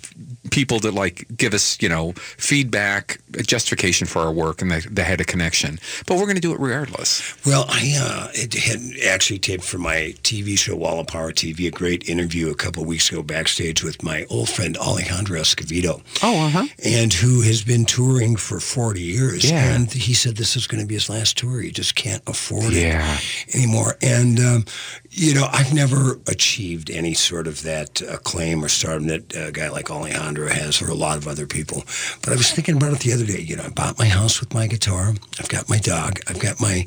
people 0.48 0.80
to 0.80 0.90
like 0.90 1.26
give 1.36 1.54
us, 1.54 1.80
you 1.80 1.88
know, 1.88 2.12
feedback, 2.36 3.20
justification 3.46 4.06
for 4.06 4.20
our 4.20 4.32
work, 4.32 4.62
and 4.62 4.70
they, 4.70 4.80
they 4.80 5.04
had 5.04 5.20
a 5.20 5.24
connection. 5.24 5.78
But 6.06 6.16
we're 6.16 6.24
going 6.24 6.36
to 6.36 6.40
do 6.40 6.52
it 6.52 6.60
regardless. 6.60 7.34
Well, 7.46 7.64
I 7.68 7.94
uh, 8.00 8.28
it 8.34 8.54
had 8.54 8.80
actually 9.08 9.38
taped 9.38 9.64
for 9.64 9.78
my 9.78 10.14
TV 10.22 10.58
show 10.58 10.76
Wall 10.76 11.00
of 11.00 11.06
Power 11.06 11.32
TV 11.32 11.66
a 11.66 11.70
great 11.70 12.08
interview 12.08 12.50
a 12.50 12.54
couple 12.54 12.82
of 12.82 12.88
weeks 12.88 13.10
ago 13.10 13.22
backstage 13.22 13.82
with 13.82 14.02
my 14.02 14.24
old 14.30 14.48
friend 14.48 14.76
Alejandro 14.76 15.40
Escovedo. 15.40 16.02
Oh, 16.22 16.46
uh 16.46 16.50
huh. 16.50 16.66
And 16.84 17.12
who 17.12 17.42
has 17.42 17.62
been 17.62 17.84
touring 17.84 18.36
for 18.36 18.60
40 18.60 19.00
years. 19.00 19.50
Yeah. 19.50 19.74
And 19.74 19.92
he 19.92 20.14
said 20.14 20.36
this 20.36 20.56
is 20.56 20.66
going 20.66 20.80
to 20.82 20.86
be 20.86 20.94
his 20.94 21.08
last 21.10 21.36
tour. 21.38 21.60
He 21.60 21.70
just 21.70 21.94
can't 21.94 22.22
afford 22.26 22.72
Yeah. 22.72 23.18
it 23.46 23.54
anymore. 23.56 23.96
And, 24.02 24.38
um, 24.38 24.64
you 25.10 25.34
know, 25.34 25.48
I've 25.52 25.72
never 25.74 26.20
achieved 26.26 26.90
any 26.90 27.14
sort 27.14 27.46
of 27.46 27.62
that 27.62 28.00
acclaim 28.02 28.62
or 28.64 28.68
stardom 28.68 29.08
that 29.08 29.34
a 29.34 29.50
guy 29.50 29.68
like 29.70 29.90
Alejandro 29.90 30.37
has 30.46 30.80
or 30.80 30.88
a 30.88 30.94
lot 30.94 31.18
of 31.18 31.26
other 31.26 31.46
people. 31.46 31.82
But 32.22 32.32
I 32.32 32.36
was 32.36 32.52
thinking 32.52 32.76
about 32.76 32.92
it 32.92 33.00
the 33.00 33.12
other 33.12 33.26
day. 33.26 33.40
You 33.40 33.56
know, 33.56 33.64
I 33.64 33.70
bought 33.70 33.98
my 33.98 34.06
house 34.06 34.40
with 34.40 34.54
my 34.54 34.66
guitar. 34.66 35.14
I've 35.38 35.48
got 35.48 35.68
my 35.68 35.78
dog. 35.78 36.20
I've 36.28 36.38
got 36.38 36.60
my 36.60 36.86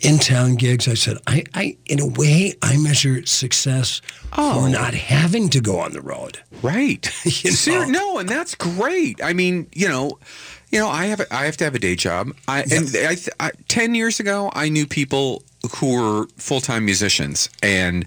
in-town 0.00 0.56
gigs. 0.56 0.88
I 0.88 0.94
said, 0.94 1.18
I, 1.26 1.44
I 1.54 1.76
in 1.86 2.00
a 2.00 2.06
way, 2.06 2.54
I 2.60 2.76
measure 2.76 3.24
success 3.24 4.00
for 4.34 4.40
oh. 4.40 4.68
not 4.68 4.94
having 4.94 5.48
to 5.50 5.60
go 5.60 5.78
on 5.78 5.92
the 5.92 6.02
road. 6.02 6.38
Right. 6.62 7.10
You 7.42 7.50
know? 7.50 7.56
Ser- 7.56 7.86
no, 7.86 8.18
and 8.18 8.28
that's 8.28 8.54
great. 8.54 9.22
I 9.22 9.32
mean, 9.32 9.66
you 9.72 9.88
know, 9.88 10.18
you 10.70 10.78
know, 10.78 10.88
I 10.88 11.06
have 11.06 11.20
a, 11.20 11.34
I 11.34 11.44
have 11.44 11.56
to 11.58 11.64
have 11.64 11.74
a 11.74 11.78
day 11.78 11.96
job. 11.96 12.32
I 12.48 12.62
and 12.62 12.88
I, 12.94 13.16
I 13.40 13.50
ten 13.68 13.94
years 13.94 14.20
ago, 14.20 14.50
I 14.54 14.68
knew 14.68 14.86
people 14.86 15.42
who 15.76 16.00
were 16.00 16.26
full 16.36 16.60
time 16.60 16.84
musicians, 16.84 17.48
and 17.62 18.06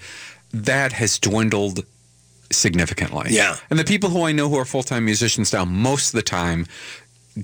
that 0.51 0.93
has 0.93 1.19
dwindled 1.19 1.85
significantly. 2.55 3.27
Yeah. 3.29 3.57
And 3.69 3.77
the 3.79 3.83
people 3.83 4.09
who 4.09 4.23
I 4.23 4.31
know 4.31 4.49
who 4.49 4.57
are 4.57 4.65
full 4.65 4.83
time 4.83 5.05
musicians 5.05 5.53
now, 5.53 5.65
most 5.65 6.13
of 6.13 6.17
the 6.17 6.23
time, 6.23 6.65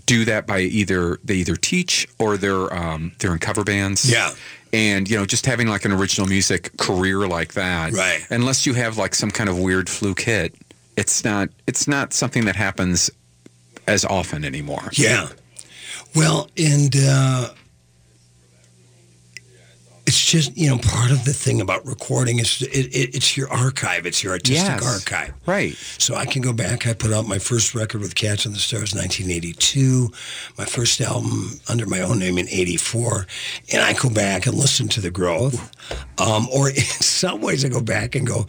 do 0.05 0.23
that 0.25 0.47
by 0.47 0.59
either 0.59 1.19
they 1.23 1.35
either 1.35 1.55
teach 1.55 2.07
or 2.19 2.37
they're 2.37 2.73
um, 2.73 3.11
they're 3.19 3.33
in 3.33 3.39
cover 3.39 3.63
bands. 3.63 4.09
Yeah. 4.09 4.31
And 4.73 5.09
you 5.09 5.17
know, 5.17 5.25
just 5.25 5.45
having 5.45 5.67
like 5.67 5.83
an 5.85 5.91
original 5.91 6.27
music 6.27 6.75
career 6.77 7.27
like 7.27 7.53
that, 7.53 7.91
Right. 7.91 8.25
Unless 8.29 8.65
you 8.65 8.73
have 8.73 8.97
like 8.97 9.13
some 9.13 9.29
kind 9.31 9.49
of 9.49 9.59
weird 9.59 9.89
fluke 9.89 10.21
hit, 10.21 10.55
it's 10.95 11.23
not 11.25 11.49
it's 11.67 11.87
not 11.87 12.13
something 12.13 12.45
that 12.45 12.55
happens 12.55 13.11
as 13.87 14.05
often 14.05 14.45
anymore. 14.45 14.89
Yeah. 14.93 15.29
Well, 16.15 16.49
and 16.57 16.95
uh, 16.97 17.49
it's 20.11 20.25
just 20.25 20.57
you 20.57 20.69
know 20.69 20.77
part 20.77 21.09
of 21.09 21.23
the 21.23 21.31
thing 21.31 21.61
about 21.61 21.85
recording 21.85 22.39
is 22.39 22.61
it, 22.63 22.87
it, 22.93 23.15
it's 23.15 23.37
your 23.37 23.49
archive, 23.49 24.05
it's 24.05 24.21
your 24.21 24.33
artistic 24.33 24.81
Yes. 24.81 24.85
archive. 24.85 25.33
Right. 25.45 25.73
So 25.97 26.15
I 26.15 26.25
can 26.25 26.41
go 26.41 26.51
back. 26.51 26.85
I 26.85 26.91
put 26.93 27.13
out 27.13 27.27
my 27.29 27.39
first 27.39 27.73
record 27.73 28.01
with 28.01 28.13
Cats 28.15 28.45
on 28.45 28.51
the 28.51 28.59
Stars, 28.59 28.93
1982. 28.93 30.09
My 30.57 30.65
first 30.65 30.99
album 30.99 31.59
under 31.69 31.85
my 31.85 32.01
own 32.01 32.19
name 32.19 32.37
in 32.37 32.47
'84, 32.49 33.25
and 33.71 33.81
I 33.81 33.93
go 33.93 34.09
back 34.09 34.45
and 34.47 34.55
listen 34.57 34.89
to 34.89 34.99
the 35.01 35.11
growth. 35.11 35.71
Um, 36.19 36.47
or 36.51 36.69
in 36.81 36.83
some 36.83 37.39
ways, 37.41 37.63
I 37.63 37.69
go 37.69 37.79
back 37.81 38.15
and 38.15 38.27
go, 38.27 38.47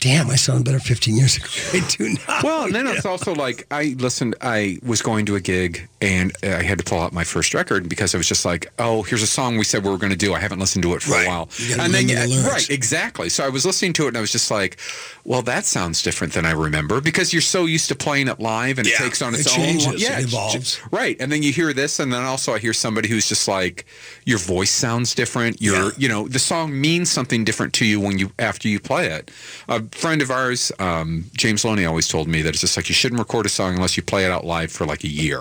"Damn, 0.00 0.30
I 0.30 0.36
sound 0.36 0.64
better 0.64 0.80
15 0.80 1.16
years 1.16 1.36
ago." 1.36 1.46
than 1.72 1.82
I 1.82 1.88
do 1.88 2.08
now. 2.28 2.40
Well, 2.42 2.64
and 2.66 2.74
then 2.74 2.86
it's 2.88 3.06
also 3.06 3.34
like 3.34 3.66
I 3.70 3.94
listened. 3.98 4.34
I 4.40 4.78
was 4.82 5.00
going 5.02 5.26
to 5.26 5.36
a 5.36 5.40
gig 5.40 5.88
and 6.00 6.32
I 6.42 6.62
had 6.62 6.78
to 6.78 6.84
pull 6.84 6.98
out 7.00 7.12
my 7.12 7.24
first 7.24 7.54
record 7.54 7.88
because 7.88 8.14
I 8.14 8.18
was 8.18 8.26
just 8.28 8.44
like, 8.44 8.72
"Oh, 8.78 9.02
here's 9.02 9.22
a 9.22 9.26
song 9.26 9.56
we 9.58 9.64
said 9.64 9.84
we 9.84 9.90
were 9.90 9.98
going 9.98 10.12
to 10.12 10.18
do. 10.26 10.34
I 10.34 10.40
haven't 10.40 10.58
listened 10.58 10.82
to 10.82 10.94
it 10.94 11.02
for 11.04 11.12
Right. 11.12 11.26
a 11.26 11.28
while." 11.28 11.48
And 11.78 11.92
then, 11.94 12.06
the 12.06 12.46
right, 12.50 12.68
exactly. 12.70 13.28
So 13.28 13.44
I 13.44 13.48
was 13.48 13.64
listening 13.64 13.92
to 13.94 14.04
it 14.04 14.08
and 14.08 14.16
I 14.16 14.20
was 14.20 14.32
just 14.32 14.50
like, 14.50 14.76
"Well, 15.24 15.42
that 15.42 15.66
sounds 15.66 16.02
different 16.02 16.32
than 16.32 16.44
I 16.46 16.52
remember," 16.52 17.00
because 17.00 17.32
you're 17.32 17.42
so 17.42 17.66
used 17.66 17.88
to 17.88 17.94
playing 17.94 18.28
it 18.28 18.40
live 18.40 18.78
and 18.78 18.86
Yeah, 18.88 18.94
it 18.94 18.98
takes 18.98 19.22
on 19.22 19.34
it 19.34 19.40
its 19.40 19.52
changes, 19.54 19.86
own. 19.86 19.94
it 19.94 20.00
Yeah, 20.00 20.18
evolves. 20.20 20.78
Right, 20.90 21.16
and 21.20 21.30
then 21.30 21.42
you 21.42 21.52
hear 21.52 21.72
this, 21.72 21.98
and 22.00 22.12
then 22.12 22.22
also 22.22 22.54
I 22.54 22.58
hear 22.58 22.72
somebody 22.72 23.08
who's 23.08 23.28
just 23.28 23.46
like, 23.48 23.86
"Your 24.24 24.38
voice 24.38 24.70
sounds 24.70 25.14
different. 25.14 25.60
Your, 25.62 25.84
Yeah. 25.84 25.90
you 25.98 26.08
know, 26.08 26.28
the 26.28 26.38
song 26.38 26.78
means 26.80 27.10
something 27.10 27.44
different 27.44 27.72
to 27.74 27.84
you 27.84 28.00
when 28.00 28.18
you 28.18 28.32
after 28.38 28.68
you 28.68 28.80
play 28.80 29.06
it." 29.08 29.30
A 29.68 29.82
friend 29.92 30.22
of 30.22 30.30
ours, 30.30 30.72
um, 30.78 31.24
James 31.36 31.64
Loney, 31.64 31.84
always 31.84 32.08
told 32.08 32.28
me 32.28 32.42
that 32.42 32.50
it's 32.50 32.60
just 32.60 32.76
like 32.76 32.88
you 32.88 32.94
shouldn't 32.94 33.18
record 33.18 33.46
a 33.46 33.48
song 33.48 33.74
unless 33.74 33.96
you 33.96 34.02
play 34.02 34.24
it 34.24 34.30
out 34.30 34.44
live 34.46 34.70
for 34.72 34.84
like 34.86 35.04
a 35.04 35.08
year. 35.08 35.40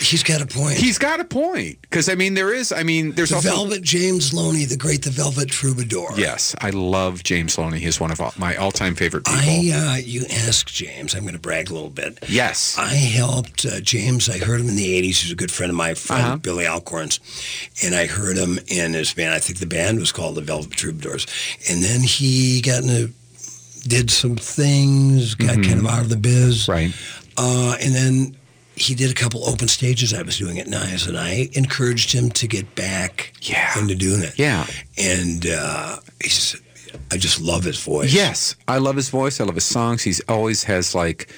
He's 0.00 0.22
got 0.22 0.40
a 0.40 0.46
point. 0.46 0.78
He's 0.78 0.98
got 0.98 1.20
a 1.20 1.24
point 1.24 1.78
because 1.82 2.08
I 2.08 2.14
mean 2.14 2.34
there 2.34 2.52
is, 2.52 2.72
I 2.72 2.82
mean 2.82 3.12
there's 3.12 3.30
the 3.30 3.36
also 3.36 3.48
Velvet 3.50 3.82
James 3.82 4.32
Loney, 4.32 4.64
the 4.64 4.76
great, 4.88 5.02
the 5.02 5.10
Velvet 5.10 5.50
Troubadour. 5.50 6.14
yes, 6.16 6.54
I 6.62 6.70
love 6.70 7.22
James 7.22 7.58
Loney. 7.58 7.78
He's 7.78 8.00
one 8.00 8.10
of 8.10 8.22
all, 8.22 8.32
my 8.38 8.56
all-time 8.56 8.94
favorite 8.94 9.26
people. 9.26 9.38
I, 9.42 9.70
uh, 9.74 9.96
you 10.02 10.24
ask 10.30 10.66
James, 10.68 11.14
I'm 11.14 11.24
going 11.24 11.34
to 11.34 11.38
brag 11.38 11.68
a 11.68 11.74
little 11.74 11.90
bit. 11.90 12.18
yes, 12.26 12.74
I 12.78 12.94
helped 12.94 13.66
uh, 13.66 13.80
James. 13.80 14.30
I 14.30 14.38
heard 14.38 14.60
him 14.60 14.68
in 14.70 14.76
the 14.76 14.98
80s. 15.02 15.04
He's 15.22 15.30
a 15.32 15.36
good 15.36 15.52
friend 15.52 15.68
of 15.68 15.76
my 15.76 15.92
friend, 15.92 16.22
Uh-huh. 16.24 16.36
Billy 16.38 16.64
Alcorns. 16.64 17.20
And 17.84 17.94
I 17.94 18.06
heard 18.06 18.38
him 18.38 18.58
in 18.68 18.94
his 18.94 19.12
band. 19.12 19.34
I 19.34 19.40
think 19.40 19.58
the 19.58 19.66
band 19.66 20.00
was 20.00 20.10
called 20.10 20.36
the 20.36 20.40
Velvet 20.40 20.70
Troubadours. 20.72 21.26
And 21.68 21.82
then 21.82 22.00
he 22.00 22.62
got 22.62 22.82
into, 22.82 23.10
did 23.86 24.10
some 24.10 24.36
things, 24.36 25.34
got 25.34 25.56
Mhm. 25.58 25.64
kind 25.68 25.80
of 25.80 25.86
out 25.86 26.00
of 26.00 26.08
the 26.08 26.16
biz. 26.16 26.66
right. 26.66 26.94
Uh, 27.36 27.76
and 27.82 27.94
then 27.94 28.36
he 28.80 28.94
did 28.94 29.10
a 29.10 29.14
couple 29.14 29.44
open 29.48 29.68
stages 29.68 30.14
I 30.14 30.22
was 30.22 30.38
doing 30.38 30.58
at 30.58 30.66
Nice. 30.68 31.06
And 31.06 31.18
I 31.18 31.48
encouraged 31.52 32.12
him 32.12 32.30
to 32.30 32.46
get 32.46 32.74
back 32.74 33.32
Yeah. 33.42 33.78
into 33.78 33.94
doing 33.94 34.22
it. 34.22 34.38
Yeah. 34.38 34.66
And 34.96 35.46
uh, 35.46 35.96
he's, 36.22 36.56
I 37.10 37.16
just 37.16 37.40
love 37.40 37.64
his 37.64 37.80
voice. 37.82 38.12
Yes, 38.12 38.54
I 38.66 38.78
love 38.78 38.96
his 38.96 39.08
voice. 39.10 39.40
I 39.40 39.44
love 39.44 39.54
his 39.56 39.64
songs. 39.64 40.02
He's 40.02 40.20
always 40.28 40.64
has 40.64 40.94
like 40.94 41.32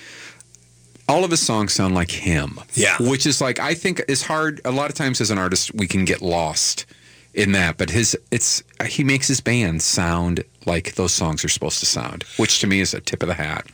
all 1.08 1.24
of 1.24 1.30
his 1.30 1.40
songs 1.40 1.72
sound 1.72 1.94
like 1.94 2.10
him. 2.10 2.60
Yeah. 2.74 2.96
which 3.00 3.26
is 3.26 3.40
like 3.40 3.58
I 3.58 3.74
think 3.74 4.02
is 4.08 4.22
hard. 4.22 4.60
A 4.64 4.70
lot 4.70 4.90
of 4.90 4.96
times 4.96 5.20
as 5.20 5.30
an 5.30 5.38
artist, 5.38 5.74
we 5.74 5.86
can 5.88 6.04
get 6.04 6.22
lost 6.22 6.86
in 7.34 7.52
that. 7.52 7.78
But 7.78 7.90
his 7.90 8.16
it's 8.30 8.62
he 8.86 9.04
makes 9.04 9.28
his 9.28 9.40
band 9.40 9.82
sound 9.82 10.44
like 10.66 10.94
those 10.94 11.12
songs 11.12 11.44
are 11.44 11.48
supposed 11.48 11.80
to 11.80 11.86
sound, 11.86 12.24
which 12.36 12.60
to 12.60 12.66
me 12.66 12.80
is 12.80 12.94
a 12.94 13.00
tip 13.00 13.22
of 13.22 13.28
the 13.28 13.34
hat. 13.34 13.66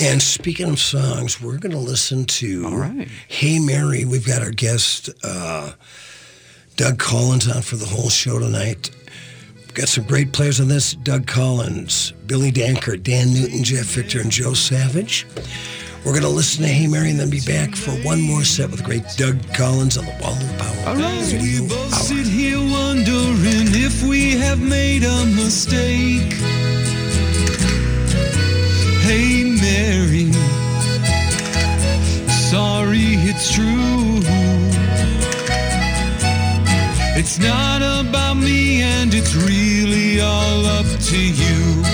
And 0.00 0.22
speaking 0.22 0.70
of 0.70 0.78
songs, 0.78 1.40
we're 1.40 1.58
going 1.58 1.72
to 1.72 1.78
listen 1.78 2.24
to 2.24 2.68
right. 2.68 3.08
Hey 3.28 3.58
Mary. 3.58 4.04
We've 4.04 4.26
got 4.26 4.42
our 4.42 4.50
guest, 4.50 5.10
uh, 5.22 5.72
Doug 6.76 6.98
Collins, 6.98 7.48
on 7.48 7.62
for 7.62 7.76
the 7.76 7.86
whole 7.86 8.10
show 8.10 8.38
tonight. 8.38 8.90
We've 9.56 9.74
got 9.74 9.88
some 9.88 10.04
great 10.04 10.32
players 10.32 10.60
on 10.60 10.68
this 10.68 10.94
Doug 10.94 11.26
Collins, 11.26 12.12
Billy 12.26 12.52
Danker, 12.52 13.02
Dan 13.02 13.32
Newton, 13.32 13.64
Jeff 13.64 13.86
Victor, 13.86 14.20
and 14.20 14.30
Joe 14.30 14.54
Savage. 14.54 15.26
We're 16.04 16.10
going 16.10 16.24
to 16.24 16.28
listen 16.28 16.64
to 16.64 16.68
Hey 16.68 16.88
Mary 16.88 17.10
and 17.10 17.20
then 17.20 17.30
be 17.30 17.40
back 17.40 17.76
for 17.76 17.92
one 18.04 18.20
more 18.20 18.42
set 18.42 18.70
with 18.70 18.80
the 18.80 18.84
great 18.84 19.04
Doug 19.16 19.38
Collins 19.54 19.96
on 19.96 20.04
the 20.04 20.10
Wall 20.20 20.32
of 20.32 20.58
Power. 20.58 21.00
As 21.00 21.32
we 21.32 21.60
both 21.68 21.94
sit 21.94 22.26
here 22.26 22.58
wondering 22.58 23.70
if 23.70 24.02
we 24.02 24.32
have 24.32 24.60
made 24.60 25.04
a 25.04 25.24
mistake. 25.26 26.32
Hey 29.02 29.44
Mary, 29.44 30.32
sorry 32.50 33.14
it's 33.22 33.54
true. 33.54 34.22
It's 37.14 37.38
not 37.38 37.80
about 37.80 38.38
me 38.38 38.82
and 38.82 39.14
it's 39.14 39.36
really 39.36 40.20
all 40.20 40.66
up 40.66 40.86
to 40.86 41.16
you. 41.16 41.91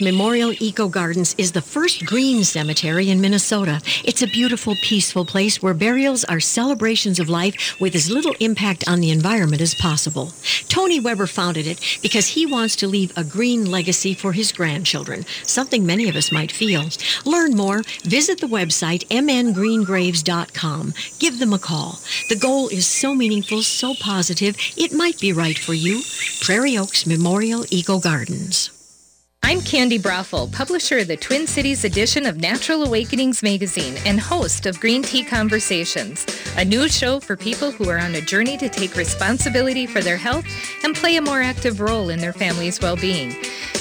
Memorial 0.00 0.52
Eco 0.60 0.88
Gardens 0.88 1.34
is 1.38 1.52
the 1.52 1.62
first 1.62 2.04
green 2.04 2.44
cemetery 2.44 3.10
in 3.10 3.20
Minnesota. 3.20 3.80
It's 4.04 4.22
a 4.22 4.26
beautiful, 4.26 4.74
peaceful 4.82 5.24
place 5.24 5.62
where 5.62 5.74
burials 5.74 6.24
are 6.24 6.40
celebrations 6.40 7.18
of 7.18 7.28
life 7.28 7.80
with 7.80 7.94
as 7.94 8.10
little 8.10 8.34
impact 8.40 8.84
on 8.88 9.00
the 9.00 9.10
environment 9.10 9.60
as 9.60 9.74
possible. 9.74 10.32
Tony 10.68 11.00
Weber 11.00 11.26
founded 11.26 11.66
it 11.66 11.80
because 12.02 12.28
he 12.28 12.46
wants 12.46 12.76
to 12.76 12.86
leave 12.86 13.12
a 13.16 13.24
green 13.24 13.70
legacy 13.70 14.14
for 14.14 14.32
his 14.32 14.52
grandchildren, 14.52 15.24
something 15.42 15.84
many 15.84 16.08
of 16.08 16.16
us 16.16 16.32
might 16.32 16.52
feel. 16.52 16.84
Learn 17.24 17.54
more, 17.54 17.82
visit 18.04 18.40
the 18.40 18.46
website 18.46 19.06
mngreengraves.com. 19.08 20.94
Give 21.18 21.38
them 21.38 21.52
a 21.52 21.58
call. 21.58 21.98
The 22.28 22.36
goal 22.36 22.68
is 22.68 22.86
so 22.86 23.14
meaningful, 23.14 23.62
so 23.62 23.94
positive, 24.00 24.56
it 24.76 24.92
might 24.92 25.18
be 25.18 25.32
right 25.32 25.58
for 25.58 25.74
you. 25.74 26.02
Prairie 26.40 26.78
Oaks 26.78 27.06
Memorial 27.06 27.64
Eco 27.70 27.98
Gardens. 27.98 28.70
I'm 29.48 29.60
Candi 29.60 29.98
Broeffle, 29.98 30.52
publisher 30.52 30.98
of 30.98 31.08
the 31.08 31.16
Twin 31.16 31.46
Cities 31.46 31.86
edition 31.86 32.26
of 32.26 32.36
Natural 32.36 32.84
Awakenings 32.84 33.42
magazine 33.42 33.96
and 34.04 34.20
host 34.20 34.66
of 34.66 34.78
Green 34.78 35.02
Tea 35.02 35.24
Conversations, 35.24 36.26
a 36.58 36.64
new 36.66 36.86
show 36.86 37.18
for 37.18 37.34
people 37.34 37.70
who 37.70 37.88
are 37.88 37.98
on 37.98 38.14
a 38.14 38.20
journey 38.20 38.58
to 38.58 38.68
take 38.68 38.94
responsibility 38.94 39.86
for 39.86 40.02
their 40.02 40.18
health 40.18 40.44
and 40.84 40.94
play 40.94 41.16
a 41.16 41.22
more 41.22 41.40
active 41.40 41.80
role 41.80 42.10
in 42.10 42.18
their 42.18 42.34
family's 42.34 42.78
well-being. 42.78 43.34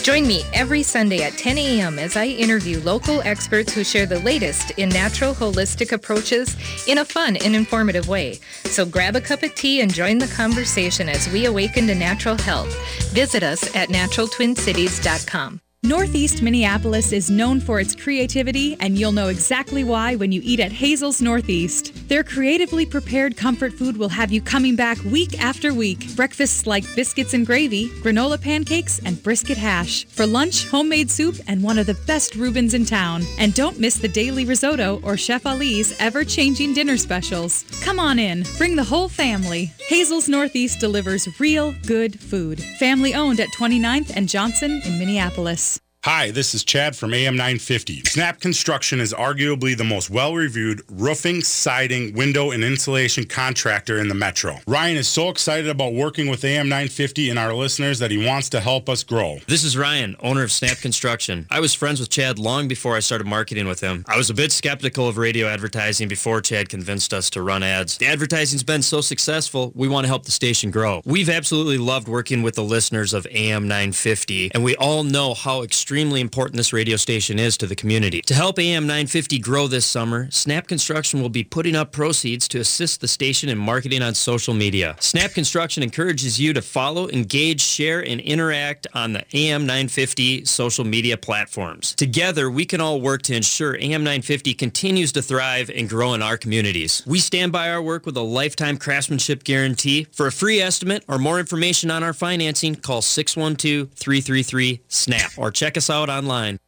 Join 0.03 0.25
me 0.25 0.43
every 0.53 0.83
Sunday 0.83 1.23
at 1.23 1.33
10 1.33 1.57
a.m. 1.57 1.99
as 1.99 2.15
I 2.15 2.27
interview 2.27 2.79
local 2.79 3.21
experts 3.23 3.73
who 3.73 3.83
share 3.83 4.05
the 4.05 4.19
latest 4.19 4.71
in 4.77 4.87
natural 4.87 5.33
holistic 5.33 5.91
approaches 5.91 6.55
in 6.87 6.99
a 6.99 7.03
fun 7.03 7.35
and 7.35 7.53
informative 7.53 8.07
way. 8.07 8.39
So 8.63 8.85
grab 8.85 9.17
a 9.17 9.21
cup 9.21 9.43
of 9.43 9.53
tea 9.53 9.81
and 9.81 9.93
join 9.93 10.17
the 10.17 10.27
conversation 10.27 11.09
as 11.09 11.27
we 11.33 11.43
awaken 11.43 11.87
to 11.87 11.95
natural 11.95 12.37
health. 12.37 12.73
Visit 13.11 13.43
us 13.43 13.75
at 13.75 13.89
naturaltwincities.com. 13.89 15.56
Northeast 15.87 16.41
Minneapolis 16.41 17.13
is 17.13 17.31
known 17.31 17.61
for 17.61 17.79
its 17.79 17.95
creativity, 17.95 18.75
and 18.81 18.97
you'll 18.97 19.13
know 19.13 19.29
exactly 19.29 19.85
why 19.85 20.15
when 20.15 20.33
you 20.33 20.41
eat 20.43 20.59
at 20.59 20.73
Hazel's 20.73 21.21
Northeast. 21.21 22.09
Their 22.09 22.25
creatively 22.25 22.85
prepared 22.85 23.37
comfort 23.37 23.71
food 23.71 23.95
will 23.95 24.09
have 24.09 24.29
you 24.29 24.41
coming 24.41 24.75
back 24.75 25.01
week 25.05 25.41
after 25.41 25.73
week. 25.73 26.13
Breakfasts 26.17 26.67
like 26.67 26.83
biscuits 26.93 27.33
and 27.33 27.45
gravy, 27.45 27.87
granola 28.01 28.41
pancakes, 28.41 28.99
and 29.05 29.23
brisket 29.23 29.57
hash. 29.57 30.05
For 30.07 30.25
lunch, 30.25 30.67
homemade 30.67 31.09
soup 31.09 31.37
and 31.47 31.63
one 31.63 31.79
of 31.79 31.85
the 31.85 31.97
best 32.05 32.35
Reubens 32.35 32.73
in 32.73 32.83
town. 32.83 33.23
And 33.37 33.53
don't 33.53 33.79
miss 33.79 33.95
the 33.95 34.09
daily 34.09 34.43
risotto 34.43 34.99
or 35.03 35.15
Chef 35.15 35.45
Ali's 35.45 35.97
ever 36.01 36.25
changing 36.25 36.73
dinner 36.73 36.97
specials. 36.97 37.63
Come 37.81 37.97
on 37.97 38.19
in, 38.19 38.43
bring 38.57 38.75
the 38.75 38.83
whole 38.83 39.07
family. 39.07 39.71
Hazel's 39.87 40.27
Northeast 40.27 40.81
delivers 40.81 41.39
real 41.39 41.73
good 41.85 42.19
food. 42.19 42.61
Family 42.77 43.15
owned 43.15 43.39
at 43.39 43.53
29th 43.53 44.11
and 44.17 44.27
Johnson 44.27 44.81
in 44.83 44.99
Minneapolis. 44.99 45.76
Hi, 46.09 46.31
this 46.31 46.55
is 46.55 46.63
Chad 46.63 46.95
from 46.95 47.13
AM 47.13 47.35
950. 47.35 48.03
Snap 48.05 48.39
Construction 48.39 49.01
is 49.01 49.13
arguably 49.13 49.77
the 49.77 49.83
most 49.83 50.09
well 50.09 50.33
reviewed 50.33 50.81
roofing, 50.89 51.41
siding, 51.41 52.13
window, 52.13 52.51
and 52.51 52.63
insulation 52.63 53.25
contractor 53.25 53.99
in 53.99 54.07
the 54.07 54.15
metro. 54.15 54.59
Ryan 54.65 54.95
is 54.95 55.09
so 55.09 55.27
excited 55.27 55.67
about 55.67 55.91
working 55.93 56.29
with 56.29 56.45
AM 56.45 56.69
950 56.69 57.29
and 57.29 57.37
our 57.37 57.53
listeners 57.53 57.99
that 57.99 58.09
he 58.09 58.25
wants 58.25 58.47
to 58.51 58.61
help 58.61 58.87
us 58.87 59.03
grow. 59.03 59.39
This 59.49 59.65
is 59.65 59.75
Ryan, 59.75 60.15
owner 60.21 60.43
of 60.43 60.51
Snap 60.53 60.77
Construction. 60.77 61.45
I 61.51 61.59
was 61.59 61.73
friends 61.73 61.99
with 61.99 62.07
Chad 62.07 62.39
long 62.39 62.69
before 62.69 62.95
I 62.95 63.01
started 63.01 63.27
marketing 63.27 63.67
with 63.67 63.81
him. 63.81 64.05
I 64.07 64.15
was 64.15 64.29
a 64.29 64.33
bit 64.33 64.53
skeptical 64.53 65.09
of 65.09 65.17
radio 65.17 65.47
advertising 65.47 66.07
before 66.07 66.39
Chad 66.39 66.69
convinced 66.69 67.13
us 67.13 67.29
to 67.31 67.41
run 67.41 67.63
ads. 67.63 67.97
The 67.97 68.07
advertising's 68.07 68.63
been 68.63 68.81
so 68.81 69.01
successful, 69.01 69.73
we 69.75 69.89
want 69.89 70.05
to 70.05 70.07
help 70.07 70.23
the 70.23 70.31
station 70.31 70.71
grow. 70.71 71.01
We've 71.03 71.29
absolutely 71.29 71.77
loved 71.77 72.07
working 72.07 72.43
with 72.43 72.55
the 72.55 72.63
listeners 72.63 73.13
of 73.13 73.27
AM 73.29 73.63
950, 73.63 74.51
and 74.53 74.63
we 74.63 74.77
all 74.77 75.03
know 75.03 75.33
how 75.33 75.63
extremely 75.63 75.96
important 76.01 76.57
this 76.57 76.71
radio 76.71 76.95
station 76.95 77.39
is 77.39 77.57
to 77.57 77.65
the 77.65 77.75
community. 77.75 78.21
To 78.21 78.35
help 78.35 78.59
AM 78.59 78.83
950 78.83 79.39
grow 79.39 79.67
this 79.67 79.85
summer, 79.85 80.29
Snap 80.29 80.67
Construction 80.67 81.21
will 81.21 81.29
be 81.29 81.43
putting 81.43 81.75
up 81.75 81.91
proceeds 81.91 82.47
to 82.49 82.59
assist 82.59 83.01
the 83.01 83.07
station 83.07 83.49
in 83.49 83.57
marketing 83.57 84.03
on 84.03 84.13
social 84.13 84.53
media. 84.53 84.95
Snap 84.99 85.31
Construction 85.31 85.81
encourages 85.81 86.39
you 86.39 86.53
to 86.53 86.61
follow, 86.61 87.09
engage, 87.09 87.61
share, 87.61 88.05
and 88.05 88.21
interact 88.21 88.85
on 88.93 89.13
the 89.13 89.23
AM 89.33 89.65
950 89.65 90.45
social 90.45 90.85
media 90.85 91.17
platforms. 91.17 91.95
Together, 91.95 92.51
we 92.51 92.65
can 92.65 92.79
all 92.79 93.01
work 93.01 93.23
to 93.23 93.35
ensure 93.35 93.75
AM 93.77 94.03
950 94.03 94.53
continues 94.53 95.11
to 95.13 95.23
thrive 95.23 95.71
and 95.71 95.89
grow 95.89 96.13
in 96.13 96.21
our 96.21 96.37
communities. 96.37 97.01
We 97.07 97.17
stand 97.19 97.51
by 97.51 97.71
our 97.71 97.81
work 97.81 98.05
with 98.05 98.15
a 98.17 98.21
lifetime 98.21 98.77
craftsmanship 98.77 99.43
guarantee. 99.43 100.05
For 100.11 100.27
a 100.27 100.31
free 100.31 100.61
estimate 100.61 101.03
or 101.07 101.17
more 101.17 101.39
information 101.39 101.89
on 101.89 102.03
our 102.03 102.13
financing, 102.13 102.75
call 102.75 103.01
612-333-SNAP 103.01 105.31
or 105.37 105.49
check 105.51 105.77
us 105.77 105.86
out 105.89 106.09
online. 106.09 106.59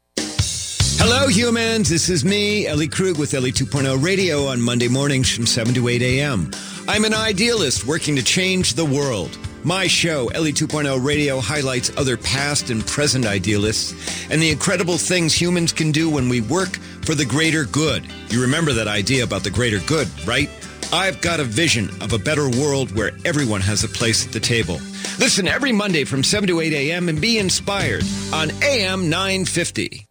Hello, 1.02 1.28
humans. 1.28 1.90
This 1.90 2.10
is 2.10 2.26
me, 2.26 2.68
Ellie 2.68 2.88
Krug 2.88 3.18
with 3.18 3.34
Ellie 3.34 3.52
2.0 3.52 4.04
Radio 4.04 4.48
on 4.48 4.62
Monday 4.62 4.88
mornings 4.88 5.34
from 5.34 5.46
7 5.46 5.74
to 5.74 5.88
8 5.88 6.02
a.m. 6.02 6.52
I'm 6.88 7.06
an 7.06 7.14
idealist 7.14 7.86
working 7.86 8.16
to 8.16 8.24
change 8.24 8.74
the 8.74 8.84
world. 8.84 9.38
My 9.64 9.88
show, 9.88 10.28
Ellie 10.30 10.54
2.0 10.54 11.04
Radio, 11.06 11.40
highlights 11.40 11.92
other 11.98 12.18
past 12.18 12.70
and 12.70 12.86
present 12.86 13.26
idealists 13.26 13.94
and 14.30 14.42
the 14.42 14.50
incredible 14.50 14.98
things 14.98 15.34
humans 15.34 15.72
can 15.74 15.92
do 15.92 16.10
when 16.10 16.30
we 16.30 16.42
work 16.42 16.78
for 17.06 17.16
the 17.16 17.26
greater 17.26 17.66
good. 17.66 18.06
You 18.30 18.42
remember 18.42 18.74
that 18.74 18.88
idea 18.88 19.24
about 19.24 19.44
the 19.44 19.50
greater 19.50 19.80
good, 19.80 20.08
right? 20.26 20.50
I've 20.92 21.22
got 21.22 21.40
a 21.40 21.44
vision 21.44 21.90
of 22.02 22.14
a 22.14 22.18
better 22.18 22.50
world 22.50 22.96
where 22.96 23.12
everyone 23.24 23.62
has 23.62 23.84
a 23.84 23.88
place 23.88 24.26
at 24.26 24.34
the 24.34 24.40
table. 24.40 24.80
Listen 25.20 25.48
every 25.48 25.72
Monday 25.72 26.04
from 26.04 26.24
7 26.24 26.48
to 26.48 26.62
8 26.62 26.74
a.m. 26.74 27.10
and 27.10 27.22
be 27.22 27.38
inspired 27.38 28.04
on 28.34 28.52
AM 28.64 29.10
950. 29.10 30.09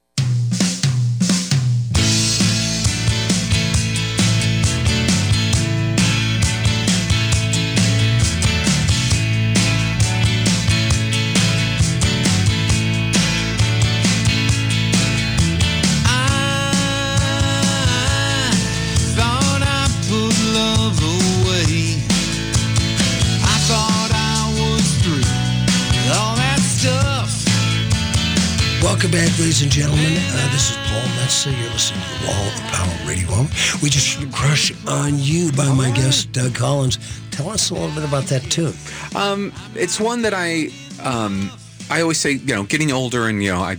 Welcome 28.99 29.12
back, 29.12 29.38
ladies 29.38 29.62
and 29.62 29.70
gentlemen. 29.70 30.07
Uh, 30.07 30.51
this 30.51 30.72
is 30.72 30.76
Paul 30.78 31.03
Metsa. 31.20 31.57
You're 31.57 31.70
listening 31.70 32.03
to 32.03 32.18
the 32.18 32.26
Wall 32.26 32.49
of 32.49 32.55
Power 32.72 33.09
Radio 33.09 33.28
Hour. 33.28 33.46
We 33.80 33.90
just 33.90 34.18
Crush 34.32 34.72
on 34.88 35.12
You 35.20 35.53
by 35.53 35.72
my 35.72 35.92
guest, 35.92 36.32
Doug 36.32 36.57
Collins. 36.57 36.99
Tell 37.30 37.49
us 37.49 37.70
a 37.70 37.74
little 37.74 37.94
bit 37.94 38.03
about 38.03 38.24
that 38.24 38.42
tune. 38.51 38.74
Um, 39.14 39.53
it's 39.76 40.01
one 40.01 40.22
that 40.22 40.34
I 40.34 40.70
um, 41.01 41.49
I 41.88 42.01
always 42.01 42.18
say, 42.18 42.32
you 42.32 42.53
know, 42.57 42.64
getting 42.64 42.90
older 42.90 43.28
and 43.28 43.40
you 43.40 43.53
know, 43.53 43.61
I 43.61 43.74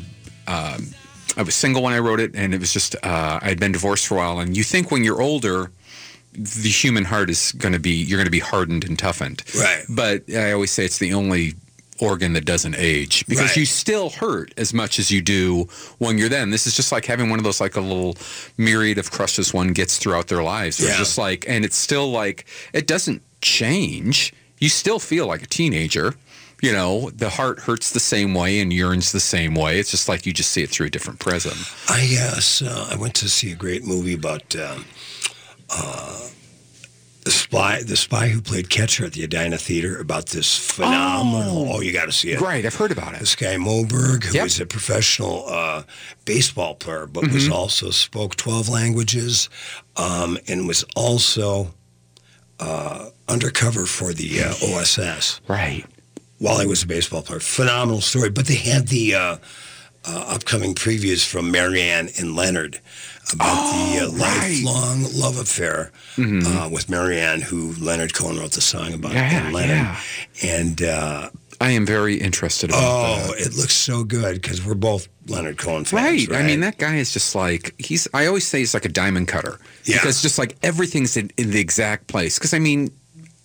um, 0.48 0.88
I 1.36 1.42
was 1.42 1.54
single 1.54 1.84
when 1.84 1.92
I 1.92 2.00
wrote 2.00 2.22
it, 2.22 2.34
and 2.34 2.54
it 2.54 2.62
was 2.62 2.72
just 2.72 2.96
uh, 3.04 3.40
I 3.42 3.50
had 3.50 3.60
been 3.60 3.74
divorced 3.74 4.08
for 4.08 4.16
a 4.16 4.18
while. 4.20 4.40
And 4.40 4.56
you 4.56 4.64
think 4.64 4.90
when 4.90 5.04
you're 5.04 5.22
older, 5.22 5.70
the 6.32 6.70
human 6.70 7.04
heart 7.04 7.30
is 7.30 7.52
going 7.52 7.74
to 7.74 7.80
be 7.80 7.92
you're 7.92 8.20
going 8.20 8.24
to 8.24 8.32
be 8.32 8.40
hardened 8.40 8.86
and 8.86 8.98
toughened. 8.98 9.44
Right. 9.54 9.84
But 9.90 10.34
I 10.34 10.54
always 10.54 10.72
say 10.72 10.86
it's 10.86 11.00
the 11.00 11.14
only 11.14 11.56
organ 12.00 12.34
that 12.34 12.46
doesn't 12.46 12.76
age 12.78 13.26
because 13.28 13.50
Right. 13.50 13.58
you 13.58 13.66
still 13.66 14.10
hurt 14.10 14.54
as 14.58 14.74
much 14.74 15.00
as 15.00 15.12
you 15.12 15.22
do 15.22 15.68
when 15.98 16.18
you're 16.18 16.30
then. 16.30 16.50
This 16.50 16.66
is 16.66 16.76
just 16.76 16.92
like 16.92 17.06
having 17.06 17.30
one 17.30 17.40
of 17.40 17.44
those 17.44 17.60
like 17.60 17.76
a 17.76 17.82
little 17.82 18.18
myriad 18.58 18.98
of 18.98 19.12
crushes 19.12 19.54
one 19.54 19.74
gets 19.74 19.98
throughout 19.98 20.28
their 20.28 20.44
lives. 20.44 20.80
It's 20.80 20.90
Yeah. 20.90 20.98
just 20.98 21.18
like 21.18 21.46
and 21.48 21.66
it's 21.66 21.78
still 21.78 22.10
like 22.12 22.46
it 22.74 22.88
doesn't 22.88 23.22
change. 23.42 24.34
You 24.60 24.70
still 24.70 25.00
feel 25.00 25.28
like 25.28 25.44
a 25.44 25.48
teenager. 25.48 26.16
You 26.62 26.74
know, 26.74 27.10
the 27.16 27.30
heart 27.30 27.60
hurts 27.62 27.92
the 27.92 28.02
same 28.02 28.34
way 28.34 28.60
and 28.60 28.74
yearns 28.74 29.14
the 29.14 29.22
same 29.22 29.56
way. 29.56 29.80
It's 29.80 29.92
just 29.92 30.10
like 30.10 30.26
you 30.26 30.34
just 30.34 30.52
see 30.52 30.62
it 30.62 30.70
through 30.70 30.88
a 30.88 30.90
different 30.90 31.20
prism. 31.20 31.58
I 31.88 32.18
uh, 32.20 32.90
I 32.92 32.96
went 32.98 33.14
to 33.16 33.30
see 33.30 33.52
a 33.52 33.56
great 33.56 33.86
movie 33.86 34.14
about 34.14 34.54
um, 34.58 34.84
uh, 35.70 36.28
the 37.26 37.32
spy, 37.32 37.84
the 37.84 37.98
spy 37.98 38.30
who 38.30 38.42
played 38.42 38.70
catcher 38.70 39.06
at 39.06 39.14
the 39.14 39.24
Edina 39.24 39.58
Theater. 39.58 40.00
About 40.00 40.28
this 40.28 40.58
phenomenal. 40.58 41.74
Oh, 41.74 41.82
you 41.82 41.92
got 41.92 42.06
to 42.06 42.12
see 42.12 42.32
it. 42.32 42.42
Right, 42.42 42.66
I've 42.66 42.76
heard 42.76 42.92
about 42.92 43.14
it. 43.14 43.20
This 43.20 43.36
guy 43.36 43.58
Moe 43.58 43.86
Berg, 43.86 44.24
who 44.24 44.36
Yep. 44.36 44.44
was 44.44 44.60
a 44.60 44.66
professional 44.66 45.46
uh, 45.48 45.84
baseball 46.26 46.76
player, 46.76 47.06
but 47.06 47.32
was 47.32 47.48
Mhm. 47.48 47.52
also 47.52 47.92
spoke 47.92 48.36
twelve 48.36 48.70
languages, 48.70 49.50
um, 49.98 50.38
and 50.48 50.68
was 50.68 50.84
also 50.96 51.74
uh, 52.60 53.10
undercover 53.30 53.86
for 53.86 54.14
the 54.14 54.42
uh, 54.44 54.54
OSS. 54.62 55.40
Right. 55.48 55.86
While 56.40 56.60
he 56.60 56.66
was 56.68 56.84
a 56.84 56.88
baseball 56.88 57.22
player, 57.22 57.40
phenomenal 57.40 58.02
story. 58.02 58.30
But 58.30 58.48
they 58.48 58.56
had 58.56 58.88
the 58.90 59.16
uh, 60.06 60.26
upcoming 60.28 60.76
previews 60.76 61.28
from 61.28 61.52
Marianne 61.52 62.10
and 62.20 62.36
Leonard 62.36 62.80
about 63.34 63.72
the 63.72 64.06
uh, 64.06 64.12
lifelong 64.12 65.06
love 65.14 65.38
affair 65.38 65.92
uh, 66.18 66.70
with 66.72 66.90
Marianne, 66.90 67.42
who 67.42 67.74
Leonard 67.74 68.14
Cohen 68.14 68.38
wrote 68.38 68.54
the 68.54 68.62
song 68.62 68.94
about. 68.94 69.14
Yeah, 69.14 69.46
and 69.46 69.54
Leonard. 69.54 69.70
yeah. 69.76 70.00
And 70.44 70.82
uh, 70.82 71.30
I 71.62 71.72
am 71.72 71.86
very 71.86 72.16
interested 72.16 72.70
about 72.70 72.82
oh, 72.82 73.28
that. 73.28 73.42
it 73.42 73.56
looks 73.56 73.76
so 73.76 74.04
good 74.04 74.42
because 74.42 74.66
we're 74.66 74.76
both 74.76 75.08
Leonard 75.28 75.58
Cohen 75.58 75.86
fans. 75.86 75.94
Right. 75.94 76.28
Right. 76.30 76.44
I 76.44 76.48
mean, 76.48 76.62
that 76.62 76.78
guy 76.78 76.96
is 76.96 77.12
just 77.12 77.36
like 77.36 77.76
he's. 77.78 78.08
I 78.14 78.26
always 78.28 78.48
say 78.48 78.60
he's 78.60 78.74
like 78.74 78.86
a 78.86 78.90
diamond 78.90 79.28
cutter. 79.28 79.60
Yeah. 79.84 79.98
Because 79.98 80.22
just 80.22 80.40
like 80.40 80.58
everything's 80.64 81.18
in, 81.18 81.32
in 81.38 81.52
the 81.52 81.60
exact 81.60 82.08
place. 82.08 82.40
Because 82.40 82.54
I 82.54 82.60
mean, 82.60 82.92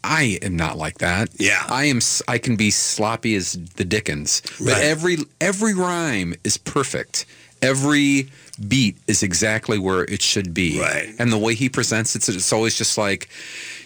I 0.04 0.38
am 0.42 0.54
not 0.56 0.76
like 0.76 0.98
that. 0.98 1.30
Yeah. 1.38 1.64
I 1.68 1.84
am. 1.86 2.00
I 2.28 2.38
can 2.38 2.56
be 2.56 2.70
sloppy 2.70 3.34
as 3.34 3.52
the 3.76 3.84
Dickens, 3.84 4.42
but 4.58 4.74
Right. 4.74 4.84
every 4.84 5.16
every 5.40 5.74
rhyme 5.74 6.34
is 6.44 6.56
perfect. 6.58 7.24
Every 7.64 8.30
beat 8.68 8.96
is 9.06 9.22
exactly 9.22 9.78
where 9.78 10.04
it 10.04 10.22
should 10.22 10.54
be. 10.54 10.80
Right. 10.80 11.12
And 11.18 11.32
the 11.32 11.38
way 11.38 11.54
he 11.54 11.68
presents 11.68 12.14
it, 12.16 12.28
it's 12.28 12.52
always 12.52 12.76
just 12.78 12.96
like. 12.98 13.28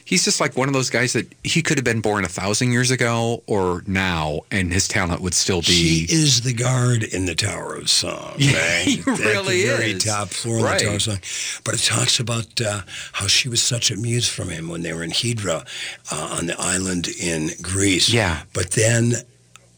He's 0.05 0.24
just 0.24 0.41
like 0.41 0.57
one 0.57 0.68
of 0.68 0.72
those 0.72 0.89
guys 0.89 1.12
that 1.12 1.26
he 1.45 1.61
could 1.61 1.76
have 1.76 1.85
been 1.85 2.01
born 2.01 2.24
a 2.24 2.29
thousand 2.29 2.72
years 2.72 2.91
ago 2.91 3.43
or 3.47 3.83
now, 3.87 4.41
and 4.51 4.72
his 4.72 4.89
talent 4.89 5.20
would 5.20 5.35
still 5.35 5.61
be. 5.61 6.07
He 6.07 6.14
is 6.14 6.41
the 6.41 6.55
guard 6.55 7.03
in 7.03 7.26
the 7.26 7.35
Tower 7.35 7.74
of 7.76 7.91
Song. 7.91 8.33
Yeah, 8.39 8.53
right? 8.55 8.85
he 8.87 9.01
At 9.01 9.05
the 9.05 9.12
really 9.12 9.66
very 9.66 9.91
is. 9.91 10.03
top 10.05 10.29
floor 10.29 10.64
Right. 10.64 10.76
of 10.76 10.79
the 10.79 10.85
Tower 10.87 10.95
of 10.95 11.03
Song. 11.03 11.61
But 11.62 11.74
it 11.74 11.81
talks 11.85 12.18
about 12.20 12.59
uh, 12.59 12.81
how 13.12 13.26
she 13.26 13.51
was 13.51 13.61
such 13.62 13.91
a 13.91 13.97
muse 13.97 14.26
from 14.26 14.49
him 14.49 14.70
when 14.70 14.81
they 14.81 14.95
were 14.95 15.03
in 15.03 15.11
Hydra 15.14 15.66
uh, 16.11 16.37
on 16.39 16.47
the 16.47 16.57
island 16.59 17.09
in 17.20 17.51
Greece. 17.61 18.09
Yeah. 18.09 18.45
But 18.55 18.70
then 18.70 19.12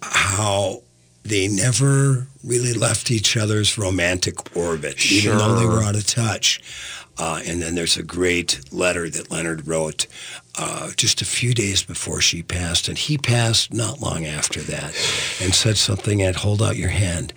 how 0.01 0.83
they 1.25 1.49
never 1.49 2.27
really 2.43 2.73
left 2.73 3.11
each 3.11 3.37
other's 3.37 3.77
romantic 3.79 4.57
orbit, 4.57 5.11
even 5.13 5.39
though 5.39 5.55
they 5.57 5.67
were 5.67 5.83
out 5.83 5.95
of 5.95 6.07
touch. 6.07 6.61
Uh, 7.19 7.43
and 7.47 7.61
then 7.61 7.75
there's 7.75 7.99
a 7.99 8.03
great 8.03 8.61
letter 8.73 9.11
that 9.11 9.31
Leonard 9.31 9.69
wrote 9.69 10.07
uh, 10.59 10.91
just 10.97 11.21
a 11.21 11.27
few 11.27 11.53
days 11.53 11.83
before 11.83 12.21
she 12.21 12.43
passed, 12.43 12.89
and 12.89 12.97
he 12.97 13.19
passed 13.19 13.75
not 13.75 14.01
long 14.01 14.25
after 14.25 14.61
that, 14.63 14.95
and 15.43 15.55
said 15.55 15.77
something 15.77 16.23
at 16.23 16.37
"Hold 16.37 16.63
out 16.63 16.77
your 16.77 16.89
hand, 16.89 17.35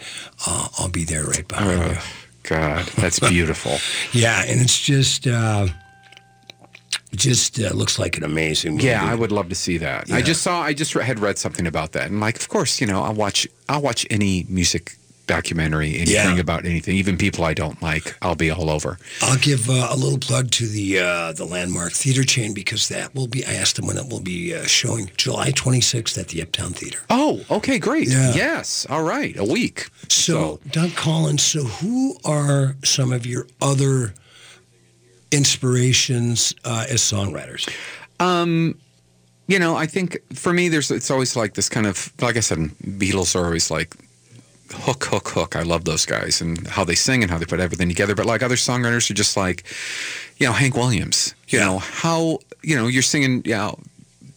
uh, 0.47 0.69
I'll 0.79 0.89
be 0.89 1.03
there 1.03 1.25
right 1.25 1.47
behind 1.47 1.79
you." 1.91 1.97
Oh, 1.99 2.05
God, 2.43 2.85
that's 2.97 3.19
beautiful. 3.19 3.77
Yeah, 4.13 4.43
and 4.45 4.61
it's 4.61 4.79
just 4.79 5.27
uh, 5.27 5.67
just 7.15 7.59
uh, 7.59 7.69
looks 7.73 7.97
like 7.99 8.17
an 8.17 8.23
amazing 8.23 8.73
movie. 8.73 8.85
Yeah, 8.87 9.03
I 9.05 9.15
would 9.15 9.31
love 9.31 9.49
to 9.49 9.55
see 9.55 9.77
that. 9.79 10.11
I 10.11 10.21
just 10.21 10.41
saw. 10.41 10.61
I 10.61 10.73
just 10.73 10.93
had 10.93 11.19
read 11.19 11.37
something 11.37 11.67
about 11.67 11.91
that, 11.93 12.09
and 12.09 12.19
like, 12.19 12.37
of 12.37 12.49
course, 12.49 12.79
you 12.81 12.87
know, 12.87 13.03
I'll 13.03 13.13
watch. 13.13 13.47
I'll 13.69 13.81
watch 13.81 14.05
any 14.09 14.45
music 14.49 14.97
documentary, 15.25 15.95
anything 15.95 16.35
Yeah. 16.35 16.37
about 16.41 16.65
anything, 16.65 16.95
even 16.97 17.17
people 17.17 17.45
I 17.45 17.53
don't 17.53 17.81
like. 17.81 18.13
I'll 18.21 18.35
be 18.35 18.51
all 18.51 18.69
over. 18.69 18.97
I'll 19.21 19.37
give 19.37 19.69
uh, 19.69 19.87
a 19.89 19.95
little 19.95 20.17
plug 20.17 20.51
to 20.51 20.67
the 20.67 20.99
uh, 20.99 21.31
the 21.31 21.45
Landmark 21.45 21.93
Theater 21.93 22.23
chain 22.23 22.53
because 22.53 22.89
that 22.89 23.15
will 23.15 23.27
be. 23.27 23.45
I 23.45 23.53
asked 23.53 23.77
them 23.77 23.87
when 23.87 23.97
it 23.97 24.09
will 24.09 24.19
be 24.19 24.53
uh, 24.53 24.63
showing 24.65 25.09
July 25.15 25.51
26th 25.51 26.17
at 26.17 26.27
the 26.27 26.41
Uptown 26.41 26.73
Theater. 26.73 26.99
Oh, 27.09 27.41
okay, 27.49 27.79
great. 27.79 28.09
Yeah. 28.09 28.33
Yes, 28.35 28.85
all 28.89 29.03
right, 29.03 29.37
a 29.37 29.45
week. 29.45 29.87
So, 30.09 30.59
Doug 30.69 30.91
Collins, 30.95 31.41
so 31.43 31.63
who 31.63 32.17
are 32.25 32.75
some 32.83 33.13
of 33.13 33.25
your 33.25 33.47
other 33.61 34.13
inspirations 35.33 36.53
uh, 36.63 36.85
as 36.89 37.01
songwriters? 37.01 37.69
Um, 38.19 38.77
you 39.47 39.59
know, 39.59 39.75
I 39.75 39.87
think 39.87 40.17
for 40.33 40.53
me, 40.53 40.69
there's 40.69 40.89
it's 40.91 41.11
always 41.11 41.35
like 41.35 41.55
this 41.55 41.67
kind 41.67 41.85
of 41.85 42.13
like 42.21 42.37
I 42.37 42.39
said, 42.39 42.59
Beatles 42.81 43.35
are 43.35 43.45
always 43.45 43.69
like 43.69 43.93
hook, 44.71 45.03
hook, 45.05 45.29
hook. 45.29 45.55
I 45.55 45.63
love 45.63 45.85
those 45.85 46.05
guys 46.05 46.41
and 46.41 46.65
how 46.67 46.83
they 46.83 46.95
sing 46.95 47.21
and 47.21 47.31
how 47.31 47.37
they 47.37 47.45
put 47.45 47.59
everything 47.59 47.89
together. 47.89 48.15
But 48.15 48.25
like 48.25 48.41
other 48.41 48.55
songwriters 48.55 49.09
are 49.11 49.13
just 49.13 49.35
like, 49.35 49.63
you 50.37 50.47
know, 50.47 50.53
Hank 50.53 50.75
Williams. 50.75 51.35
You 51.47 51.59
know 51.59 51.79
how 51.79 52.39
you 52.61 52.75
know 52.75 52.87
you're 52.87 53.01
singing, 53.01 53.41
you 53.45 53.55
know. 53.55 53.79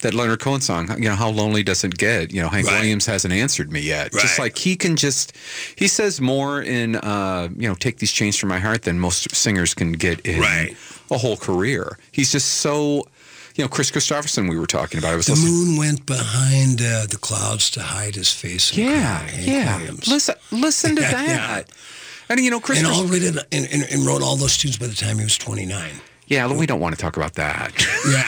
That 0.01 0.13
Leonard 0.13 0.39
Cohen 0.39 0.61
song, 0.61 0.87
you 1.01 1.09
know, 1.09 1.15
how 1.15 1.29
lonely 1.29 1.63
does 1.63 1.83
it 1.83 1.97
get? 1.97 2.31
You 2.31 2.41
know, 2.41 2.49
Hank 2.49 2.67
Right. 2.67 2.79
Williams 2.81 3.05
hasn't 3.07 3.33
answered 3.33 3.71
me 3.71 3.79
yet. 3.81 4.11
Just 4.11 4.37
like 4.37 4.57
he 4.57 4.75
can 4.75 4.95
just, 4.95 5.33
he 5.75 5.87
says 5.87 6.21
more 6.21 6.61
in, 6.61 6.97
uh, 6.97 7.49
you 7.57 7.67
know, 7.67 7.73
take 7.73 7.97
these 7.97 8.11
chains 8.11 8.35
from 8.37 8.49
my 8.49 8.59
heart 8.59 8.83
than 8.83 8.99
most 8.99 9.33
singers 9.35 9.73
can 9.73 9.93
get 9.93 10.19
in 10.19 10.39
Right. 10.39 10.77
a 11.09 11.17
whole 11.17 11.35
career. 11.35 11.97
He's 12.11 12.31
just 12.31 12.47
so, 12.47 13.07
you 13.55 13.63
know, 13.63 13.67
Kris 13.67 13.89
Kristofferson. 13.89 14.47
We 14.47 14.59
were 14.59 14.67
talking 14.67 14.99
about. 14.99 15.13
I 15.13 15.15
was 15.15 15.25
The 15.25 15.31
listening. 15.33 15.53
moon 15.53 15.77
went 15.77 16.05
behind 16.05 16.79
uh, 16.79 17.07
the 17.09 17.17
clouds 17.19 17.71
to 17.71 17.81
hide 17.81 18.13
his 18.13 18.31
face. 18.31 18.69
and 18.69 18.77
Yeah. 18.79 19.17
Hank 19.27 19.47
yeah. 19.47 19.77
Williams. 19.77 20.07
Listen, 20.07 20.35
listen 20.51 20.95
to 20.97 21.01
that. 21.15 21.27
yeah. 21.27 21.63
And 22.29 22.39
you 22.39 22.51
know, 22.51 22.59
Kris. 22.59 22.77
and 22.77 22.85
Chris- 22.87 22.99
all 22.99 23.05
written 23.05 23.39
and, 23.51 23.65
and, 23.71 23.83
and 23.89 24.05
wrote 24.05 24.21
all 24.21 24.35
those 24.35 24.57
tunes 24.57 24.77
by 24.77 24.85
the 24.85 24.93
time 24.93 25.17
he 25.17 25.23
was 25.23 25.37
29. 25.39 26.01
Yeah, 26.27 26.51
we 26.53 26.65
don't 26.65 26.79
want 26.79 26.93
to 26.95 27.01
talk 27.01 27.17
about 27.17 27.33
that. 27.35 27.73
Yeah, 28.07 28.23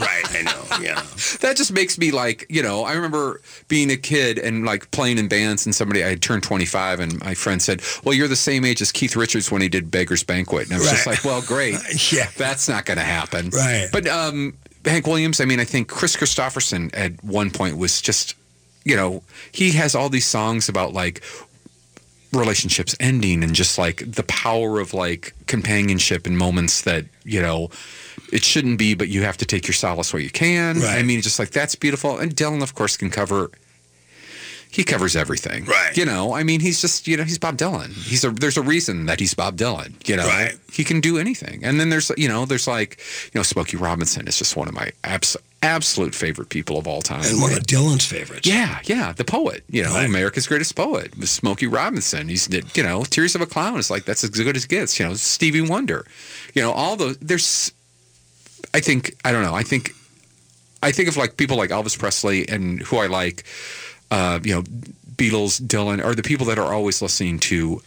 right. 0.00 0.24
I 0.30 0.42
know. 0.42 0.84
Yeah. 0.84 1.02
that 1.40 1.56
just 1.56 1.72
makes 1.72 1.98
me 1.98 2.12
like, 2.12 2.46
you 2.48 2.62
know, 2.62 2.84
I 2.84 2.92
remember 2.92 3.40
being 3.66 3.90
a 3.90 3.96
kid 3.96 4.38
and 4.38 4.64
like 4.64 4.88
playing 4.92 5.18
in 5.18 5.26
bands, 5.26 5.66
and 5.66 5.74
somebody 5.74 6.04
I 6.04 6.08
had 6.10 6.22
turned 6.22 6.44
25, 6.44 7.00
and 7.00 7.18
my 7.20 7.34
friend 7.34 7.60
said, 7.60 7.82
"Well, 8.04 8.14
you're 8.14 8.28
the 8.28 8.36
same 8.36 8.64
age 8.64 8.80
as 8.80 8.92
Keith 8.92 9.16
Richards 9.16 9.50
when 9.50 9.60
he 9.60 9.68
did 9.68 9.90
Beggar's 9.90 10.22
Banquet," 10.22 10.66
and 10.66 10.74
I 10.74 10.78
was 10.78 10.88
just 10.90 11.06
like, 11.06 11.24
"Well, 11.24 11.42
great. 11.42 11.74
Yeah. 12.12 12.28
that's 12.36 12.68
not 12.68 12.84
going 12.84 12.98
to 12.98 13.04
happen." 13.04 13.50
Right. 13.50 13.88
But 13.90 14.06
um, 14.06 14.54
Hank 14.84 15.06
Williams, 15.08 15.40
I 15.40 15.44
mean, 15.46 15.58
I 15.58 15.64
think 15.64 15.88
Kris 15.88 16.14
Kristofferson 16.16 16.90
at 16.96 17.12
one 17.24 17.50
point 17.50 17.76
was 17.76 18.00
just, 18.00 18.34
you 18.84 18.94
know, 18.94 19.22
he 19.50 19.72
has 19.72 19.96
all 19.96 20.08
these 20.08 20.26
songs 20.26 20.68
about 20.68 20.92
like 20.92 21.22
relationships 22.32 22.94
ending 23.00 23.42
and 23.42 23.54
just 23.54 23.78
like 23.78 24.02
the 24.10 24.22
power 24.24 24.80
of 24.80 24.92
like 24.92 25.32
companionship 25.46 26.26
in 26.26 26.36
moments 26.36 26.82
that 26.82 27.06
you 27.24 27.40
know 27.40 27.70
it 28.32 28.44
shouldn't 28.44 28.78
be 28.78 28.94
but 28.94 29.08
you 29.08 29.22
have 29.22 29.36
to 29.38 29.46
take 29.46 29.66
your 29.66 29.72
solace 29.74 30.12
where 30.12 30.20
you 30.20 30.28
can 30.30 30.78
Right. 30.80 30.98
i 30.98 31.02
mean 31.02 31.22
just 31.22 31.38
like 31.38 31.50
that's 31.50 31.74
beautiful 31.74 32.18
and 32.18 32.36
dylan 32.36 32.62
of 32.62 32.74
course 32.74 32.96
can 32.98 33.08
cover 33.08 33.50
he 34.70 34.84
covers 34.84 35.16
everything 35.16 35.64
Right. 35.64 35.96
you 35.96 36.04
know 36.04 36.34
i 36.34 36.42
mean 36.42 36.60
he's 36.60 36.82
just 36.82 37.08
you 37.08 37.16
know 37.16 37.24
he's 37.24 37.38
bob 37.38 37.56
dylan 37.56 37.92
he's 37.94 38.22
a 38.24 38.30
there's 38.30 38.58
a 38.58 38.62
reason 38.62 39.06
that 39.06 39.18
he's 39.20 39.32
bob 39.32 39.56
dylan 39.56 39.94
you 40.06 40.16
know 40.16 40.26
Right. 40.26 40.54
he 40.70 40.84
can 40.84 41.00
do 41.00 41.16
anything 41.16 41.64
and 41.64 41.80
then 41.80 41.88
there's 41.88 42.12
you 42.18 42.28
know 42.28 42.44
there's 42.44 42.68
like 42.68 42.98
you 43.32 43.38
know 43.38 43.42
smokey 43.42 43.78
robinson 43.78 44.28
is 44.28 44.36
just 44.36 44.54
one 44.54 44.68
of 44.68 44.74
my 44.74 44.90
abs- 45.04 45.38
absolute 45.62 46.14
favorite 46.14 46.48
people 46.50 46.78
of 46.78 46.86
all 46.86 47.02
time 47.02 47.22
And 47.24 47.40
one 47.42 47.52
of 47.52 47.60
Dylan's 47.64 48.04
favorites. 48.06 48.46
yeah, 48.46 48.78
yeah, 48.84 49.12
the 49.12 49.24
poet. 49.24 49.64
You 49.68 49.82
know, 49.82 49.94
Right. 49.94 50.06
America's 50.06 50.46
greatest 50.46 50.76
poet 50.76 51.12
Smokey 51.28 51.66
Robinson. 51.66 52.28
He's 52.28 52.48
you 52.76 52.82
know, 52.82 53.02
Tears 53.04 53.34
of 53.34 53.40
a 53.40 53.46
Clown 53.46 53.78
is 53.78 53.90
like 53.90 54.04
that's 54.04 54.22
as 54.22 54.30
good 54.30 54.56
as 54.56 54.64
it 54.64 54.68
gets. 54.70 54.98
You 55.00 55.06
know, 55.08 55.14
Stevie 55.14 55.60
Wonder. 55.62 56.06
You 56.54 56.62
know, 56.62 56.70
all 56.72 56.94
those. 56.96 57.16
There's, 57.18 57.72
I 58.72 58.80
think 58.80 59.14
I 59.24 59.32
don't 59.32 59.42
know. 59.42 59.54
I 59.54 59.62
think, 59.64 59.90
I 60.82 60.92
think 60.92 61.08
of 61.08 61.16
like 61.16 61.36
people 61.36 61.56
like 61.56 61.70
Elvis 61.70 61.98
Presley 61.98 62.48
and 62.48 62.80
who 62.82 62.98
I 62.98 63.06
like. 63.08 63.44
Uh, 64.10 64.38
you 64.44 64.54
know, 64.54 64.62
Beatles, 65.16 65.60
Dylan 65.60 66.02
are 66.04 66.14
the 66.14 66.22
people 66.22 66.46
that 66.46 66.58
are 66.58 66.72
always 66.72 67.02
listening 67.02 67.38
to. 67.40 67.82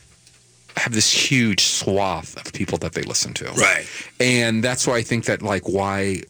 Have 0.77 0.93
this 0.93 1.11
huge 1.11 1.63
swath 1.63 2.37
of 2.37 2.53
people 2.53 2.77
that 2.77 2.93
they 2.93 3.01
listen 3.01 3.33
to. 3.33 3.45
Right. 3.51 3.85
And 4.21 4.63
that's 4.63 4.87
why 4.87 4.95
I 4.97 5.01
think 5.01 5.25
that 5.25 5.41
like 5.41 5.67
why 5.67 6.21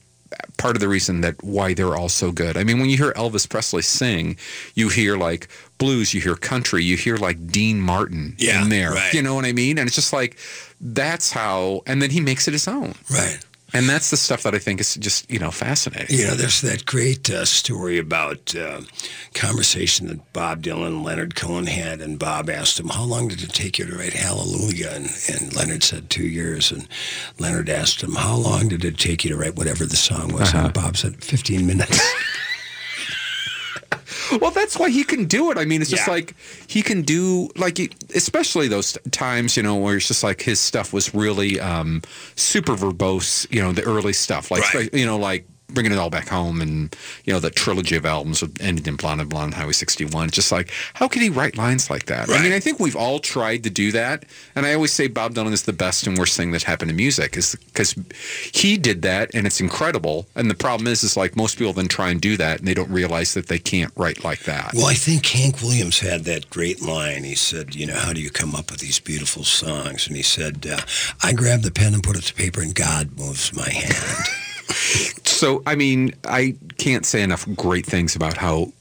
part 0.58 0.76
of 0.76 0.80
the 0.82 0.88
reason 0.88 1.22
that 1.22 1.42
why 1.44 1.74
they're 1.74 1.96
all 1.96 2.10
so 2.10 2.32
good. 2.32 2.56
I 2.58 2.64
mean, 2.64 2.80
when 2.80 2.90
you 2.90 2.98
hear 2.98 3.12
Elvis 3.14 3.48
Presley 3.50 3.82
sing, 3.82 4.38
you 4.76 4.90
hear 4.90 5.18
like 5.18 5.48
blues, 5.78 6.14
you 6.14 6.22
hear 6.22 6.36
country, 6.36 6.84
you 6.84 6.96
hear 6.98 7.18
like 7.18 7.48
Dean 7.48 7.82
Martin 7.82 8.36
Yeah, 8.38 8.64
in 8.64 8.70
there. 8.70 8.92
right. 8.92 9.14
You 9.14 9.22
know 9.22 9.36
what 9.36 9.46
I 9.46 9.52
mean? 9.54 9.78
And 9.78 9.88
it's 9.88 9.96
just 9.96 10.14
like 10.14 10.38
that's 10.80 11.32
how 11.32 11.82
and 11.88 12.02
then 12.02 12.12
he 12.12 12.20
makes 12.22 12.48
it 12.48 12.52
his 12.54 12.68
own. 12.68 12.94
Right. 13.10 13.40
And 13.74 13.88
that's 13.88 14.10
the 14.10 14.18
stuff 14.18 14.44
that 14.44 14.54
I 14.54 14.60
think 14.60 14.82
is 14.82 14.96
just, 14.96 15.30
you 15.32 15.40
know, 15.40 15.52
fascinating. 15.52 16.18
You 16.18 16.28
know, 16.28 16.36
there's 16.36 16.62
that 16.62 16.86
great 16.86 17.30
uh, 17.30 17.46
story 17.46 17.98
about 17.98 18.54
uh, 18.56 18.82
conversation 19.34 20.08
that 20.08 20.34
Bob 20.34 20.62
Dylan 20.62 20.88
and 20.88 21.04
Leonard 21.04 21.36
Cohen 21.36 21.68
had, 21.68 22.02
and 22.02 22.20
Bob 22.20 22.50
asked 22.50 22.80
him, 22.80 22.90
"How 22.90 23.04
long 23.04 23.30
did 23.30 23.42
it 23.42 23.54
take 23.54 23.80
you 23.80 23.86
to 23.86 23.96
write 23.96 24.14
Hallelujah?" 24.14 24.92
And, 24.94 25.10
and 25.30 25.56
Leonard 25.56 25.84
said, 25.84 26.10
two 26.10 26.28
years." 26.28 26.72
And 26.72 26.88
Leonard 27.40 27.70
asked 27.70 28.02
him, 28.02 28.16
"How 28.16 28.36
long 28.36 28.68
did 28.68 28.84
it 28.84 28.98
take 28.98 29.24
you 29.24 29.30
to 29.30 29.38
write 29.38 29.56
whatever 29.56 29.86
the 29.86 29.96
song 29.96 30.34
was?" 30.34 30.54
Uh-huh. 30.54 30.66
And 30.66 30.74
Bob 30.74 30.98
said, 30.98 31.24
15 31.24 31.66
minutes." 31.66 32.00
Well, 34.40 34.52
that's 34.52 34.78
why 34.78 34.90
he 34.90 35.04
can 35.04 35.26
do 35.26 35.52
it. 35.52 35.58
I 35.58 35.66
mean, 35.66 35.82
it's 35.82 35.90
just 35.90 36.08
Yeah. 36.08 36.14
like 36.14 36.36
he 36.68 36.82
can 36.82 37.02
do 37.02 37.50
like, 37.58 37.80
especially 38.16 38.68
those 38.68 38.98
times, 39.12 39.58
you 39.58 39.64
know, 39.64 39.76
where 39.76 39.98
it's 39.98 40.08
just 40.08 40.24
like 40.24 40.42
his 40.42 40.60
stuff 40.60 40.94
was 40.94 41.14
really 41.14 41.60
um, 41.60 42.02
super 42.36 42.74
verbose. 42.76 43.48
You 43.54 43.62
know, 43.62 43.72
the 43.74 43.84
early 43.84 44.14
stuff, 44.14 44.52
like 44.52 44.74
Right. 44.74 44.94
you 44.94 45.06
know, 45.06 45.18
like 45.18 45.48
bringing 45.74 45.92
it 45.92 45.98
all 45.98 46.10
back 46.10 46.28
home, 46.28 46.62
and 46.62 46.96
you 47.26 47.34
know, 47.34 47.40
the 47.40 47.50
trilogy 47.50 47.96
of 47.96 48.06
albums 48.06 48.44
ended 48.60 48.88
in 48.88 48.96
Blonde 48.96 49.22
on 49.22 49.28
Blonde 49.28 49.54
Highway 49.54 49.74
61. 49.74 50.28
It's 50.28 50.36
just 50.36 50.52
like, 50.52 50.72
how 50.94 51.08
could 51.08 51.22
he 51.22 51.30
write 51.30 51.58
lines 51.58 51.90
like 51.90 52.06
that? 52.06 52.30
I 52.30 52.42
mean, 52.42 52.54
I 52.54 52.60
think 52.60 52.80
we've 52.80 52.96
all 52.96 53.20
tried 53.20 53.64
to 53.64 53.70
do 53.70 53.92
that, 53.92 54.26
and 54.56 54.66
I 54.66 54.74
always 54.74 54.92
say 54.92 55.08
Bob 55.08 55.34
Dylan 55.34 55.52
is 55.52 55.64
the 55.64 55.74
best 55.74 56.08
and 56.08 56.18
worst 56.18 56.38
thing 56.38 56.52
that 56.52 56.64
happened 56.64 56.90
to 56.90 56.96
music, 56.96 57.38
is 57.38 57.56
because 57.56 57.96
he 58.54 58.78
did 58.78 59.02
that, 59.04 59.32
and 59.34 59.46
it's 59.46 59.62
incredible. 59.62 60.28
And 60.36 60.50
the 60.50 60.56
problem 60.56 60.88
is, 60.88 61.04
is 61.04 61.18
like 61.18 61.36
most 61.36 61.58
people 61.58 61.74
then 61.74 61.88
try 61.88 62.10
and 62.10 62.22
do 62.22 62.38
that, 62.38 62.60
and 62.60 62.68
they 62.68 62.74
don't 62.74 62.90
realize 62.90 63.34
that 63.34 63.48
they 63.48 63.60
can't 63.60 63.92
write 63.96 64.24
like 64.24 64.44
that. 64.44 64.72
Well, 64.74 64.88
I 64.88 64.94
think 64.94 65.26
Hank 65.26 65.62
Williams 65.62 66.00
had 66.00 66.26
that 66.26 66.50
great 66.50 66.82
line. 66.82 67.24
He 67.24 67.36
said, 67.36 67.76
you 67.76 67.86
know, 67.86 67.96
how 67.96 68.14
do 68.14 68.22
you 68.22 68.30
come 68.30 68.56
up 68.56 68.72
with 68.72 68.80
these 68.80 69.00
beautiful 69.00 69.44
songs? 69.44 70.08
And 70.08 70.16
he 70.16 70.24
said, 70.24 70.66
uh, 70.70 70.82
I 71.24 71.34
grab 71.34 71.62
the 71.62 71.72
pen 71.72 71.94
and 71.94 72.04
put 72.04 72.18
it 72.18 72.24
to 72.24 72.34
paper, 72.34 72.62
and 72.62 72.74
God 72.74 73.18
moves 73.18 73.54
my 73.56 73.70
hand. 73.70 74.41
So, 74.74 75.64
I 75.66 75.76
mean, 75.76 76.14
I 76.26 76.56
can't 76.78 77.06
say 77.06 77.22
enough 77.22 77.48
great 77.56 77.86
things 77.86 78.16
about 78.16 78.38
how 78.38 78.72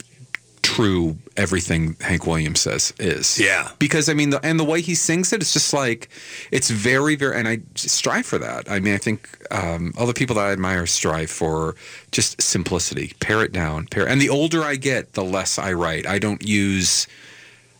true 0.63 1.17
everything 1.37 1.97
Hank 2.01 2.27
Williams 2.27 2.61
says 2.61 2.93
is. 2.99 3.41
Yeah. 3.41 3.71
Because 3.79 4.09
I 4.09 4.15
mean, 4.15 4.31
the, 4.31 4.45
and 4.45 4.61
the 4.61 4.65
way 4.65 4.81
he 4.81 4.95
sings 4.95 5.33
it, 5.33 5.41
it's 5.41 5.53
just 5.53 5.73
like, 5.73 6.09
it's 6.51 6.71
very, 6.71 7.17
very, 7.17 7.37
and 7.39 7.49
I 7.49 7.61
strive 7.75 8.27
for 8.27 8.39
that. 8.39 8.71
I 8.71 8.79
mean, 8.79 8.95
I 8.95 8.99
think 8.99 9.29
um, 9.51 9.95
other 9.99 10.13
people 10.13 10.37
that 10.37 10.47
I 10.47 10.53
admire 10.53 10.87
strive 10.87 11.31
for 11.31 11.77
just 12.13 12.41
simplicity, 12.41 13.15
pare 13.21 13.43
it 13.43 13.53
down, 13.53 13.87
pare. 13.87 14.07
And 14.07 14.21
the 14.21 14.29
older 14.29 14.63
I 14.63 14.77
get, 14.77 15.15
the 15.15 15.25
less 15.25 15.59
I 15.59 15.73
write. 15.73 16.07
I 16.07 16.19
don't 16.19 16.47
use. 16.47 17.07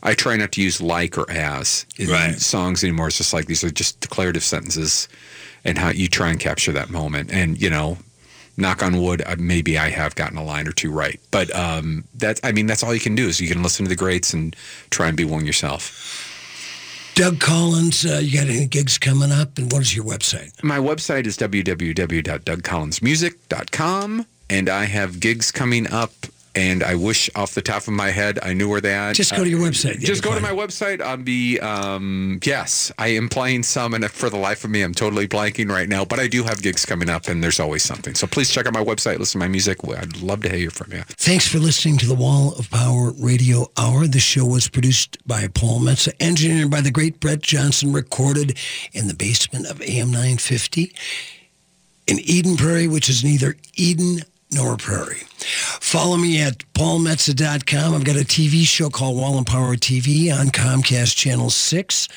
I 0.03 0.15
try 0.15 0.37
not 0.37 0.53
to 0.53 0.63
use 0.63 0.81
like 0.81 1.19
or 1.19 1.31
as 1.31 1.85
in 1.99 2.09
Right. 2.09 2.41
songs 2.41 2.83
anymore. 2.83 3.09
It's 3.09 3.19
just 3.19 3.33
like 3.35 3.47
these 3.47 3.63
are 3.65 3.71
just 3.71 4.01
declarative 4.01 4.43
sentences, 4.45 5.09
and 5.65 5.77
how 5.79 5.91
you 5.91 6.09
try 6.09 6.31
and 6.31 6.41
capture 6.41 6.73
that 6.73 6.89
moment. 6.91 7.31
And 7.31 7.61
you 7.61 7.69
know, 7.71 7.99
knock 8.57 8.83
on 8.83 9.01
wood, 9.03 9.23
uh, 9.27 9.37
maybe 9.39 9.77
I 9.79 9.91
have 9.91 10.15
gotten 10.15 10.39
a 10.39 10.45
line 10.45 10.67
or 10.69 10.73
two 10.73 10.91
right. 10.91 11.21
But 11.31 11.55
um, 11.55 12.05
that's, 12.15 12.41
I 12.45 12.53
mean, 12.53 12.67
that's 12.67 12.83
all 12.83 12.95
you 12.95 13.01
can 13.01 13.15
do 13.15 13.27
is 13.29 13.41
you 13.41 13.49
can 13.49 13.63
listen 13.63 13.85
to 13.85 13.89
the 13.89 13.97
greats 13.97 14.33
and 14.35 14.55
try 14.91 15.09
and 15.09 15.17
be 15.17 15.25
one 15.25 15.47
yourself. 15.47 16.27
Doug 17.15 17.41
Collins, 17.41 18.05
uh, 18.07 18.21
you 18.23 18.39
got 18.39 18.49
any 18.49 18.67
gigs 18.67 18.97
coming 18.97 19.31
up? 19.33 19.59
And 19.59 19.71
what 19.73 19.83
is 19.83 19.95
your 19.95 20.05
website? 20.07 20.53
My 20.63 20.79
website 20.79 21.27
is 21.27 21.37
www.dougcollinsmusic.com, 21.37 24.27
and 24.49 24.69
I 24.69 24.85
have 24.87 25.21
gigs 25.21 25.51
coming 25.53 25.87
up. 25.91 26.13
And 26.55 26.83
I 26.83 26.97
wish 26.97 27.31
off 27.37 27.55
the 27.55 27.63
top 27.63 27.83
of 27.83 27.95
my 27.95 28.11
head 28.11 28.39
I 28.43 28.55
knew 28.55 28.69
where 28.69 28.81
they 28.81 28.93
at. 28.93 29.15
Just 29.15 29.37
go 29.37 29.45
to 29.45 29.51
your 29.51 29.61
website. 29.61 30.01
Just 30.01 30.23
go 30.23 30.35
to 30.35 30.41
my 30.41 30.51
website. 30.51 31.01
I'll 31.01 31.17
be 31.17 31.61
um, 31.61 32.41
yes, 32.45 32.91
I 32.99 33.09
am 33.09 33.29
playing 33.29 33.63
some, 33.63 33.95
and 33.95 34.05
for 34.11 34.29
the 34.29 34.37
life 34.37 34.65
of 34.65 34.71
me, 34.71 34.83
I'm 34.83 34.95
totally 34.95 35.29
blanking 35.29 35.71
right 35.71 35.89
now. 35.89 36.05
But 36.05 36.19
I 36.19 36.27
do 36.27 36.43
have 36.45 36.63
gigs 36.63 36.85
coming 36.85 37.09
up, 37.09 37.29
and 37.29 37.43
there's 37.43 37.61
always 37.61 37.83
something. 37.83 38.15
So 38.15 38.27
please 38.27 38.51
check 38.51 38.67
out 38.67 38.73
my 38.73 38.83
website, 38.83 39.19
listen 39.19 39.41
to 39.41 39.45
my 39.45 39.49
music. 39.49 39.79
I'd 39.87 40.21
love 40.23 40.43
to 40.43 40.49
hear 40.49 40.71
from 40.71 40.93
you. 40.93 41.03
Thanks 41.07 41.47
for 41.47 41.59
listening 41.59 41.99
to 41.99 42.07
the 42.07 42.15
Wall 42.15 42.55
of 42.59 42.71
Power 42.71 43.13
Radio 43.13 43.71
Hour. 43.77 44.07
The 44.07 44.19
show 44.21 44.45
was 44.45 44.69
produced 44.69 45.19
by 45.27 45.49
Paul 45.49 45.81
Metsa, 45.81 46.13
engineered 46.21 46.71
by 46.71 46.81
the 46.81 46.91
great 46.91 47.21
Brett 47.21 47.43
Johnson, 47.43 47.93
recorded 47.93 48.59
in 48.93 49.07
the 49.07 49.15
basement 49.15 49.67
of 49.67 49.81
AM 49.83 50.11
950 50.11 50.93
in 52.07 52.19
Eden 52.21 52.57
Prairie, 52.57 52.89
which 52.89 53.09
is 53.09 53.23
neither 53.23 53.57
Eden 53.77 54.21
nor 54.53 54.77
Prairie. 54.77 55.23
Follow 55.81 56.17
me 56.17 56.41
at 56.41 56.59
paulmetsa.com. 56.75 57.95
I've 57.95 58.05
got 58.05 58.17
a 58.17 58.25
TV 58.25 58.65
show 58.65 58.91
called 58.91 59.17
Wall 59.17 59.39
of 59.39 59.47
Power 59.47 59.77
TV 59.77 60.33
on 60.33 60.49
Comcast 60.49 61.17
Channel 61.17 61.51
6, 61.51 62.09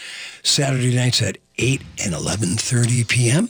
Saturday 0.44 0.96
nights 0.96 1.22
at 1.22 1.38
8 1.58 1.82
and 2.04 2.14
11.30 2.14 3.08
p.m. 3.08 3.48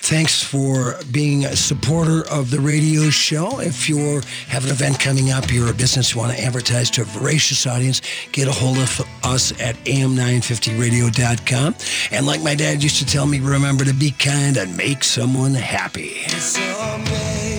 Thanks 0.00 0.42
for 0.42 0.96
being 1.10 1.44
a 1.44 1.56
supporter 1.56 2.26
of 2.28 2.50
the 2.50 2.60
radio 2.60 3.10
show. 3.10 3.60
If 3.60 3.88
you 3.88 4.20
have 4.48 4.64
an 4.64 4.70
event 4.70 4.98
coming 5.00 5.30
up, 5.30 5.52
you're 5.52 5.70
a 5.70 5.74
business, 5.74 6.14
you 6.14 6.20
want 6.20 6.36
to 6.36 6.42
advertise 6.42 6.90
to 6.90 7.02
a 7.02 7.04
voracious 7.04 7.66
audience, 7.66 8.00
get 8.32 8.48
a 8.48 8.52
hold 8.52 8.78
of 8.78 9.00
us 9.24 9.52
at 9.60 9.76
am950radio.com. 9.84 11.74
And 12.10 12.26
like 12.26 12.42
my 12.42 12.54
dad 12.54 12.82
used 12.82 12.98
to 12.98 13.06
tell 13.06 13.26
me, 13.26 13.40
remember 13.40 13.84
to 13.84 13.94
be 13.94 14.12
kind 14.12 14.56
and 14.56 14.76
make 14.76 15.04
someone 15.04 15.54
happy. 15.54 16.14
Someday 16.28 17.51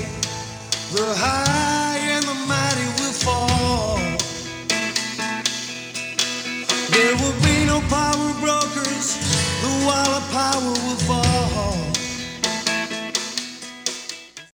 the 0.94 1.16
high 1.16 1.98
and 1.98 2.24
the 2.24 2.36
mighty 2.48 2.88
will 3.02 3.14
fall. 3.14 3.98
There 6.92 7.16
will 7.18 7.38
be 7.42 7.66
no 7.66 7.82
power 7.90 8.34
brokers. 8.40 9.18
The 9.64 9.86
wall 9.88 10.12
of 10.20 10.32
power 10.32 10.74
will 10.86 11.00
fall. 11.08 11.33